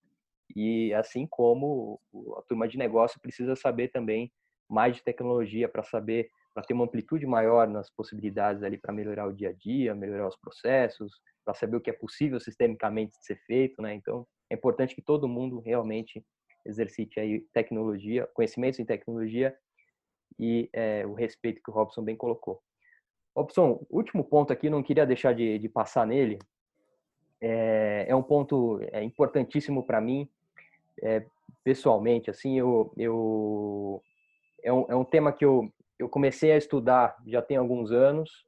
e 0.56 0.94
assim 0.94 1.26
como 1.28 2.00
a 2.38 2.42
turma 2.44 2.68
de 2.68 2.78
negócio 2.78 3.20
precisa 3.20 3.56
saber 3.56 3.90
também 3.90 4.32
mais 4.70 4.96
de 4.96 5.04
tecnologia 5.04 5.68
para 5.68 5.84
saber 5.84 6.30
para 6.54 6.64
ter 6.64 6.74
uma 6.74 6.86
amplitude 6.86 7.26
maior 7.26 7.68
nas 7.68 7.90
possibilidades 7.90 8.62
ali 8.62 8.78
para 8.78 8.94
melhorar 8.94 9.28
o 9.28 9.34
dia 9.34 9.50
a 9.50 9.54
dia, 9.54 9.96
melhorar 9.96 10.28
os 10.28 10.36
processos, 10.36 11.20
para 11.44 11.54
saber 11.56 11.78
o 11.78 11.82
que 11.82 11.90
é 11.90 11.94
possível 11.94 12.40
sistemicamente 12.40 13.18
ser 13.22 13.38
feito, 13.48 13.82
né? 13.82 13.94
Então, 13.96 14.28
é 14.50 14.56
importante 14.56 14.94
que 14.94 15.02
todo 15.02 15.28
mundo 15.28 15.60
realmente 15.60 16.24
exercite 16.66 17.20
aí 17.20 17.42
tecnologia, 17.54 18.28
conhecimentos 18.34 18.80
em 18.80 18.86
tecnologia 18.86 19.56
e 20.40 20.70
é, 20.74 21.06
o 21.06 21.14
respeito 21.14 21.62
que 21.64 21.72
o 21.72 21.74
Robson 21.74 22.04
bem 22.04 22.16
colocou. 22.16 22.62
Robson, 23.36 23.86
último 23.90 24.24
ponto 24.24 24.54
aqui, 24.54 24.70
não 24.70 24.84
queria 24.84 25.06
deixar 25.06 25.34
de, 25.34 25.58
de 25.58 25.68
passar 25.68 26.06
nele, 26.06 26.38
é, 27.46 28.06
é, 28.08 28.16
um 28.16 28.24
ponto 28.24 28.80
é, 28.94 29.04
importantíssimo 29.04 29.86
para 29.86 30.00
mim, 30.00 30.30
é, 31.02 31.26
pessoalmente, 31.62 32.30
assim, 32.30 32.58
eu, 32.58 32.94
eu 32.96 34.02
é, 34.64 34.72
um, 34.72 34.86
é 34.88 34.96
um 34.96 35.04
tema 35.04 35.34
que 35.34 35.44
eu, 35.44 35.70
eu 36.00 36.08
comecei 36.08 36.54
a 36.54 36.58
estudar 36.58 37.18
já 37.28 37.42
tem 37.42 37.58
alguns 37.58 37.92
anos, 37.92 38.46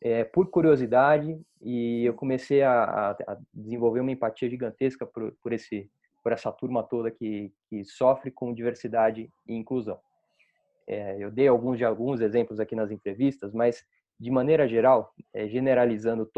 é, 0.00 0.24
por 0.24 0.48
curiosidade, 0.48 1.38
e 1.60 2.06
eu 2.06 2.14
comecei 2.14 2.62
a, 2.62 3.10
a, 3.10 3.38
desenvolver 3.52 4.00
uma 4.00 4.12
empatia 4.12 4.48
gigantesca 4.48 5.04
por, 5.04 5.32
por, 5.42 5.52
esse, 5.52 5.90
por 6.22 6.32
essa 6.32 6.50
turma 6.50 6.82
toda 6.82 7.10
que, 7.10 7.52
que 7.68 7.84
sofre 7.84 8.30
com 8.30 8.54
diversidade 8.54 9.30
e 9.46 9.54
inclusão. 9.54 10.00
É, 10.86 11.22
eu 11.22 11.30
dei 11.30 11.46
alguns 11.46 11.76
de 11.76 11.84
alguns 11.84 12.22
exemplos 12.22 12.58
aqui 12.58 12.74
nas 12.74 12.90
entrevistas, 12.90 13.52
mas 13.52 13.84
de 14.18 14.30
maneira 14.30 14.66
geral, 14.66 15.14
é, 15.32 15.48
generalizando 15.48 16.28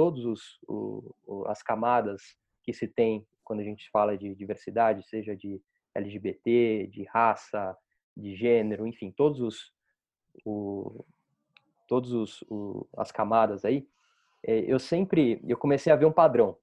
o, 0.69 1.45
as 1.47 1.63
camadas 1.63 2.37
que 2.63 2.73
se 2.73 2.87
tem 2.87 3.27
quando 3.43 3.61
a 3.61 3.65
gente 3.65 3.91
fala 3.91 4.17
de 4.17 4.35
diversidade, 4.35 5.03
seja 5.09 5.35
de 5.35 5.61
LGBT, 5.95 6.87
de 6.89 7.05
raça, 7.05 7.77
de 8.17 8.37
gênero, 8.37 8.87
enfim, 8.87 9.11
todos 9.11 9.41
os 9.41 9.73
o, 10.45 11.05
todos 11.89 12.13
os 12.13 12.43
o, 12.43 12.87
as 12.97 13.11
camadas 13.11 13.65
aí, 13.65 13.89
é, 14.47 14.61
eu 14.61 14.79
sempre 14.79 15.41
eu 15.49 15.57
comecei 15.57 15.93
a 15.93 15.97
ver 15.97 16.07
um 16.07 16.13
padrão. 16.13 16.57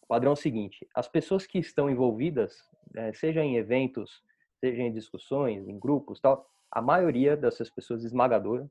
O 0.00 0.06
padrão 0.06 0.30
é 0.30 0.34
o 0.34 0.36
seguinte: 0.36 0.88
as 0.94 1.06
pessoas 1.06 1.46
que 1.46 1.58
estão 1.58 1.90
envolvidas, 1.90 2.56
é, 2.96 3.12
seja 3.12 3.44
em 3.44 3.56
eventos, 3.56 4.22
seja 4.58 4.82
em 4.82 4.92
discussões, 4.92 5.68
em 5.68 5.78
grupos, 5.78 6.20
tal, 6.20 6.48
a 6.70 6.80
maioria 6.80 7.36
dessas 7.36 7.70
pessoas 7.70 8.02
esmagadoras 8.02 8.68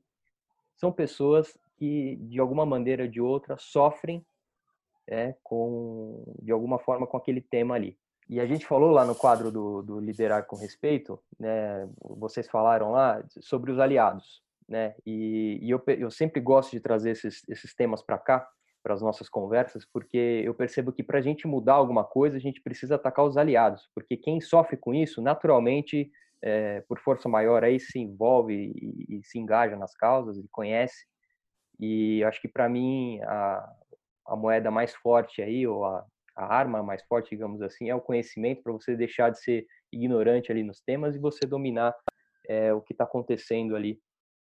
são 0.82 0.90
pessoas 0.90 1.56
que 1.76 2.16
de 2.16 2.40
alguma 2.40 2.66
maneira 2.66 3.04
ou 3.04 3.08
de 3.08 3.20
outra 3.20 3.56
sofrem 3.56 4.26
é, 5.08 5.32
com 5.44 6.24
de 6.42 6.50
alguma 6.50 6.76
forma 6.80 7.06
com 7.06 7.16
aquele 7.16 7.40
tema 7.40 7.76
ali. 7.76 7.96
E 8.28 8.40
a 8.40 8.46
gente 8.46 8.66
falou 8.66 8.90
lá 8.90 9.04
no 9.04 9.14
quadro 9.14 9.52
do, 9.52 9.80
do 9.82 10.00
Liderar 10.00 10.44
com 10.44 10.56
Respeito, 10.56 11.22
né, 11.38 11.88
vocês 12.00 12.48
falaram 12.48 12.90
lá 12.90 13.24
sobre 13.40 13.70
os 13.70 13.78
aliados. 13.78 14.42
Né, 14.68 14.94
e, 15.06 15.60
e 15.62 15.70
eu, 15.70 15.80
eu 15.86 16.10
sempre 16.10 16.40
gosto 16.40 16.72
de 16.72 16.80
trazer 16.80 17.10
esses, 17.10 17.48
esses 17.48 17.74
temas 17.74 18.02
para 18.02 18.18
cá, 18.18 18.48
para 18.82 18.94
as 18.94 19.02
nossas 19.02 19.28
conversas, 19.28 19.84
porque 19.84 20.42
eu 20.44 20.54
percebo 20.54 20.92
que 20.92 21.04
para 21.04 21.18
a 21.18 21.22
gente 21.22 21.46
mudar 21.46 21.74
alguma 21.74 22.02
coisa, 22.02 22.36
a 22.36 22.40
gente 22.40 22.60
precisa 22.60 22.96
atacar 22.96 23.24
os 23.24 23.36
aliados, 23.36 23.88
porque 23.94 24.16
quem 24.16 24.40
sofre 24.40 24.76
com 24.76 24.92
isso, 24.92 25.22
naturalmente, 25.22 26.10
é, 26.42 26.80
por 26.82 26.98
força 26.98 27.28
maior, 27.28 27.62
aí 27.62 27.78
se 27.78 27.98
envolve 27.98 28.54
e, 28.54 29.18
e, 29.18 29.24
se 29.24 29.38
engaja 29.38 29.76
nas 29.76 29.94
causas 29.94 30.36
e 30.36 30.48
conhece. 30.50 31.06
E 31.78 32.22
acho 32.24 32.40
que 32.40 32.48
para 32.48 32.68
mim 32.68 33.20
a, 33.22 33.72
a 34.26 34.36
moeda 34.36 34.70
mais 34.70 34.94
forte 34.94 35.40
aí, 35.40 35.66
ou 35.66 35.84
a, 35.84 36.04
a 36.36 36.54
arma 36.54 36.82
mais 36.82 37.02
forte, 37.04 37.30
digamos 37.30 37.62
assim, 37.62 37.88
é 37.88 37.94
o 37.94 38.00
conhecimento 38.00 38.62
para 38.62 38.72
você 38.72 38.96
deixar 38.96 39.30
de 39.30 39.40
ser 39.40 39.66
ignorante 39.92 40.50
ali 40.50 40.62
nos 40.62 40.80
temas 40.80 41.14
e 41.14 41.18
você 41.18 41.46
dominar 41.46 41.94
é, 42.48 42.72
o 42.72 42.80
que 42.80 42.92
está 42.92 43.04
acontecendo 43.04 43.76
ali, 43.76 44.00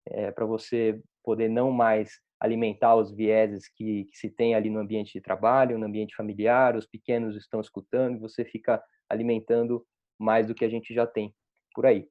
é, 0.08 0.32
para 0.32 0.46
você 0.46 1.00
poder 1.24 1.50
não 1.50 1.72
mais 1.72 2.20
alimentar 2.40 2.96
os 2.96 3.12
vieses 3.16 3.70
que, 3.70 4.06
que, 4.06 4.18
se 4.18 4.30
tem 4.30 4.54
ali 4.54 4.70
no 4.70 4.80
ambiente 4.80 5.14
de 5.14 5.22
trabalho, 5.22 5.78
no 5.78 5.86
ambiente 5.86 6.16
familiar, 6.16 6.76
os 6.76 6.86
pequenos 6.86 7.38
estão 7.38 7.62
escutando, 7.62 8.16
e 8.16 8.20
você 8.20 8.44
fica 8.44 8.84
alimentando 9.08 9.86
mais 10.20 10.48
do 10.48 10.56
que 10.56 10.66
a 10.66 10.70
gente 10.70 10.94
já 10.94 11.08
tem 11.08 11.34
por 11.74 11.86
aí. 11.86 12.08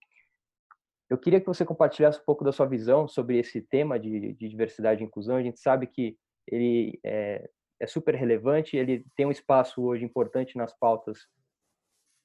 Eu 1.08 1.18
queria 1.18 1.40
que 1.40 1.46
você 1.46 1.64
compartilhasse 1.64 2.20
um 2.20 2.24
pouco 2.24 2.44
da 2.44 2.52
sua 2.52 2.66
visão 2.66 3.06
sobre 3.06 3.38
esse 3.38 3.60
tema 3.60 3.98
de, 3.98 4.32
de 4.32 4.48
diversidade 4.48 5.02
e 5.02 5.06
inclusão. 5.06 5.36
A 5.36 5.42
gente 5.42 5.60
sabe 5.60 5.86
que 5.86 6.16
ele 6.46 6.98
é, 7.04 7.48
é 7.80 7.86
super 7.86 8.14
relevante, 8.14 8.76
ele 8.76 9.04
tem 9.14 9.26
um 9.26 9.30
espaço 9.30 9.82
hoje 9.82 10.04
importante 10.04 10.56
nas 10.56 10.72
pautas 10.78 11.26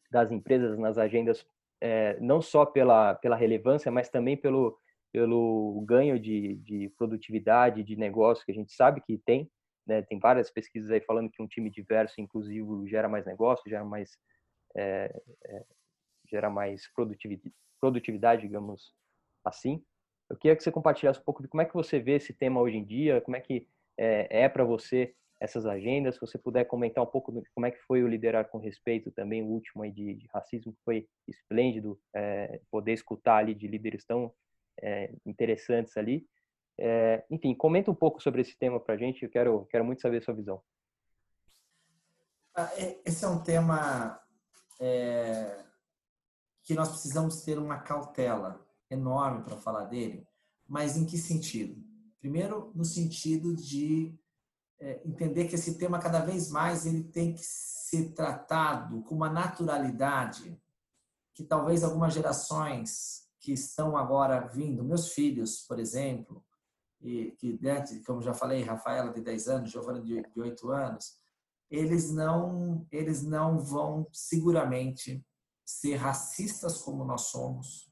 das 0.10 0.32
empresas, 0.32 0.78
nas 0.78 0.98
agendas, 0.98 1.46
é, 1.82 2.18
não 2.20 2.42
só 2.42 2.66
pela, 2.66 3.16
pela 3.16 3.36
relevância, 3.36 3.92
mas 3.92 4.10
também 4.10 4.38
pelo, 4.38 4.80
pelo 5.12 5.84
ganho 5.86 6.20
de, 6.20 6.56
de 6.58 6.90
produtividade, 6.98 7.84
de 7.84 7.96
negócio 7.96 8.46
que 8.46 8.52
a 8.52 8.56
gente 8.56 8.72
sabe 8.72 9.02
que 9.02 9.18
tem. 9.18 9.50
Né? 9.86 10.02
Tem 10.02 10.20
várias 10.20 10.52
pesquisas 10.52 10.92
aí 10.92 11.02
falando 11.02 11.30
que 11.30 11.42
um 11.42 11.48
time 11.48 11.70
diverso 11.70 12.16
e 12.18 12.24
inclusivo 12.24 12.88
gera 12.88 13.10
mais 13.10 13.26
negócio, 13.26 13.70
gera 13.70 13.84
mais, 13.84 14.18
é, 14.76 15.14
é, 15.46 15.66
gera 16.30 16.50
mais 16.50 16.92
produtividade, 16.94 17.54
produtividade, 17.80 18.42
digamos 18.42 18.94
assim. 19.44 19.84
Eu 20.30 20.36
queria 20.36 20.56
que 20.56 20.64
você 20.64 20.72
compartilhasse 20.72 21.20
um 21.20 21.24
pouco 21.24 21.42
de 21.42 21.48
como 21.48 21.62
é 21.62 21.66
que 21.66 21.74
você 21.74 22.00
vê 22.00 22.14
esse 22.14 22.34
tema 22.34 22.60
hoje 22.60 22.78
em 22.78 22.84
dia, 22.84 23.22
como 23.22 23.38
é 23.38 23.42
que 23.42 23.68
é, 23.98 24.44
é 24.44 24.50
para 24.50 24.64
você 24.64 25.16
essas 25.40 25.66
agendas. 25.66 26.16
Se 26.16 26.22
você 26.22 26.38
puder 26.38 26.66
comentar 26.66 27.04
um 27.04 27.08
pouco 27.08 27.32
como 27.54 27.66
é 27.66 27.72
que 27.72 27.80
foi 27.84 28.04
o 28.04 28.08
Liderar 28.08 28.50
com 28.50 28.58
Respeito 28.58 29.12
também, 29.12 29.42
o 29.42 29.48
último 29.48 29.84
aí 29.84 29.92
de, 29.92 30.16
de 30.16 30.28
racismo, 30.34 30.76
foi 30.84 31.08
esplêndido, 31.28 32.00
é, 32.14 32.60
poder 32.70 32.94
escutar 32.94 33.38
ali 33.38 33.54
de 33.54 33.68
líderes 33.68 34.06
tão 34.06 34.34
é, 34.82 35.14
interessantes 35.26 35.96
ali. 35.96 36.28
É, 36.80 37.24
enfim, 37.30 37.56
comenta 37.56 37.90
um 37.90 37.96
pouco 37.96 38.22
sobre 38.22 38.42
esse 38.42 38.58
tema 38.58 38.80
para 38.80 38.96
a 38.96 38.98
gente, 38.98 39.24
eu 39.24 39.30
quero, 39.30 39.66
quero 39.66 39.86
muito 39.86 40.02
saber 40.02 40.18
a 40.18 40.22
sua 40.22 40.34
visão. 40.34 40.62
Ah, 42.56 42.72
esse 43.06 43.24
é 43.24 43.28
um 43.28 43.42
tema 43.44 44.20
que 46.68 46.76
nós 46.76 46.90
precisamos 46.90 47.44
ter 47.44 47.58
uma 47.58 47.80
cautela 47.80 48.62
enorme 48.90 49.42
para 49.42 49.56
falar 49.56 49.86
dele, 49.86 50.28
mas 50.68 50.98
em 50.98 51.06
que 51.06 51.18
sentido? 51.18 51.82
Primeiro, 52.20 52.74
no 52.76 52.84
sentido 52.84 53.56
de 53.56 54.14
é, 54.78 55.02
entender 55.06 55.48
que 55.48 55.56
esse 55.56 55.78
tema 55.78 55.98
cada 55.98 56.20
vez 56.20 56.52
mais 56.52 56.86
ele 56.86 57.06
tem 57.06 57.34
que 57.34 57.42
ser 57.42 58.12
tratado 58.14 59.02
com 59.04 59.16
uma 59.16 59.30
naturalidade 59.30 60.62
que 61.34 61.46
talvez 61.46 61.86
algumas 61.86 62.14
gerações 62.14 63.30
que 63.40 63.54
estão 63.54 63.96
agora 63.96 64.46
vindo, 64.48 64.84
meus 64.84 65.14
filhos, 65.14 65.62
por 65.62 65.80
exemplo, 65.80 66.44
e 67.00 67.32
que, 67.40 67.58
né, 67.62 67.82
como 68.06 68.22
já 68.22 68.34
falei, 68.34 68.62
Rafaela 68.64 69.14
de 69.14 69.22
10 69.22 69.48
anos, 69.48 69.72
Giovana 69.72 70.02
de 70.02 70.22
8 70.36 70.70
anos, 70.70 71.18
eles 71.72 72.12
não, 72.12 72.86
eles 72.92 73.24
não 73.24 73.58
vão 73.58 74.06
seguramente 74.12 75.26
ser 75.70 75.96
racistas 75.96 76.82
como 76.82 77.04
nós 77.04 77.24
somos 77.24 77.92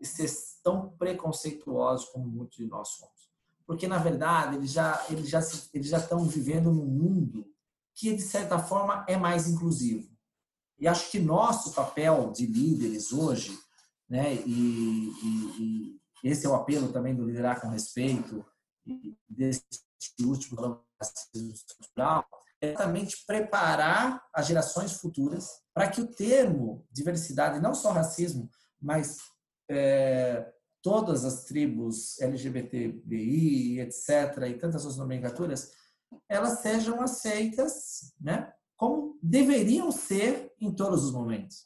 e 0.00 0.06
ser 0.06 0.30
tão 0.62 0.90
preconceituosos 0.90 2.08
como 2.10 2.26
muitos 2.26 2.58
de 2.58 2.66
nós 2.66 2.88
somos 2.88 3.30
porque 3.70 3.86
na 3.86 3.98
verdade 3.98 4.56
eles 4.56 4.72
já 4.72 5.06
eles 5.08 5.28
já 5.28 5.38
eles 5.72 5.86
já 5.86 5.98
estão 5.98 6.24
vivendo 6.24 6.72
num 6.72 6.86
mundo 6.86 7.46
que 7.94 8.12
de 8.16 8.22
certa 8.22 8.58
forma 8.58 9.04
é 9.06 9.16
mais 9.16 9.46
inclusivo. 9.46 10.10
E 10.76 10.88
acho 10.88 11.08
que 11.08 11.20
nosso 11.20 11.72
papel 11.72 12.32
de 12.32 12.46
líderes 12.46 13.12
hoje, 13.12 13.56
né, 14.08 14.34
e, 14.34 15.12
e, 15.22 16.00
e 16.24 16.28
esse 16.28 16.46
é 16.46 16.48
o 16.48 16.56
apelo 16.56 16.92
também 16.92 17.14
do 17.14 17.24
liderar 17.24 17.60
com 17.60 17.68
respeito 17.68 18.44
desse 19.28 19.62
último 20.20 20.82
é 21.00 22.24
exatamente 22.60 23.24
preparar 23.26 24.22
as 24.34 24.46
gerações 24.46 24.92
futuras 24.92 25.48
para 25.72 25.88
que 25.88 26.00
o 26.00 26.06
termo 26.06 26.86
diversidade, 26.92 27.60
não 27.60 27.74
só 27.74 27.90
racismo, 27.90 28.50
mas 28.80 29.18
é, 29.70 30.52
todas 30.82 31.24
as 31.24 31.44
tribos 31.44 32.20
LGBTBI, 32.20 33.80
etc., 33.80 34.48
e 34.48 34.54
tantas 34.54 34.82
outras 34.82 34.98
nomenclaturas, 34.98 35.70
elas 36.28 36.60
sejam 36.60 37.00
aceitas 37.00 38.12
né, 38.20 38.52
como 38.76 39.18
deveriam 39.22 39.92
ser 39.92 40.52
em 40.60 40.74
todos 40.74 41.04
os 41.04 41.12
momentos. 41.12 41.64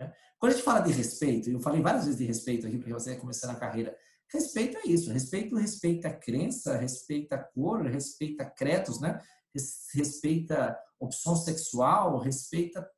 Né? 0.00 0.12
Quando 0.38 0.52
a 0.52 0.54
gente 0.54 0.64
fala 0.64 0.80
de 0.80 0.92
respeito, 0.92 1.50
eu 1.50 1.60
falei 1.60 1.80
várias 1.80 2.04
vezes 2.04 2.18
de 2.18 2.26
respeito 2.26 2.66
aqui, 2.66 2.78
porque 2.78 2.92
você 2.92 3.16
começando 3.16 3.50
a 3.50 3.58
carreira, 3.58 3.96
respeita 4.32 4.80
isso, 4.84 5.12
respeito 5.12 5.56
respeita 5.56 6.08
a 6.08 6.14
crença, 6.14 6.76
respeita 6.76 7.36
a 7.36 7.38
cor, 7.38 7.82
respeita 7.82 8.44
credos, 8.44 9.00
né? 9.00 9.20
Respeita 9.94 10.78
opção 10.98 11.36
sexual, 11.36 12.18
respeita 12.18 12.88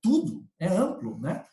tudo, 0.00 0.46
é 0.58 0.66
amplo, 0.68 1.18
né? 1.18 1.44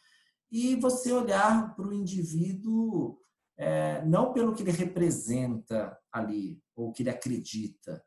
E 0.52 0.76
você 0.76 1.12
olhar 1.12 1.76
para 1.76 1.88
o 1.88 1.94
indivíduo 1.94 3.18
é, 3.58 4.04
não 4.06 4.34
pelo 4.34 4.54
que 4.54 4.64
ele 4.64 4.72
representa 4.72 5.98
ali, 6.12 6.62
ou 6.76 6.92
que 6.92 7.04
ele 7.04 7.10
acredita, 7.10 8.04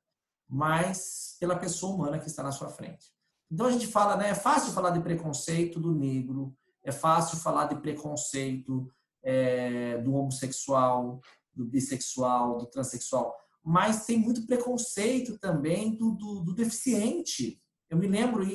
mas 0.48 1.36
pela 1.40 1.59
pessoa 1.59 1.94
humana 1.94 2.18
que 2.18 2.26
está 2.26 2.42
na 2.42 2.52
sua 2.52 2.68
frente. 2.68 3.12
Então 3.50 3.66
a 3.66 3.70
gente 3.70 3.86
fala, 3.86 4.16
né? 4.16 4.30
É 4.30 4.34
fácil 4.34 4.72
falar 4.72 4.90
de 4.90 5.00
preconceito 5.00 5.78
do 5.80 5.94
negro, 5.94 6.57
é 6.84 6.92
fácil 6.92 7.38
falar 7.38 7.66
de 7.66 7.80
preconceito 7.80 8.90
é, 9.22 9.98
do 9.98 10.14
homossexual, 10.14 11.20
do 11.54 11.64
bissexual, 11.64 12.59
do 12.59 12.66
transexual, 12.66 13.34
mas 13.66 14.06
tem 14.06 14.16
muito 14.16 14.46
preconceito 14.46 15.36
também 15.40 15.96
do, 15.96 16.12
do, 16.12 16.40
do 16.44 16.54
deficiente. 16.54 17.60
Eu 17.90 17.98
me 17.98 18.06
lembro 18.06 18.46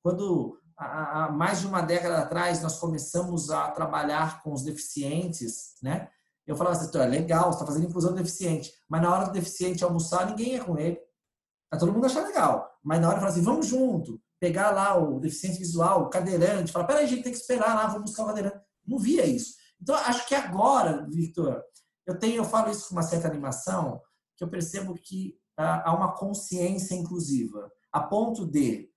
quando 0.00 0.56
há 0.78 1.28
mais 1.32 1.60
de 1.60 1.66
uma 1.66 1.80
década 1.80 2.18
atrás 2.18 2.62
nós 2.62 2.78
começamos 2.78 3.50
a 3.50 3.72
trabalhar 3.72 4.44
com 4.44 4.52
os 4.52 4.62
deficientes, 4.62 5.74
né? 5.82 6.08
Eu 6.46 6.54
falava 6.54 6.76
assim, 6.76 6.96
é 6.98 7.06
legal, 7.06 7.46
você 7.46 7.56
está 7.56 7.66
fazendo 7.66 7.88
inclusão 7.88 8.14
deficiente, 8.14 8.72
mas 8.88 9.02
na 9.02 9.12
hora 9.12 9.24
do 9.24 9.32
deficiente 9.32 9.82
almoçar, 9.82 10.26
ninguém 10.26 10.52
ia 10.52 10.64
com 10.64 10.78
ele. 10.78 11.00
Aí 11.72 11.78
todo 11.78 11.92
mundo 11.92 12.06
achava 12.06 12.28
legal. 12.28 12.70
Mas 12.84 13.00
na 13.00 13.08
hora 13.08 13.16
de 13.16 13.20
falar 13.22 13.32
assim, 13.32 13.42
vamos 13.42 13.66
junto, 13.66 14.20
pegar 14.38 14.70
lá 14.70 14.96
o 14.96 15.18
deficiente 15.18 15.58
visual, 15.58 16.02
o 16.02 16.10
cadeirante, 16.10 16.70
falar, 16.70 16.84
peraí, 16.84 17.04
a 17.04 17.08
gente 17.08 17.24
tem 17.24 17.32
que 17.32 17.38
esperar 17.38 17.74
lá, 17.74 17.86
vamos 17.86 18.10
buscar 18.10 18.22
o 18.22 18.26
cadeirante. 18.26 18.60
Não 18.86 18.98
via 18.98 19.26
isso. 19.26 19.54
Então, 19.82 19.96
acho 19.96 20.28
que 20.28 20.34
agora, 20.34 21.04
Victor, 21.10 21.60
eu 22.06 22.16
tenho, 22.16 22.36
eu 22.36 22.44
falo 22.44 22.70
isso 22.70 22.88
com 22.88 22.94
uma 22.94 23.02
certa 23.02 23.26
animação, 23.26 24.00
que 24.36 24.44
eu 24.44 24.48
percebo 24.48 24.94
que 24.94 25.36
ah, 25.56 25.90
há 25.90 25.94
uma 25.94 26.12
consciência 26.12 26.94
inclusiva, 26.94 27.70
a 27.92 28.00
ponto 28.00 28.46
de 28.46 28.90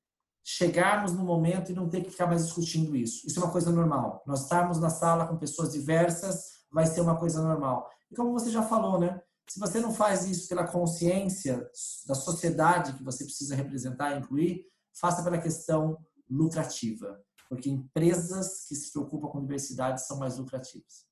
chegarmos 0.43 1.11
no 1.11 1.23
momento 1.23 1.71
e 1.71 1.75
não 1.75 1.89
ter 1.89 2.01
que 2.01 2.09
ficar 2.09 2.25
mais 2.25 2.45
discutindo 2.45 2.95
isso. 2.95 3.27
Isso 3.27 3.39
é 3.39 3.43
uma 3.43 3.51
coisa 3.51 3.69
normal. 3.69 4.23
Nós 4.25 4.43
estarmos 4.43 4.79
na 4.79 4.89
sala 4.89 5.27
com 5.27 5.37
pessoas 5.37 5.73
diversas 5.73 6.57
vai 6.71 6.85
ser 6.85 7.01
uma 7.01 7.17
coisa 7.17 7.41
normal. 7.41 7.89
E 8.09 8.15
como 8.15 8.31
você 8.31 8.49
já 8.49 8.63
falou, 8.63 8.99
né? 8.99 9.21
Se 9.49 9.59
você 9.59 9.79
não 9.79 9.93
faz 9.93 10.25
isso 10.25 10.47
pela 10.47 10.67
consciência 10.67 11.69
da 12.05 12.15
sociedade 12.15 12.93
que 12.93 13.03
você 13.03 13.23
precisa 13.23 13.55
representar 13.55 14.13
e 14.13 14.19
incluir, 14.19 14.65
faça 14.93 15.23
pela 15.23 15.37
questão 15.37 15.97
lucrativa, 16.29 17.21
porque 17.49 17.69
empresas 17.69 18.65
que 18.67 18.75
se 18.75 18.91
preocupam 18.91 19.27
com 19.27 19.41
diversidade 19.41 20.05
são 20.05 20.17
mais 20.17 20.37
lucrativas. 20.37 21.06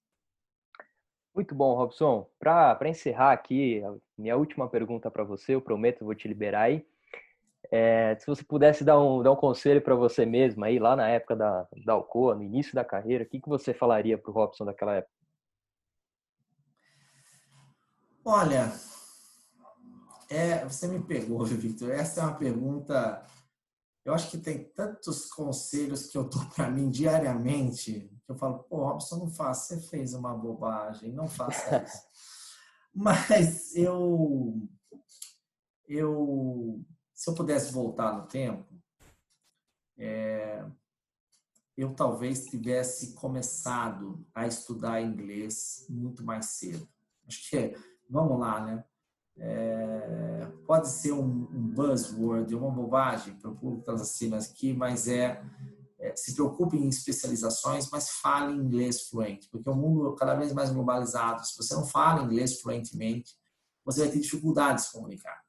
Muito 1.35 1.53
bom, 1.53 1.75
Robson. 1.75 2.25
Para 2.39 2.79
encerrar 2.87 3.33
aqui, 3.33 3.83
minha 4.17 4.37
última 4.37 4.69
pergunta 4.69 5.11
para 5.11 5.25
você, 5.25 5.53
eu 5.53 5.61
prometo, 5.61 5.99
eu 5.99 6.05
vou 6.05 6.15
te 6.15 6.29
liberar 6.29 6.61
aí. 6.61 6.87
É, 7.69 8.15
se 8.17 8.25
você 8.25 8.41
pudesse 8.41 8.85
dar 8.85 8.97
um, 9.01 9.21
dar 9.21 9.33
um 9.33 9.35
conselho 9.35 9.81
para 9.81 9.95
você 9.95 10.25
mesmo 10.25 10.63
aí, 10.63 10.79
lá 10.79 10.95
na 10.95 11.09
época 11.09 11.35
da, 11.35 11.67
da 11.83 11.91
Alcoa, 11.91 12.35
no 12.35 12.43
início 12.43 12.73
da 12.73 12.85
carreira, 12.85 13.25
o 13.25 13.27
que, 13.27 13.41
que 13.41 13.49
você 13.49 13.73
falaria 13.73 14.17
para 14.17 14.31
o 14.31 14.33
Robson 14.33 14.63
daquela 14.63 14.95
época? 14.95 15.11
Olha, 18.23 18.71
é, 20.29 20.63
você 20.63 20.87
me 20.87 21.03
pegou, 21.03 21.43
Victor. 21.43 21.91
Essa 21.91 22.21
é 22.21 22.23
uma 22.23 22.35
pergunta. 22.35 23.25
Eu 24.05 24.13
acho 24.13 24.31
que 24.31 24.37
tem 24.37 24.63
tantos 24.63 25.25
conselhos 25.25 26.07
que 26.07 26.17
eu 26.17 26.23
dou 26.23 26.45
para 26.55 26.71
mim 26.71 26.89
diariamente 26.89 28.14
que 28.25 28.31
eu 28.31 28.35
falo, 28.35 28.63
pô, 28.63 28.77
Robson, 28.77 29.17
não 29.17 29.29
faça, 29.29 29.75
você 29.75 29.87
fez 29.87 30.13
uma 30.13 30.33
bobagem, 30.33 31.11
não 31.11 31.27
faça 31.27 31.83
isso. 31.83 32.01
Mas 32.93 33.75
eu, 33.75 34.67
eu, 35.87 36.83
se 37.13 37.29
eu 37.29 37.35
pudesse 37.35 37.71
voltar 37.71 38.13
no 38.13 38.25
tempo, 38.27 38.65
é, 39.97 40.65
eu 41.77 41.93
talvez 41.93 42.45
tivesse 42.45 43.13
começado 43.13 44.25
a 44.33 44.47
estudar 44.47 45.01
inglês 45.01 45.85
muito 45.89 46.23
mais 46.23 46.45
cedo. 46.47 46.87
Acho 47.27 47.49
que 47.49 47.75
vamos 48.09 48.39
lá, 48.39 48.61
né? 48.61 48.85
É, 49.37 50.47
pode 50.65 50.87
ser 50.87 51.11
um, 51.11 51.25
um, 51.25 51.67
buzzword, 51.73 52.55
uma 52.55 52.71
bobagem 52.71 53.35
para 53.35 53.51
o 53.51 53.55
público 53.55 53.83
que 53.83 53.91
está 53.91 53.93
assistindo 54.01 54.35
aqui, 54.35 54.73
mas 54.73 55.09
é, 55.09 55.25
é, 55.25 55.43
se 56.15 56.33
preocupe 56.33 56.77
em 56.77 56.87
especializações, 56.87 57.89
mas 57.89 58.09
fale 58.09 58.53
inglês 58.53 59.07
fluente, 59.07 59.47
porque 59.49 59.69
o 59.69 59.75
mundo 59.75 60.13
é 60.13 60.15
cada 60.17 60.35
vez 60.35 60.53
mais 60.53 60.69
globalizado. 60.69 61.45
Se 61.45 61.55
você 61.57 61.73
não 61.73 61.85
fala 61.85 62.23
inglês 62.23 62.59
fluentemente, 62.59 63.33
você 63.83 64.01
vai 64.01 64.09
ter 64.09 64.19
dificuldades 64.19 64.83
de 64.85 64.89
se 64.89 64.93
comunicar. 64.95 65.39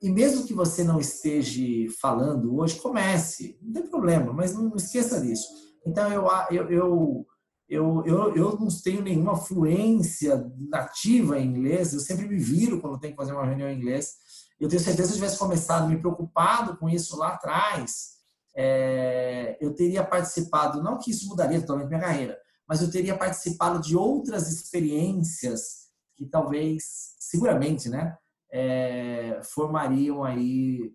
E 0.00 0.10
mesmo 0.10 0.46
que 0.46 0.54
você 0.54 0.82
não 0.82 0.98
esteja 0.98 1.62
falando 2.00 2.56
hoje, 2.56 2.80
comece, 2.80 3.58
não 3.60 3.72
tem 3.72 3.86
problema, 3.86 4.32
mas 4.32 4.54
não 4.54 4.74
esqueça 4.76 5.20
disso. 5.20 5.46
Então, 5.84 6.10
eu, 6.10 6.26
eu, 6.50 6.70
eu 6.70 7.26
eu, 7.68 8.04
eu, 8.04 8.36
eu 8.36 8.58
não 8.58 8.68
tenho 8.68 9.02
nenhuma 9.02 9.36
fluência 9.36 10.50
nativa 10.68 11.38
em 11.38 11.46
inglês, 11.46 11.94
eu 11.94 12.00
sempre 12.00 12.28
me 12.28 12.36
viro 12.36 12.80
quando 12.80 13.00
tenho 13.00 13.14
que 13.14 13.16
fazer 13.16 13.32
uma 13.32 13.46
reunião 13.46 13.68
em 13.68 13.76
inglês. 13.76 14.16
Eu 14.60 14.68
tenho 14.68 14.82
certeza 14.82 15.08
que 15.08 15.14
se 15.14 15.14
eu 15.14 15.24
tivesse 15.24 15.38
começado 15.38 15.88
me 15.88 15.98
preocupado 15.98 16.76
com 16.76 16.88
isso 16.88 17.16
lá 17.16 17.28
atrás, 17.28 18.18
é, 18.54 19.56
eu 19.60 19.74
teria 19.74 20.04
participado, 20.04 20.82
não 20.82 20.98
que 20.98 21.10
isso 21.10 21.28
mudaria 21.28 21.60
totalmente 21.60 21.88
minha 21.88 22.00
carreira, 22.00 22.38
mas 22.68 22.80
eu 22.80 22.90
teria 22.90 23.16
participado 23.16 23.80
de 23.80 23.96
outras 23.96 24.50
experiências 24.50 25.90
que 26.16 26.24
talvez, 26.26 27.16
seguramente, 27.18 27.88
né, 27.88 28.16
é, 28.50 29.40
formariam 29.42 30.22
aí 30.22 30.92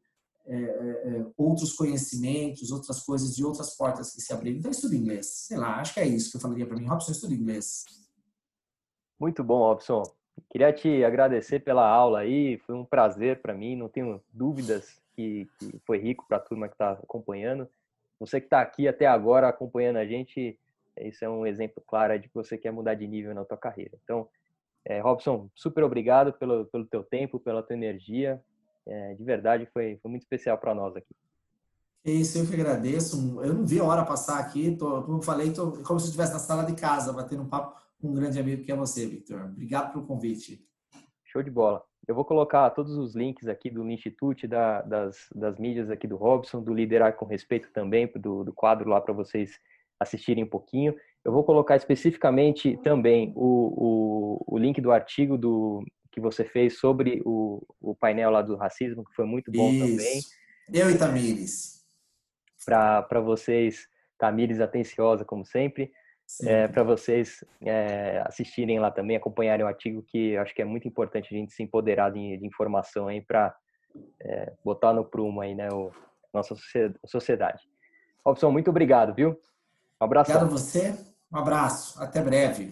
é, 0.48 0.56
é, 0.56 1.18
é, 1.20 1.26
outros 1.38 1.74
conhecimentos, 1.74 2.72
outras 2.72 3.04
coisas 3.04 3.36
de 3.36 3.46
outras 3.46 3.76
portas 3.78 4.14
que 4.14 4.22
se 4.22 4.34
abriram. 4.34 4.58
Então, 4.58 4.72
estudo 4.72 4.96
inglês. 4.96 5.28
Sei 5.28 5.58
lá, 5.58 5.80
acho 5.80 5.94
que 5.94 6.00
é 6.00 6.08
isso 6.08 6.32
que 6.32 6.38
eu 6.38 6.42
falaria 6.42 6.66
para 6.66 6.76
mim. 6.76 6.88
Robson, 6.88 7.12
estudo 7.12 7.36
inglês. 7.36 7.84
Muito 9.20 9.44
bom, 9.44 9.60
Robson. 9.60 10.02
Queria 10.50 10.74
te 10.74 11.04
agradecer 11.04 11.60
pela 11.60 11.88
aula 11.88 12.20
aí, 12.20 12.58
foi 12.66 12.74
um 12.74 12.86
prazer 12.86 13.42
para 13.42 13.54
mim, 13.54 13.76
não 13.76 13.90
tenho 13.90 14.22
dúvidas 14.34 15.00
que, 15.20 15.50
que 15.60 15.80
foi 15.86 15.98
rico 15.98 16.26
para 16.28 16.38
a 16.38 16.40
turma 16.40 16.70
que 16.70 16.76
está 16.76 16.92
acompanhando. 16.92 17.68
Você 18.22 18.40
que 18.40 18.48
está 18.48 18.62
aqui 18.62 18.88
até 18.88 19.06
agora 19.06 19.50
acompanhando 19.50 19.98
a 19.98 20.06
gente, 20.06 20.58
isso 20.98 21.26
é 21.26 21.30
um 21.30 21.46
exemplo 21.46 21.84
claro 21.86 22.18
de 22.18 22.30
que 22.30 22.34
você 22.34 22.58
quer 22.58 22.72
mudar 22.72 22.94
de 22.94 23.06
nível 23.06 23.36
na 23.36 23.44
tua 23.44 23.58
carreira. 23.58 23.98
Então, 24.04 24.30
é, 24.86 25.02
Robson, 25.02 25.50
super 25.54 25.84
obrigado 25.84 26.32
pelo, 26.34 26.66
pelo 26.68 26.86
teu 26.86 27.04
tempo, 27.04 27.38
pela 27.38 27.62
tua 27.62 27.76
energia, 27.76 28.42
é, 28.88 29.14
de 29.14 29.24
verdade 29.24 29.68
foi, 29.74 30.00
foi 30.02 30.10
muito 30.10 30.24
especial 30.24 30.58
para 30.58 30.74
nós 30.74 30.96
aqui. 30.96 31.14
É 32.06 32.12
isso, 32.12 32.38
eu 32.38 32.48
que 32.48 32.54
agradeço. 32.54 33.42
Eu 33.42 33.54
não 33.54 33.66
vi 33.66 33.78
a 33.80 33.84
hora 33.84 34.06
passar 34.06 34.40
aqui, 34.40 34.76
tô, 34.78 35.04
como 35.04 35.18
eu 35.18 35.22
falei, 35.22 35.52
tô 35.52 35.74
como 35.84 36.00
se 36.00 36.06
eu 36.06 36.10
estivesse 36.10 36.32
na 36.32 36.40
sala 36.40 36.64
de 36.64 36.74
casa, 36.76 37.12
batendo 37.12 37.44
um 37.44 37.50
papo 37.50 37.78
com 38.00 38.08
um 38.08 38.14
grande 38.14 38.40
amigo 38.40 38.64
que 38.64 38.72
é 38.72 38.76
você, 38.76 39.06
Victor. 39.06 39.42
Obrigado 39.42 39.92
pelo 39.92 40.06
convite. 40.06 40.66
Show 41.32 41.44
de 41.44 41.52
bola. 41.52 41.84
Eu 42.08 42.16
vou 42.16 42.26
colocar 42.26 42.70
todos 42.72 42.98
os 42.98 43.16
links 43.16 43.48
aqui 43.48 43.70
do 43.70 43.88
Instituto, 43.90 44.48
da, 44.48 44.82
das, 44.82 45.28
das 45.34 45.60
mídias 45.60 45.92
aqui 45.92 46.08
do 46.08 46.16
Robson, 46.16 46.62
do 46.62 46.74
Liderar 46.74 47.14
com 47.16 47.26
Respeito 47.26 47.72
também, 47.72 48.12
do, 48.16 48.44
do 48.44 48.52
quadro 48.52 48.90
lá 48.90 49.00
para 49.00 49.14
vocês 49.14 49.60
assistirem 50.00 50.44
um 50.44 50.50
pouquinho. 50.50 50.96
Eu 51.24 51.32
vou 51.32 51.44
colocar 51.44 51.76
especificamente 51.76 52.78
também 52.78 53.32
o, 53.36 54.40
o, 54.48 54.56
o 54.56 54.58
link 54.58 54.82
do 54.82 54.92
artigo 54.92 55.38
do, 55.38 55.84
que 56.12 56.20
você 56.20 56.44
fez 56.44 56.80
sobre 56.80 57.22
o, 57.26 57.62
o 57.80 57.96
painel 57.96 58.32
lá 58.32 58.42
do 58.42 58.56
racismo, 58.56 59.06
que 59.06 59.14
foi 59.14 59.26
muito 59.26 59.52
bom 59.52 59.70
Isso. 59.70 59.86
também. 59.86 60.22
Eu 60.74 60.90
e 60.90 60.98
Tamires. 60.98 61.86
Para 62.66 63.22
vocês, 63.22 63.88
Tamires 64.18 64.60
atenciosa, 64.60 65.24
como 65.24 65.46
sempre, 65.46 65.92
é, 66.44 66.68
para 66.68 66.84
vocês 66.84 67.44
é, 67.62 68.24
assistirem 68.26 68.80
lá 68.80 68.92
também, 68.92 69.18
acompanharem 69.18 69.66
o 69.66 69.68
artigo, 69.68 70.04
que 70.08 70.38
acho 70.38 70.54
que 70.54 70.62
é 70.62 70.66
muito 70.66 70.88
importante 70.88 71.34
a 71.34 71.38
gente 71.38 71.54
se 71.54 71.64
empoderar 71.64 72.12
de, 72.12 72.38
de 72.38 72.46
informação 72.46 73.08
aí 73.08 73.22
para 73.22 73.56
é, 74.22 74.54
botar 74.64 74.94
no 74.94 75.04
prumo 75.04 75.42
aí, 75.42 75.56
né, 75.56 75.70
o, 75.72 75.92
nossa 76.34 76.56
sociedade. 77.06 77.64
Robson, 78.26 78.52
muito 78.52 78.70
obrigado, 78.70 79.14
viu? 79.14 79.40
Um 80.02 80.06
abraço. 80.06 80.32
Obrigado 80.32 80.50
a 80.50 80.58
você, 80.58 80.96
um 81.32 81.38
abraço, 81.38 82.02
até 82.02 82.22
breve. 82.22 82.70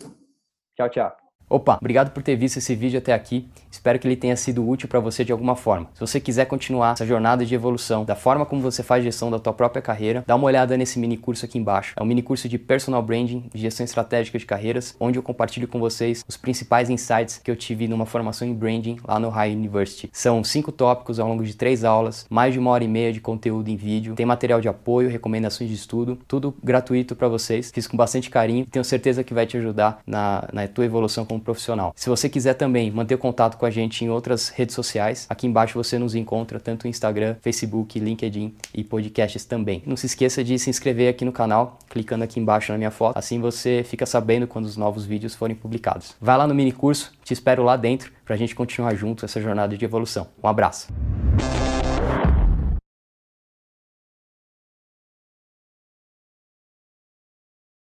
Tchau, 0.76 0.89
tchau. 0.89 1.27
Opa, 1.50 1.78
obrigado 1.80 2.12
por 2.12 2.22
ter 2.22 2.36
visto 2.36 2.58
esse 2.58 2.76
vídeo 2.76 2.98
até 2.98 3.14
aqui. 3.14 3.48
Espero 3.72 3.98
que 3.98 4.06
ele 4.06 4.18
tenha 4.18 4.36
sido 4.36 4.68
útil 4.68 4.89
para 4.89 5.00
você 5.00 5.24
de 5.24 5.32
alguma 5.32 5.56
forma. 5.56 5.88
Se 5.93 6.02
você 6.02 6.20
quiser 6.20 6.43
continuar 6.43 6.91
essa 6.91 7.06
jornada 7.06 7.45
de 7.45 7.56
evolução 7.56 8.04
da 8.04 8.16
forma 8.16 8.45
como 8.45 8.62
você 8.62 8.84
faz 8.84 9.02
gestão 9.02 9.32
da 9.32 9.39
tua 9.39 9.54
própria 9.54 9.82
carreira, 9.82 10.26
dá 10.28 10.36
uma 10.36 10.45
olhada 10.45 10.76
nesse 10.76 11.00
mini 11.00 11.16
curso 11.16 11.45
aqui 11.45 11.58
embaixo. 11.58 11.93
É 11.95 12.04
um 12.04 12.06
mini 12.06 12.22
curso 12.22 12.50
de 12.50 12.58
personal 12.58 13.02
branding, 13.02 13.45
de 13.54 13.62
gestão 13.62 13.86
estratégica 13.86 14.38
de 14.38 14.45
carreiras, 14.45 14.93
onde 15.00 15.18
eu 15.18 15.24
compartilho 15.24 15.70
com 15.70 15.80
vocês 15.80 16.22
os 16.28 16.36
principais 16.36 16.89
insights 16.89 17.38
que 17.41 17.50
eu 17.50 17.56
tive 17.56 17.88
numa 17.88 18.06
formação 18.06 18.45
em 18.45 18.54
branding 18.54 18.98
lá 19.08 19.18
no 19.18 19.30
High 19.30 19.54
University. 19.54 20.10
São 20.12 20.43
cinco 20.43 20.74
tópicos 20.74 21.18
ao 21.18 21.30
longo 21.30 21.45
de 21.45 21.56
três 21.56 21.86
aulas, 21.86 22.26
mais 22.30 22.52
de 22.52 22.60
uma 22.60 22.72
hora 22.72 22.84
e 22.84 22.89
meia 22.89 23.14
de 23.14 23.22
conteúdo 23.22 23.70
em 23.70 23.78
vídeo, 23.78 24.16
tem 24.16 24.26
material 24.26 24.60
de 24.60 24.68
apoio, 24.68 25.10
recomendações 25.10 25.70
de 25.70 25.76
estudo, 25.78 26.20
tudo 26.28 26.54
gratuito 26.62 27.16
para 27.16 27.30
vocês. 27.30 27.72
Fiz 27.74 27.88
com 27.88 27.95
bastante 27.95 28.30
carinho 28.30 28.64
e 28.64 28.70
tenho 28.70 28.84
certeza 28.84 29.24
que 29.24 29.34
vai 29.34 29.45
te 29.45 29.56
ajudar 29.56 30.02
na, 30.06 30.45
na 30.52 30.68
tua 30.68 30.84
evolução 30.84 31.24
como 31.24 31.37
profissional. 31.40 31.94
Se 31.96 32.10
você 32.10 32.28
quiser 32.30 32.54
também 32.54 32.92
manter 32.92 33.18
contato 33.18 33.58
com 33.58 33.66
a 33.66 33.70
gente 33.70 34.04
em 34.04 34.10
outras 34.10 34.50
redes 34.50 34.76
sociais, 34.76 35.26
aqui 35.30 35.48
embaixo 35.48 35.82
você 35.82 35.98
nos 35.98 36.16
encontra 36.16 36.60
tanto 36.60 36.86
no 36.86 36.90
Instagram, 36.90 37.36
Facebook, 37.42 38.00
LinkedIn 38.00 38.54
e 38.74 38.84
podcasts 38.84 39.46
também. 39.46 39.82
Não 39.86 39.98
se 39.98 40.06
esqueça 40.06 40.44
de 40.44 40.58
se 40.60 40.70
inscrever 40.70 41.10
aqui 41.10 41.24
no 41.24 41.32
canal, 41.32 41.80
clicando 41.90 42.24
aqui 42.24 42.40
embaixo 42.40 42.72
na 42.72 42.78
minha 42.78 42.92
foto, 42.92 43.18
assim 43.18 43.40
você 43.40 43.84
fica 43.84 44.06
sabendo 44.06 44.48
quando 44.48 44.66
os 44.66 44.78
novos 44.78 45.06
vídeos 45.06 45.36
forem 45.36 45.56
publicados. 45.56 46.16
Vai 46.20 46.38
lá 46.38 46.48
no 46.48 46.56
mini 46.56 46.72
curso, 46.72 47.14
te 47.24 47.34
espero 47.34 47.64
lá 47.64 47.76
dentro 47.76 48.12
para 48.26 48.36
a 48.36 48.38
gente 48.38 48.56
continuar 48.56 48.94
junto 48.96 49.26
essa 49.26 49.42
jornada 49.42 49.78
de 49.78 49.86
evolução. 49.86 50.28
Um 50.44 50.48
abraço. 50.48 50.88